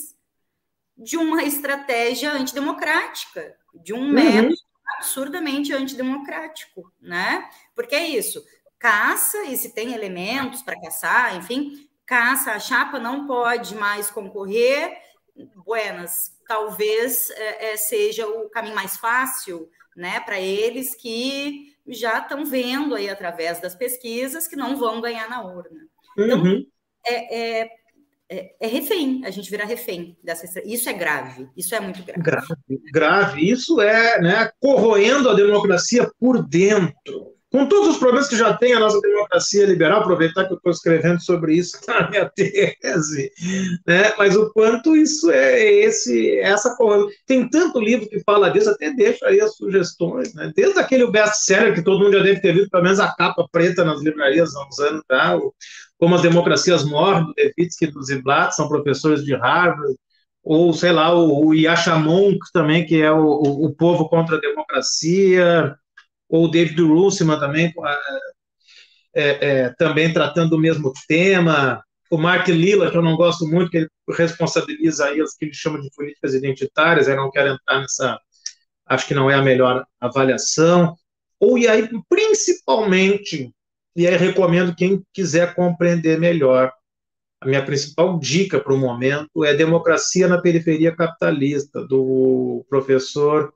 de 0.96 1.16
uma 1.16 1.42
estratégia 1.42 2.32
antidemocrática, 2.32 3.56
de 3.74 3.92
um 3.92 4.02
uhum. 4.02 4.12
método 4.12 4.69
absurdamente 4.96 5.72
antidemocrático, 5.72 6.92
né? 7.00 7.48
Porque 7.74 7.94
é 7.94 8.08
isso, 8.08 8.44
caça, 8.78 9.44
e 9.44 9.56
se 9.56 9.74
tem 9.74 9.92
elementos 9.92 10.62
para 10.62 10.80
caçar, 10.80 11.36
enfim, 11.36 11.88
caça, 12.06 12.52
a 12.52 12.58
chapa 12.58 12.98
não 12.98 13.26
pode 13.26 13.74
mais 13.74 14.10
concorrer, 14.10 14.96
buenas, 15.64 16.36
talvez 16.46 17.30
é, 17.30 17.72
é, 17.72 17.76
seja 17.76 18.26
o 18.26 18.48
caminho 18.50 18.74
mais 18.74 18.96
fácil, 18.96 19.70
né, 19.96 20.20
para 20.20 20.40
eles 20.40 20.94
que 20.94 21.76
já 21.86 22.18
estão 22.18 22.44
vendo 22.44 22.94
aí 22.94 23.08
através 23.08 23.60
das 23.60 23.74
pesquisas 23.74 24.46
que 24.46 24.56
não 24.56 24.76
vão 24.76 25.00
ganhar 25.00 25.28
na 25.28 25.42
urna. 25.42 25.86
Então, 26.16 26.42
uhum. 26.42 26.66
é, 27.06 27.60
é 27.62 27.79
é, 28.30 28.54
é, 28.60 28.66
refém, 28.68 29.22
a 29.24 29.30
gente 29.30 29.50
vira 29.50 29.64
refém 29.64 30.16
dessa. 30.22 30.46
Isso 30.64 30.88
é 30.88 30.92
grave, 30.92 31.48
isso 31.56 31.74
é 31.74 31.80
muito 31.80 32.02
grave. 32.04 32.22
Grave, 32.22 32.56
grave. 32.92 33.50
Isso 33.50 33.80
é 33.80 34.20
né, 34.20 34.50
corroendo 34.60 35.28
a 35.28 35.34
democracia 35.34 36.08
por 36.18 36.46
dentro 36.46 37.30
com 37.50 37.66
todos 37.66 37.88
os 37.88 37.98
problemas 37.98 38.28
que 38.28 38.36
já 38.36 38.56
tem 38.56 38.74
a 38.74 38.78
nossa 38.78 39.00
democracia 39.00 39.66
liberal, 39.66 40.00
aproveitar 40.00 40.44
que 40.46 40.52
eu 40.52 40.56
estou 40.56 40.70
escrevendo 40.70 41.20
sobre 41.20 41.56
isso 41.56 41.78
na 41.86 42.08
minha 42.08 42.30
tese, 42.30 43.32
né? 43.86 44.12
mas 44.16 44.36
o 44.36 44.52
quanto 44.52 44.96
isso 44.96 45.30
é 45.30 45.60
esse, 45.60 46.38
essa 46.38 46.76
tem 47.26 47.48
tanto 47.48 47.80
livro 47.80 48.08
que 48.08 48.20
fala 48.20 48.50
disso, 48.50 48.70
até 48.70 48.92
deixa 48.92 49.26
aí 49.26 49.40
as 49.40 49.56
sugestões, 49.56 50.32
né? 50.34 50.52
desde 50.54 50.78
aquele 50.78 51.10
best-seller 51.10 51.74
que 51.74 51.82
todo 51.82 51.98
mundo 51.98 52.16
já 52.16 52.22
deve 52.22 52.40
ter 52.40 52.54
visto, 52.54 52.70
pelo 52.70 52.84
menos 52.84 53.00
a 53.00 53.12
capa 53.16 53.46
preta 53.50 53.84
nas 53.84 54.00
livrarias 54.00 54.54
há 54.54 54.66
uns 54.66 54.78
anos, 54.78 55.02
tá? 55.08 55.36
Como 56.00 56.14
as 56.14 56.22
democracias 56.22 56.82
morrem, 56.82 57.26
do 57.26 57.34
Levitsky 57.36 57.84
e 57.84 57.90
do 57.90 58.02
Ziblatt, 58.02 58.56
são 58.56 58.66
professores 58.66 59.22
de 59.22 59.34
Harvard, 59.34 59.94
ou, 60.42 60.72
sei 60.72 60.92
lá, 60.92 61.14
o, 61.14 61.48
o 61.48 61.54
Yashamon, 61.54 62.38
também, 62.54 62.86
que 62.86 63.02
é 63.02 63.12
o, 63.12 63.22
o, 63.22 63.66
o 63.66 63.74
povo 63.74 64.08
contra 64.08 64.36
a 64.36 64.40
democracia, 64.40 65.76
ou 66.26 66.46
o 66.46 66.48
David 66.48 66.80
Russman 66.80 67.38
também, 67.38 67.70
é, 69.14 69.48
é, 69.48 69.74
também 69.78 70.10
tratando 70.10 70.50
do 70.50 70.58
mesmo 70.58 70.90
tema, 71.06 71.84
o 72.10 72.16
Mark 72.16 72.48
Lilla, 72.48 72.90
que 72.90 72.96
eu 72.96 73.02
não 73.02 73.14
gosto 73.14 73.46
muito, 73.46 73.70
que 73.70 73.76
ele 73.76 73.88
responsabiliza 74.08 75.04
aí 75.04 75.20
as 75.20 75.36
que 75.36 75.44
ele 75.44 75.54
chama 75.54 75.82
de 75.82 75.90
políticas 75.94 76.32
identitárias, 76.32 77.08
aí 77.08 77.14
não 77.14 77.30
quero 77.30 77.50
entrar 77.50 77.78
nessa, 77.78 78.18
acho 78.86 79.06
que 79.06 79.14
não 79.14 79.30
é 79.30 79.34
a 79.34 79.42
melhor 79.42 79.84
avaliação, 80.00 80.96
ou 81.38 81.58
e 81.58 81.68
aí, 81.68 81.86
principalmente, 82.08 83.52
e 83.94 84.06
aí 84.06 84.16
recomendo 84.16 84.74
quem 84.74 85.02
quiser 85.12 85.54
compreender 85.54 86.18
melhor, 86.18 86.72
a 87.40 87.46
minha 87.46 87.64
principal 87.64 88.18
dica 88.18 88.60
para 88.60 88.74
o 88.74 88.78
momento 88.78 89.44
é 89.44 89.54
Democracia 89.54 90.28
na 90.28 90.40
Periferia 90.40 90.94
Capitalista, 90.94 91.84
do 91.86 92.64
professor 92.68 93.52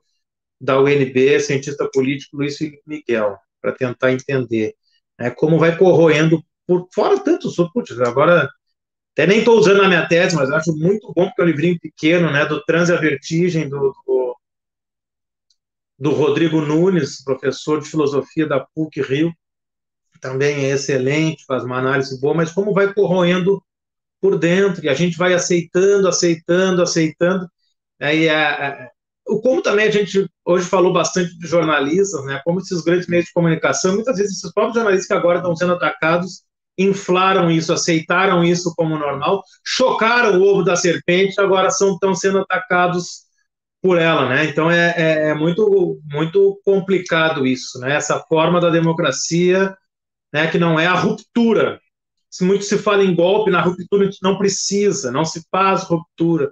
da 0.59 0.79
UNB, 0.79 1.39
cientista 1.39 1.87
político 1.93 2.37
Luiz 2.37 2.57
Felipe 2.57 2.81
Miguel, 2.87 3.37
para 3.61 3.73
tentar 3.73 4.11
entender 4.11 4.73
né, 5.19 5.29
como 5.29 5.59
vai 5.59 5.77
corroendo 5.77 6.43
por 6.65 6.87
fora 6.93 7.19
tanto 7.19 7.49
putz, 7.71 7.99
agora 8.01 8.49
até 9.13 9.27
nem 9.27 9.39
estou 9.39 9.57
usando 9.57 9.81
na 9.81 9.87
minha 9.87 10.07
tese, 10.07 10.35
mas 10.35 10.51
acho 10.51 10.75
muito 10.75 11.13
bom 11.13 11.27
porque 11.27 11.41
é 11.41 11.45
um 11.45 11.47
livrinho 11.47 11.79
pequeno, 11.79 12.31
né, 12.31 12.45
do 12.45 12.61
Transe 12.65 12.91
a 12.91 12.97
Vertigem, 12.97 13.69
do, 13.69 13.95
do, 14.05 14.37
do 15.97 16.11
Rodrigo 16.11 16.59
Nunes, 16.59 17.23
professor 17.23 17.79
de 17.79 17.89
filosofia 17.89 18.47
da 18.47 18.59
PUC 18.59 19.01
Rio, 19.01 19.31
também 20.19 20.65
é 20.65 20.69
excelente, 20.71 21.45
faz 21.45 21.63
uma 21.63 21.77
análise 21.77 22.19
boa, 22.19 22.33
mas 22.33 22.51
como 22.51 22.73
vai 22.73 22.93
corroendo 22.93 23.61
por 24.21 24.37
dentro, 24.39 24.83
e 24.83 24.89
a 24.89 24.93
gente 24.93 25.17
vai 25.17 25.33
aceitando, 25.33 26.07
aceitando, 26.07 26.81
aceitando, 26.81 27.47
aí 27.99 28.29
a, 28.29 28.89
como 29.25 29.61
também 29.61 29.87
a 29.87 29.91
gente 29.91 30.29
hoje 30.45 30.67
falou 30.67 30.93
bastante 30.93 31.37
de 31.37 31.47
jornalistas, 31.47 32.23
né? 32.25 32.41
Como 32.45 32.59
esses 32.59 32.81
grandes 32.83 33.07
meios 33.07 33.25
de 33.25 33.33
comunicação, 33.33 33.95
muitas 33.95 34.17
vezes 34.17 34.37
esses 34.37 34.53
próprios 34.53 34.75
jornalistas 34.75 35.07
que 35.07 35.13
agora 35.13 35.39
estão 35.39 35.55
sendo 35.55 35.73
atacados 35.73 36.43
inflaram 36.77 37.49
isso, 37.49 37.73
aceitaram 37.73 38.43
isso 38.43 38.73
como 38.75 38.99
normal, 38.99 39.41
chocaram 39.63 40.39
o 40.39 40.43
ovo 40.43 40.63
da 40.63 40.75
serpente, 40.75 41.39
agora 41.39 41.71
são 41.71 41.93
estão 41.93 42.13
sendo 42.13 42.39
atacados 42.39 43.23
por 43.81 43.97
ela, 43.97 44.29
né? 44.29 44.45
Então 44.45 44.69
é, 44.69 44.93
é, 44.97 45.29
é, 45.29 45.33
muito 45.33 45.99
muito 46.11 46.59
complicado 46.63 47.47
isso, 47.47 47.79
né? 47.79 47.95
Essa 47.95 48.19
forma 48.27 48.59
da 48.61 48.69
democracia, 48.69 49.75
né? 50.35 50.51
Que 50.51 50.57
não 50.57 50.77
é 50.77 50.85
a 50.85 50.93
ruptura. 50.93 51.79
Muito 52.41 52.65
se 52.65 52.77
fala 52.77 53.01
em 53.01 53.15
golpe, 53.15 53.49
na 53.49 53.61
ruptura 53.61 54.03
a 54.03 54.11
gente 54.11 54.21
não 54.21 54.37
precisa, 54.37 55.09
não 55.09 55.23
se 55.23 55.41
faz 55.49 55.83
ruptura 55.83 56.51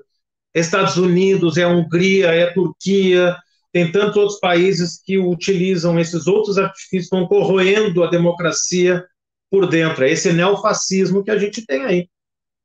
Estados 0.55 0.95
Unidos, 0.95 1.57
é 1.57 1.67
Hungria, 1.67 2.27
é 2.27 2.53
Turquia, 2.53 3.35
tem 3.73 3.91
tantos 3.91 4.15
outros 4.15 4.39
países 4.39 5.01
que 5.03 5.17
utilizam 5.17 5.99
esses 5.99 6.25
outros 6.25 6.57
artifícios, 6.57 7.05
estão 7.05 7.27
corroendo 7.27 8.01
a 8.01 8.09
democracia 8.09 9.03
por 9.51 9.67
dentro. 9.67 10.05
É 10.05 10.11
esse 10.11 10.31
neofascismo 10.31 11.21
que 11.21 11.31
a 11.31 11.37
gente 11.37 11.65
tem 11.65 11.83
aí, 11.83 12.07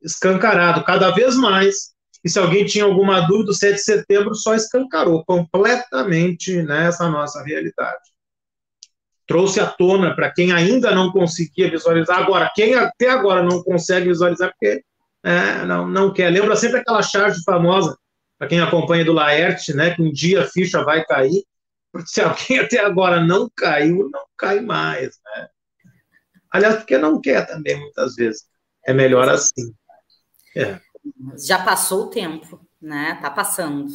escancarado 0.01 0.85
cada 0.85 1.11
vez 1.11 1.35
mais. 1.35 1.93
E 2.23 2.31
se 2.31 2.39
alguém 2.39 2.64
tinha 2.64 2.85
alguma 2.85 3.23
dúvida, 3.23 3.51
o 3.51 3.55
7 3.55 3.75
de 3.75 3.83
setembro 3.83 4.35
só 4.37 4.55
escancarou 4.55 5.25
completamente 5.25 6.62
nessa 6.62 7.07
né, 7.07 7.11
nossa 7.11 7.43
realidade. 7.43 8.18
Trouxe 9.29 9.61
à 9.61 9.66
tona 9.66 10.16
para 10.16 10.33
quem 10.33 10.53
ainda 10.53 10.91
não 10.91 11.12
conseguia 11.12 11.70
visualizar, 11.70 12.18
agora, 12.18 12.51
quem 12.55 12.74
até 12.74 13.11
agora 13.11 13.43
não 13.43 13.62
consegue 13.62 14.09
visualizar, 14.09 14.51
porque 14.51 14.83
é, 15.22 15.66
não, 15.66 15.87
não 15.87 16.12
quer. 16.12 16.31
Lembra 16.31 16.57
sempre 16.57 16.79
aquela 16.79 17.03
charge 17.03 17.43
famosa, 17.45 17.97
para 18.39 18.49
quem 18.49 18.59
acompanha 18.61 19.05
do 19.05 19.12
Laerte, 19.12 19.74
né, 19.74 19.95
que 19.95 20.01
um 20.01 20.11
dia 20.11 20.43
a 20.43 20.47
ficha 20.47 20.83
vai 20.83 21.05
cair, 21.05 21.45
porque 21.93 22.09
se 22.09 22.22
alguém 22.22 22.59
até 22.61 22.81
agora 22.81 23.20
não 23.20 23.51
caiu, 23.55 24.09
não 24.11 24.24
cai 24.37 24.61
mais. 24.61 25.18
Né? 25.24 25.49
Aliás, 26.51 26.76
porque 26.76 26.97
não 26.97 27.20
quer 27.20 27.47
também, 27.47 27.79
muitas 27.79 28.14
vezes. 28.14 28.47
É 28.87 28.95
melhor 28.95 29.29
assim. 29.29 29.74
É. 30.57 30.81
Já 31.37 31.62
passou 31.62 32.05
o 32.05 32.11
tempo, 32.11 32.66
né? 32.81 33.18
Tá 33.20 33.31
passando 33.31 33.87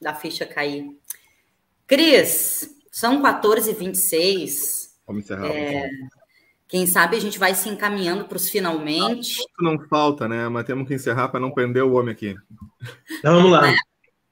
da 0.00 0.14
ficha 0.14 0.44
cair. 0.44 0.98
Cris, 1.86 2.68
são 2.90 3.22
14h26. 3.22 4.79
Vamos 5.10 5.24
encerrar. 5.24 5.48
É, 5.48 5.90
quem 6.68 6.86
sabe 6.86 7.16
a 7.16 7.20
gente 7.20 7.36
vai 7.36 7.52
se 7.52 7.68
encaminhando 7.68 8.26
para 8.26 8.36
os 8.36 8.48
finalmente. 8.48 9.38
Não 9.58 9.76
falta, 9.88 10.28
né? 10.28 10.48
Mas 10.48 10.64
temos 10.64 10.86
que 10.86 10.94
encerrar 10.94 11.28
para 11.28 11.40
não 11.40 11.50
prender 11.50 11.82
o 11.82 11.94
homem 11.94 12.12
aqui. 12.12 12.36
Então, 13.18 13.34
vamos 13.34 13.50
lá. 13.50 13.74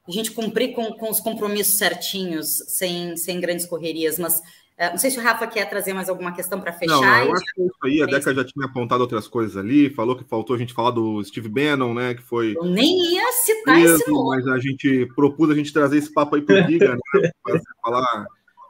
A 0.07 0.11
gente 0.13 0.31
cumprir 0.31 0.73
com, 0.73 0.93
com 0.93 1.11
os 1.11 1.19
compromissos 1.19 1.77
certinhos, 1.77 2.63
sem, 2.69 3.17
sem 3.17 3.41
grandes 3.41 3.67
correrias, 3.67 4.21
mas 4.21 4.39
uh, 4.39 4.91
não 4.93 4.99
sei 4.99 5.11
se 5.11 5.19
o 5.19 5.23
Rafa 5.23 5.49
quer 5.49 5.69
trazer 5.69 5.93
mais 5.93 6.09
alguma 6.09 6.33
questão 6.33 6.61
para 6.61 6.73
fechar. 6.73 6.95
Não, 7.01 7.25
eu 7.25 7.33
acho 7.33 7.45
que 7.45 7.61
é 7.61 7.65
isso 7.65 7.79
aí, 7.83 8.03
a 8.03 8.07
Deca 8.07 8.33
já 8.33 8.45
tinha 8.45 8.67
apontado 8.67 9.03
outras 9.03 9.27
coisas 9.27 9.57
ali, 9.57 9.91
falou 9.91 10.17
que 10.17 10.23
faltou 10.23 10.55
a 10.55 10.59
gente 10.59 10.73
falar 10.73 10.93
do 10.93 11.23
Steve 11.25 11.49
Bannon, 11.49 11.93
né? 11.93 12.15
Que 12.15 12.23
foi. 12.23 12.55
Eu 12.57 12.65
nem 12.65 13.15
ia 13.15 13.33
citar 13.33 13.81
esse 13.81 14.09
nome. 14.09 14.37
Mas 14.37 14.47
a 14.47 14.59
gente 14.61 15.07
propôs 15.17 15.51
a 15.51 15.55
gente 15.55 15.73
trazer 15.73 15.99
esse 15.99 16.13
papo 16.13 16.37
aí 16.37 16.43
para 16.43 16.65
o 16.65 16.71
Giga, 16.71 16.95
né? 16.95 17.01
Para 17.43 17.61
falar 17.83 18.27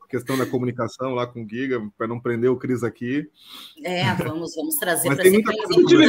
questão 0.09 0.39
da 0.39 0.47
comunicação 0.47 1.15
lá 1.15 1.27
com 1.27 1.43
o 1.43 1.49
Giga, 1.49 1.81
para 1.97 2.07
não 2.07 2.19
prender 2.19 2.51
o 2.51 2.57
Cris 2.57 2.83
aqui. 2.83 3.29
É, 3.85 4.13
vamos, 4.15 4.55
vamos 4.55 4.77
trazer 4.77 5.15
para 5.15 5.23
ser 5.23 5.37
O 5.37 5.43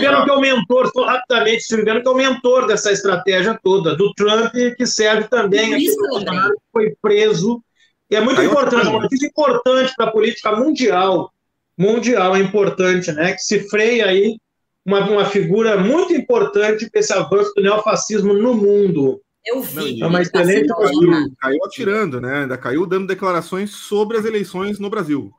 Bannon 0.01 0.23
que 0.23 0.31
é 0.31 0.33
o 0.33 0.39
mentor, 0.39 0.91
só 0.91 1.05
rapidamente, 1.05 1.75
Bannon 1.83 2.01
que 2.01 2.07
é 2.07 2.11
o 2.11 2.15
mentor 2.15 2.67
dessa 2.67 2.91
estratégia 2.91 3.59
toda, 3.61 3.95
do 3.95 4.13
Trump, 4.13 4.53
que 4.77 4.85
serve 4.85 5.27
também 5.27 5.73
aqui 5.73 5.95
Bolsonaro, 5.95 6.53
que 6.53 6.63
foi 6.71 6.95
preso. 7.01 7.61
E 8.09 8.15
é 8.15 8.21
muito 8.21 8.41
importante, 8.41 8.87
uma 8.87 9.01
notícia 9.01 9.27
importante 9.27 9.93
para 9.95 10.07
a 10.07 10.11
política 10.11 10.55
mundial. 10.55 11.31
Mundial 11.77 12.35
é 12.35 12.39
importante, 12.39 13.11
né? 13.11 13.33
Que 13.33 13.39
se 13.39 13.69
freia 13.69 14.07
aí 14.07 14.37
uma, 14.85 15.07
uma 15.09 15.25
figura 15.25 15.77
muito 15.77 16.13
importante 16.13 16.89
para 16.89 16.99
esse 16.99 17.13
avanço 17.13 17.53
do 17.55 17.61
neofascismo 17.61 18.33
no 18.33 18.55
mundo. 18.55 19.21
Eu 19.45 19.61
vi. 19.61 20.01
É 20.01 20.07
uma 20.07 20.21
excelente 20.21 20.67
caiu, 20.67 21.35
caiu 21.39 21.65
atirando, 21.65 22.21
né? 22.21 22.41
Ainda 22.41 22.57
caiu 22.57 22.85
dando 22.85 23.07
declarações 23.07 23.71
sobre 23.71 24.17
as 24.17 24.25
eleições 24.25 24.79
no 24.79 24.89
Brasil. 24.89 25.31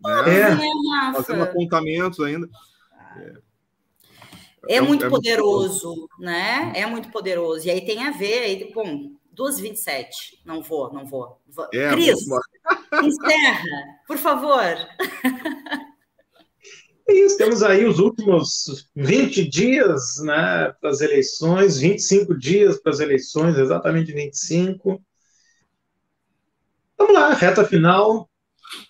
Né? 0.00 0.40
É. 0.40 1.12
Fazendo 1.14 1.42
apontamentos 1.42 2.20
ainda. 2.20 2.48
É, 4.68 4.76
é 4.76 4.80
muito 4.80 5.06
é 5.06 5.08
poderoso, 5.08 5.94
muito 5.94 6.20
né? 6.20 6.72
É 6.74 6.86
muito 6.86 7.10
poderoso. 7.10 7.66
E 7.66 7.70
aí 7.70 7.84
tem 7.84 8.06
a 8.06 8.10
ver, 8.10 8.40
aí, 8.40 8.72
bom, 8.72 9.10
2h27. 9.36 10.08
Não 10.44 10.62
vou, 10.62 10.92
não 10.92 11.06
vou. 11.06 11.40
vou. 11.48 11.68
É, 11.72 11.90
Cris, 11.90 12.26
encerra, 12.92 13.64
por 14.06 14.18
favor. 14.18 14.76
É 17.08 17.14
isso, 17.14 17.38
temos 17.38 17.62
aí 17.62 17.86
os 17.86 17.98
últimos 17.98 18.90
20 18.94 19.48
dias 19.48 20.18
né, 20.18 20.74
para 20.78 20.90
as 20.90 21.00
eleições, 21.00 21.78
25 21.78 22.38
dias 22.38 22.78
para 22.78 22.92
as 22.92 23.00
eleições, 23.00 23.56
exatamente 23.56 24.12
25. 24.12 25.02
Vamos 26.98 27.14
lá, 27.14 27.32
reta 27.32 27.64
final. 27.64 28.28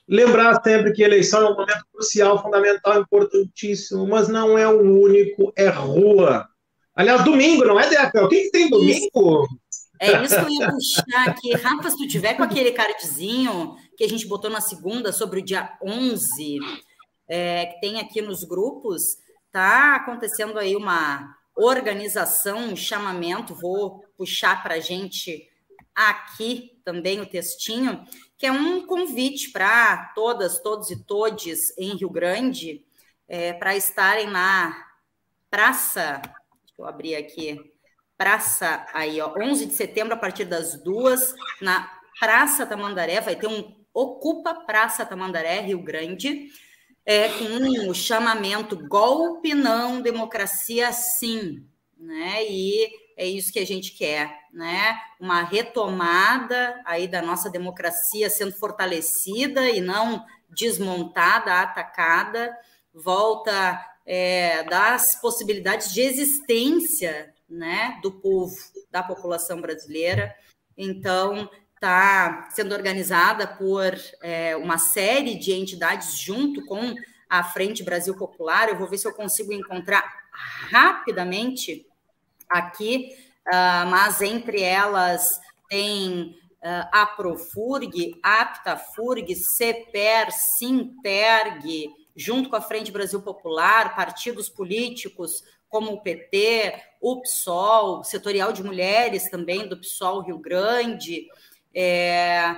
Lembrar 0.09 0.61
sempre 0.65 0.93
que 0.93 1.05
eleição 1.05 1.43
é 1.43 1.51
um 1.51 1.55
momento 1.55 1.85
crucial, 1.93 2.43
fundamental, 2.43 3.01
importantíssimo, 3.01 4.05
mas 4.09 4.27
não 4.27 4.59
é 4.59 4.67
o 4.67 4.81
único, 4.81 5.53
é 5.57 5.69
rua. 5.69 6.49
Aliás, 6.97 7.23
domingo, 7.25 7.65
não 7.65 7.79
é, 7.79 7.89
Deca? 7.89 8.25
O 8.25 8.29
que, 8.29 8.43
que 8.43 8.51
tem 8.51 8.69
domingo? 8.69 9.47
É 10.01 10.25
isso 10.25 10.35
que 10.35 10.41
eu 10.41 10.51
ia 10.51 10.71
puxar 10.73 11.29
aqui. 11.29 11.55
Rafa, 11.55 11.91
se 11.91 11.97
tu 11.97 12.09
tiver 12.09 12.35
com 12.35 12.43
aquele 12.43 12.73
cardzinho 12.73 13.77
que 13.97 14.03
a 14.03 14.09
gente 14.09 14.27
botou 14.27 14.51
na 14.51 14.61
segunda 14.61 15.13
sobre 15.13 15.39
o 15.39 15.45
dia 15.45 15.77
11, 15.81 16.59
é, 17.29 17.67
que 17.67 17.81
tem 17.81 18.01
aqui 18.01 18.23
nos 18.23 18.43
grupos, 18.45 19.19
tá 19.53 19.97
acontecendo 19.97 20.59
aí 20.59 20.75
uma 20.75 21.37
organização, 21.55 22.59
um 22.59 22.77
chamamento, 22.77 23.55
vou 23.55 24.05
puxar 24.17 24.63
para 24.63 24.75
a 24.75 24.81
gente 24.81 25.49
aqui 25.95 26.81
também 26.85 27.21
o 27.21 27.27
textinho, 27.27 28.05
que 28.37 28.47
é 28.47 28.53
um 28.53 28.87
convite 28.87 29.51
para 29.51 30.13
todas, 30.15 30.61
todos 30.61 30.91
e 30.91 31.05
todes 31.05 31.77
em 31.77 31.97
Rio 31.97 32.09
Grande, 32.09 32.85
é, 33.27 33.53
para 33.53 33.77
estarem 33.77 34.29
na 34.29 34.87
Praça, 35.51 36.21
eu 36.79 36.85
abri 36.85 37.17
aqui, 37.17 37.59
praça 38.19 38.87
aí, 38.93 39.19
ó, 39.21 39.33
11 39.35 39.67
de 39.67 39.75
setembro, 39.75 40.13
a 40.13 40.17
partir 40.17 40.45
das 40.45 40.75
duas, 40.83 41.35
na 41.61 41.91
Praça 42.21 42.67
Tamandaré, 42.67 43.21
vai 43.21 43.35
ter 43.35 43.47
um 43.47 43.77
Ocupa 43.95 44.55
Praça 44.55 45.07
Tamandaré, 45.07 45.61
Rio 45.61 45.83
Grande, 45.83 46.49
é, 47.09 47.31
com 47.31 47.89
o 47.89 47.95
chamamento 47.95 48.77
Golpe 48.87 49.55
Não, 49.55 50.03
Democracia 50.03 50.93
Sim, 50.93 51.67
né? 51.97 52.45
E 52.47 52.87
é 53.17 53.27
isso 53.27 53.51
que 53.51 53.59
a 53.59 53.65
gente 53.65 53.93
quer, 53.93 54.31
né? 54.53 54.95
Uma 55.19 55.43
retomada 55.43 56.79
aí 56.85 57.09
da 57.09 57.23
nossa 57.23 57.49
democracia 57.49 58.29
sendo 58.29 58.53
fortalecida 58.53 59.71
e 59.71 59.81
não 59.81 60.23
desmontada, 60.51 61.63
atacada, 61.63 62.55
volta 62.93 63.83
é, 64.05 64.63
das 64.65 65.19
possibilidades 65.19 65.95
de 65.95 66.03
existência, 66.03 67.35
né, 67.49 67.99
do 68.03 68.13
povo, 68.13 68.55
da 68.91 69.03
população 69.03 69.63
brasileira. 69.63 70.37
Então, 70.77 71.49
está 71.79 72.49
sendo 72.51 72.75
organizada 72.75 73.47
por 73.47 73.95
é, 74.21 74.57
uma 74.57 74.79
série 74.79 75.37
de 75.37 75.53
entidades 75.53 76.19
junto 76.19 76.67
com 76.67 76.93
a 77.31 77.45
Frente 77.45 77.85
Brasil 77.85 78.17
Popular. 78.17 78.69
Eu 78.69 78.77
vou 78.77 78.89
ver 78.89 78.99
se 78.99 79.07
eu 79.07 79.15
consigo 79.15 79.53
encontrar 79.53 80.05
rapidamente 80.71 81.87
aqui, 82.49 83.15
uh, 83.47 83.87
mas 83.89 84.21
entre 84.21 84.61
elas 84.61 85.41
tem 85.69 86.37
uh, 86.63 86.89
a 86.91 87.07
Profurg, 87.07 88.19
Aptafurg, 88.23 89.35
CEPER, 89.37 90.33
Sinterg, 90.33 91.91
junto 92.17 92.51
com 92.51 92.57
a 92.57 92.61
Frente 92.61 92.91
Brasil 92.91 93.23
Popular, 93.23 93.95
partidos 93.95 94.49
políticos 94.49 95.45
como 95.69 95.93
o 95.93 96.01
PT, 96.01 96.75
o 97.01 97.21
PSOL, 97.21 98.03
setorial 98.03 98.53
de 98.53 98.65
mulheres 98.65 99.31
também 99.31 99.69
do 99.69 99.79
PSOL 99.79 100.23
Rio 100.23 100.39
Grande, 100.39 101.29
é, 101.81 102.57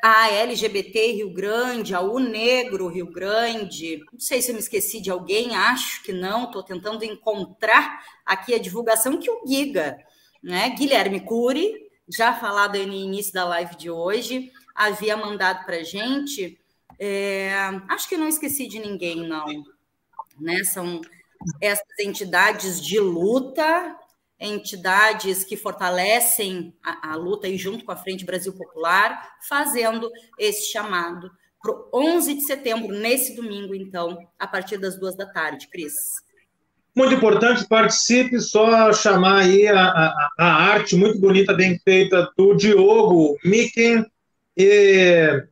a 0.00 0.30
LGBT 0.30 1.10
Rio 1.10 1.34
Grande, 1.34 1.92
a 1.92 2.00
U 2.00 2.20
Negro 2.20 2.86
Rio 2.86 3.10
Grande, 3.10 4.04
não 4.12 4.20
sei 4.20 4.40
se 4.40 4.50
eu 4.50 4.54
me 4.54 4.60
esqueci 4.60 5.00
de 5.00 5.10
alguém, 5.10 5.56
acho 5.56 6.04
que 6.04 6.12
não, 6.12 6.44
estou 6.44 6.62
tentando 6.62 7.04
encontrar 7.04 8.04
aqui 8.24 8.54
a 8.54 8.60
divulgação 8.60 9.18
que 9.18 9.28
o 9.28 9.44
Giga, 9.44 9.98
né, 10.40 10.70
Guilherme 10.70 11.18
Cury, 11.18 11.90
já 12.08 12.32
falado 12.32 12.76
aí 12.76 12.86
no 12.86 12.94
início 12.94 13.32
da 13.32 13.44
live 13.44 13.74
de 13.76 13.90
hoje, 13.90 14.52
havia 14.72 15.16
mandado 15.16 15.64
para 15.64 15.78
a 15.78 15.82
gente, 15.82 16.56
é, 16.96 17.52
acho 17.88 18.08
que 18.08 18.16
não 18.16 18.28
esqueci 18.28 18.68
de 18.68 18.78
ninguém, 18.78 19.16
não, 19.16 19.46
né, 20.38 20.62
são 20.62 21.00
essas 21.60 21.98
entidades 21.98 22.80
de 22.80 23.00
luta 23.00 23.98
entidades 24.38 25.44
que 25.44 25.56
fortalecem 25.56 26.74
a, 26.82 27.12
a, 27.12 27.16
luta 27.16 27.48
e 27.48 27.56
junto 27.56 27.84
com 27.84 27.92
a 27.92 27.96
Frente 27.96 28.24
Brasil 28.24 28.52
Popular, 28.52 29.36
fazendo 29.48 30.10
esse 30.38 30.70
chamado 30.70 31.30
para 31.62 31.72
o 31.72 31.88
11 31.94 32.34
de 32.34 32.40
setembro, 32.42 32.94
nesse 32.94 33.34
domingo, 33.34 33.74
então, 33.74 34.18
a 34.38 34.46
partir 34.46 34.76
das 34.76 34.98
duas 34.98 35.16
da 35.16 35.24
tarde. 35.24 35.68
Cris. 35.68 35.94
Muito 36.94 37.14
importante, 37.14 37.66
participe, 37.66 38.38
só 38.38 38.92
chamar 38.92 39.42
aí 39.42 39.66
a, 39.66 39.82
a, 39.82 40.30
a 40.38 40.54
arte 40.72 40.94
muito 40.94 41.18
bonita, 41.18 41.54
bem 41.54 41.78
feita, 41.82 42.30
do 42.36 42.54
Diogo 42.54 43.36
Micken, 43.44 44.04
e 44.56 45.42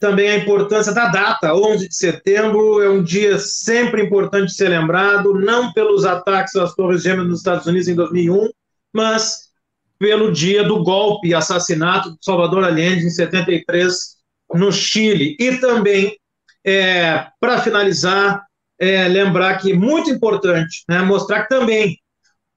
também 0.00 0.28
a 0.28 0.36
importância 0.36 0.92
da 0.92 1.06
data, 1.06 1.54
11 1.54 1.88
de 1.88 1.94
setembro, 1.94 2.82
é 2.82 2.90
um 2.90 3.02
dia 3.02 3.38
sempre 3.38 4.02
importante 4.02 4.48
de 4.48 4.54
ser 4.54 4.68
lembrado, 4.68 5.34
não 5.34 5.72
pelos 5.72 6.04
ataques 6.04 6.56
às 6.56 6.74
Torres 6.74 7.02
Gêmeas 7.02 7.28
nos 7.28 7.38
Estados 7.38 7.66
Unidos 7.66 7.86
em 7.86 7.94
2001, 7.94 8.50
mas 8.92 9.46
pelo 9.98 10.32
dia 10.32 10.64
do 10.64 10.82
golpe 10.82 11.28
e 11.28 11.34
assassinato 11.34 12.10
de 12.10 12.18
Salvador 12.20 12.64
Allende 12.64 13.06
em 13.06 13.10
73 13.10 14.16
no 14.54 14.72
Chile. 14.72 15.36
E 15.38 15.56
também, 15.58 16.16
é, 16.64 17.26
para 17.40 17.60
finalizar, 17.60 18.42
é, 18.78 19.08
lembrar 19.08 19.56
que 19.58 19.72
muito 19.72 20.10
importante, 20.10 20.84
né, 20.88 21.00
mostrar 21.00 21.44
que 21.44 21.48
também 21.48 21.96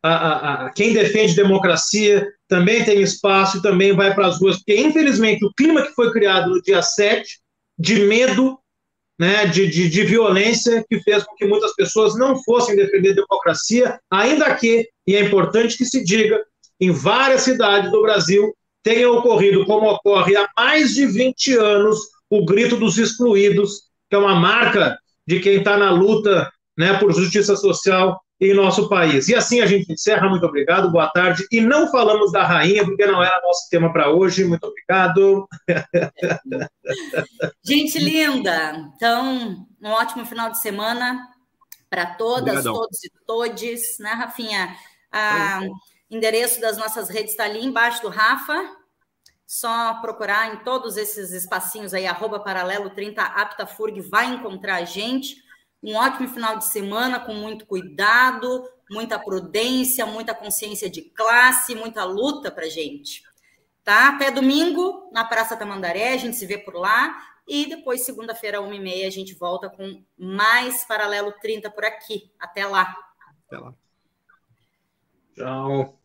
a, 0.04 0.14
a, 0.14 0.66
a, 0.66 0.70
quem 0.72 0.94
defende 0.94 1.36
democracia 1.36 2.28
também 2.50 2.84
tem 2.84 3.02
espaço 3.02 3.58
e 3.58 3.62
também 3.62 3.94
vai 3.94 4.14
para 4.14 4.28
as 4.28 4.42
ruas, 4.42 4.58
porque 4.58 4.76
infelizmente 4.76 5.46
o 5.46 5.54
clima 5.54 5.84
que 5.84 5.94
foi 5.94 6.12
criado 6.12 6.50
no 6.50 6.62
dia 6.62 6.82
7, 6.82 7.40
de 7.78 8.02
medo, 8.02 8.58
né, 9.18 9.46
de, 9.46 9.68
de, 9.68 9.88
de 9.88 10.04
violência, 10.04 10.84
que 10.90 11.00
fez 11.02 11.24
com 11.24 11.36
que 11.36 11.46
muitas 11.46 11.74
pessoas 11.76 12.18
não 12.18 12.42
fossem 12.44 12.76
defender 12.76 13.12
a 13.12 13.16
democracia, 13.16 14.00
ainda 14.10 14.54
que, 14.56 14.90
e 15.06 15.16
é 15.16 15.22
importante 15.22 15.78
que 15.78 15.86
se 15.86 16.04
diga, 16.04 16.44
em 16.80 16.92
várias 16.92 17.42
cidades 17.42 17.92
do 17.92 18.02
Brasil 18.02 18.52
tenha 18.82 19.12
ocorrido, 19.12 19.66
como 19.66 19.90
ocorre 19.90 20.36
há 20.36 20.50
mais 20.58 20.96
de 20.96 21.06
20 21.06 21.56
anos, 21.56 22.00
o 22.30 22.44
grito 22.46 22.78
dos 22.78 22.98
excluídos, 22.98 23.84
que 24.10 24.16
é 24.16 24.18
uma 24.18 24.36
marca 24.36 24.98
de 25.28 25.40
quem 25.40 25.58
está 25.58 25.78
na 25.78 25.92
luta 25.92 26.52
né, 26.76 26.98
por 26.98 27.14
justiça 27.14 27.56
social 27.56 28.20
em 28.40 28.54
nosso 28.54 28.88
país. 28.88 29.28
E 29.28 29.36
assim 29.36 29.60
a 29.60 29.66
gente 29.66 29.92
encerra. 29.92 30.30
Muito 30.30 30.46
obrigado, 30.46 30.92
boa 30.92 31.10
tarde. 31.10 31.46
E 31.52 31.60
não 31.60 31.92
falamos 31.92 32.32
da 32.32 32.46
rainha, 32.46 32.86
porque 32.86 33.06
não 33.06 33.22
era 33.22 33.42
nosso 33.42 33.70
tema 33.70 33.92
para 33.92 34.10
hoje. 34.10 34.46
Muito 34.46 34.66
obrigado. 34.66 35.48
Gente 37.64 38.00
linda, 38.00 38.92
então, 38.96 39.68
um 39.82 39.90
ótimo 39.90 40.26
final 40.26 40.50
de 40.50 40.60
semana 40.60 41.28
para 41.90 42.06
todas, 42.16 42.42
Obrigadão. 42.42 42.74
todos 42.74 43.04
e 43.04 43.12
todes, 43.26 44.00
né, 44.00 44.12
Rafinha? 44.12 44.76
Ah, 45.12 45.62
endereço 46.10 46.62
das 46.62 46.78
nossas 46.78 47.10
redes 47.10 47.32
está 47.32 47.44
ali 47.44 47.64
embaixo 47.64 48.02
do 48.02 48.10
Rafa. 48.10 48.78
Só 49.46 49.96
procurar 49.96 50.54
em 50.54 50.58
todos 50.58 50.96
esses 50.96 51.32
espacinhos 51.32 51.94
aí, 51.94 52.06
arroba 52.06 52.40
paralelo 52.40 52.92
30 52.92 53.22
aptafurg, 53.22 54.00
vai 54.02 54.28
encontrar 54.28 54.76
a 54.76 54.86
gente 54.86 55.38
um 55.82 55.96
ótimo 55.96 56.28
final 56.28 56.58
de 56.58 56.66
semana 56.66 57.20
com 57.20 57.34
muito 57.34 57.66
cuidado, 57.66 58.68
muita 58.90 59.18
prudência, 59.18 60.06
muita 60.06 60.34
consciência 60.34 60.90
de 60.90 61.02
classe, 61.02 61.76
muita 61.76 62.04
luta 62.04 62.52
para 62.52 62.68
gente. 62.68 63.24
Tá? 63.84 64.10
Até 64.10 64.30
domingo 64.30 65.10
na 65.12 65.24
Praça 65.24 65.56
Tamandaré, 65.56 66.14
a 66.14 66.18
gente 66.18 66.36
se 66.36 66.46
vê 66.46 66.58
por 66.58 66.76
lá. 66.76 67.18
E 67.48 67.66
depois, 67.66 68.06
segunda-feira, 68.06 68.60
1h30, 68.60 69.08
a 69.08 69.10
gente 69.10 69.34
volta 69.34 69.70
com 69.70 70.04
mais 70.16 70.84
Paralelo 70.84 71.34
30 71.42 71.72
por 71.72 71.84
aqui. 71.84 72.32
Até 72.40 72.66
lá. 72.66 72.96
Até 73.48 73.58
lá. 73.58 73.74
Tchau. 75.36 76.00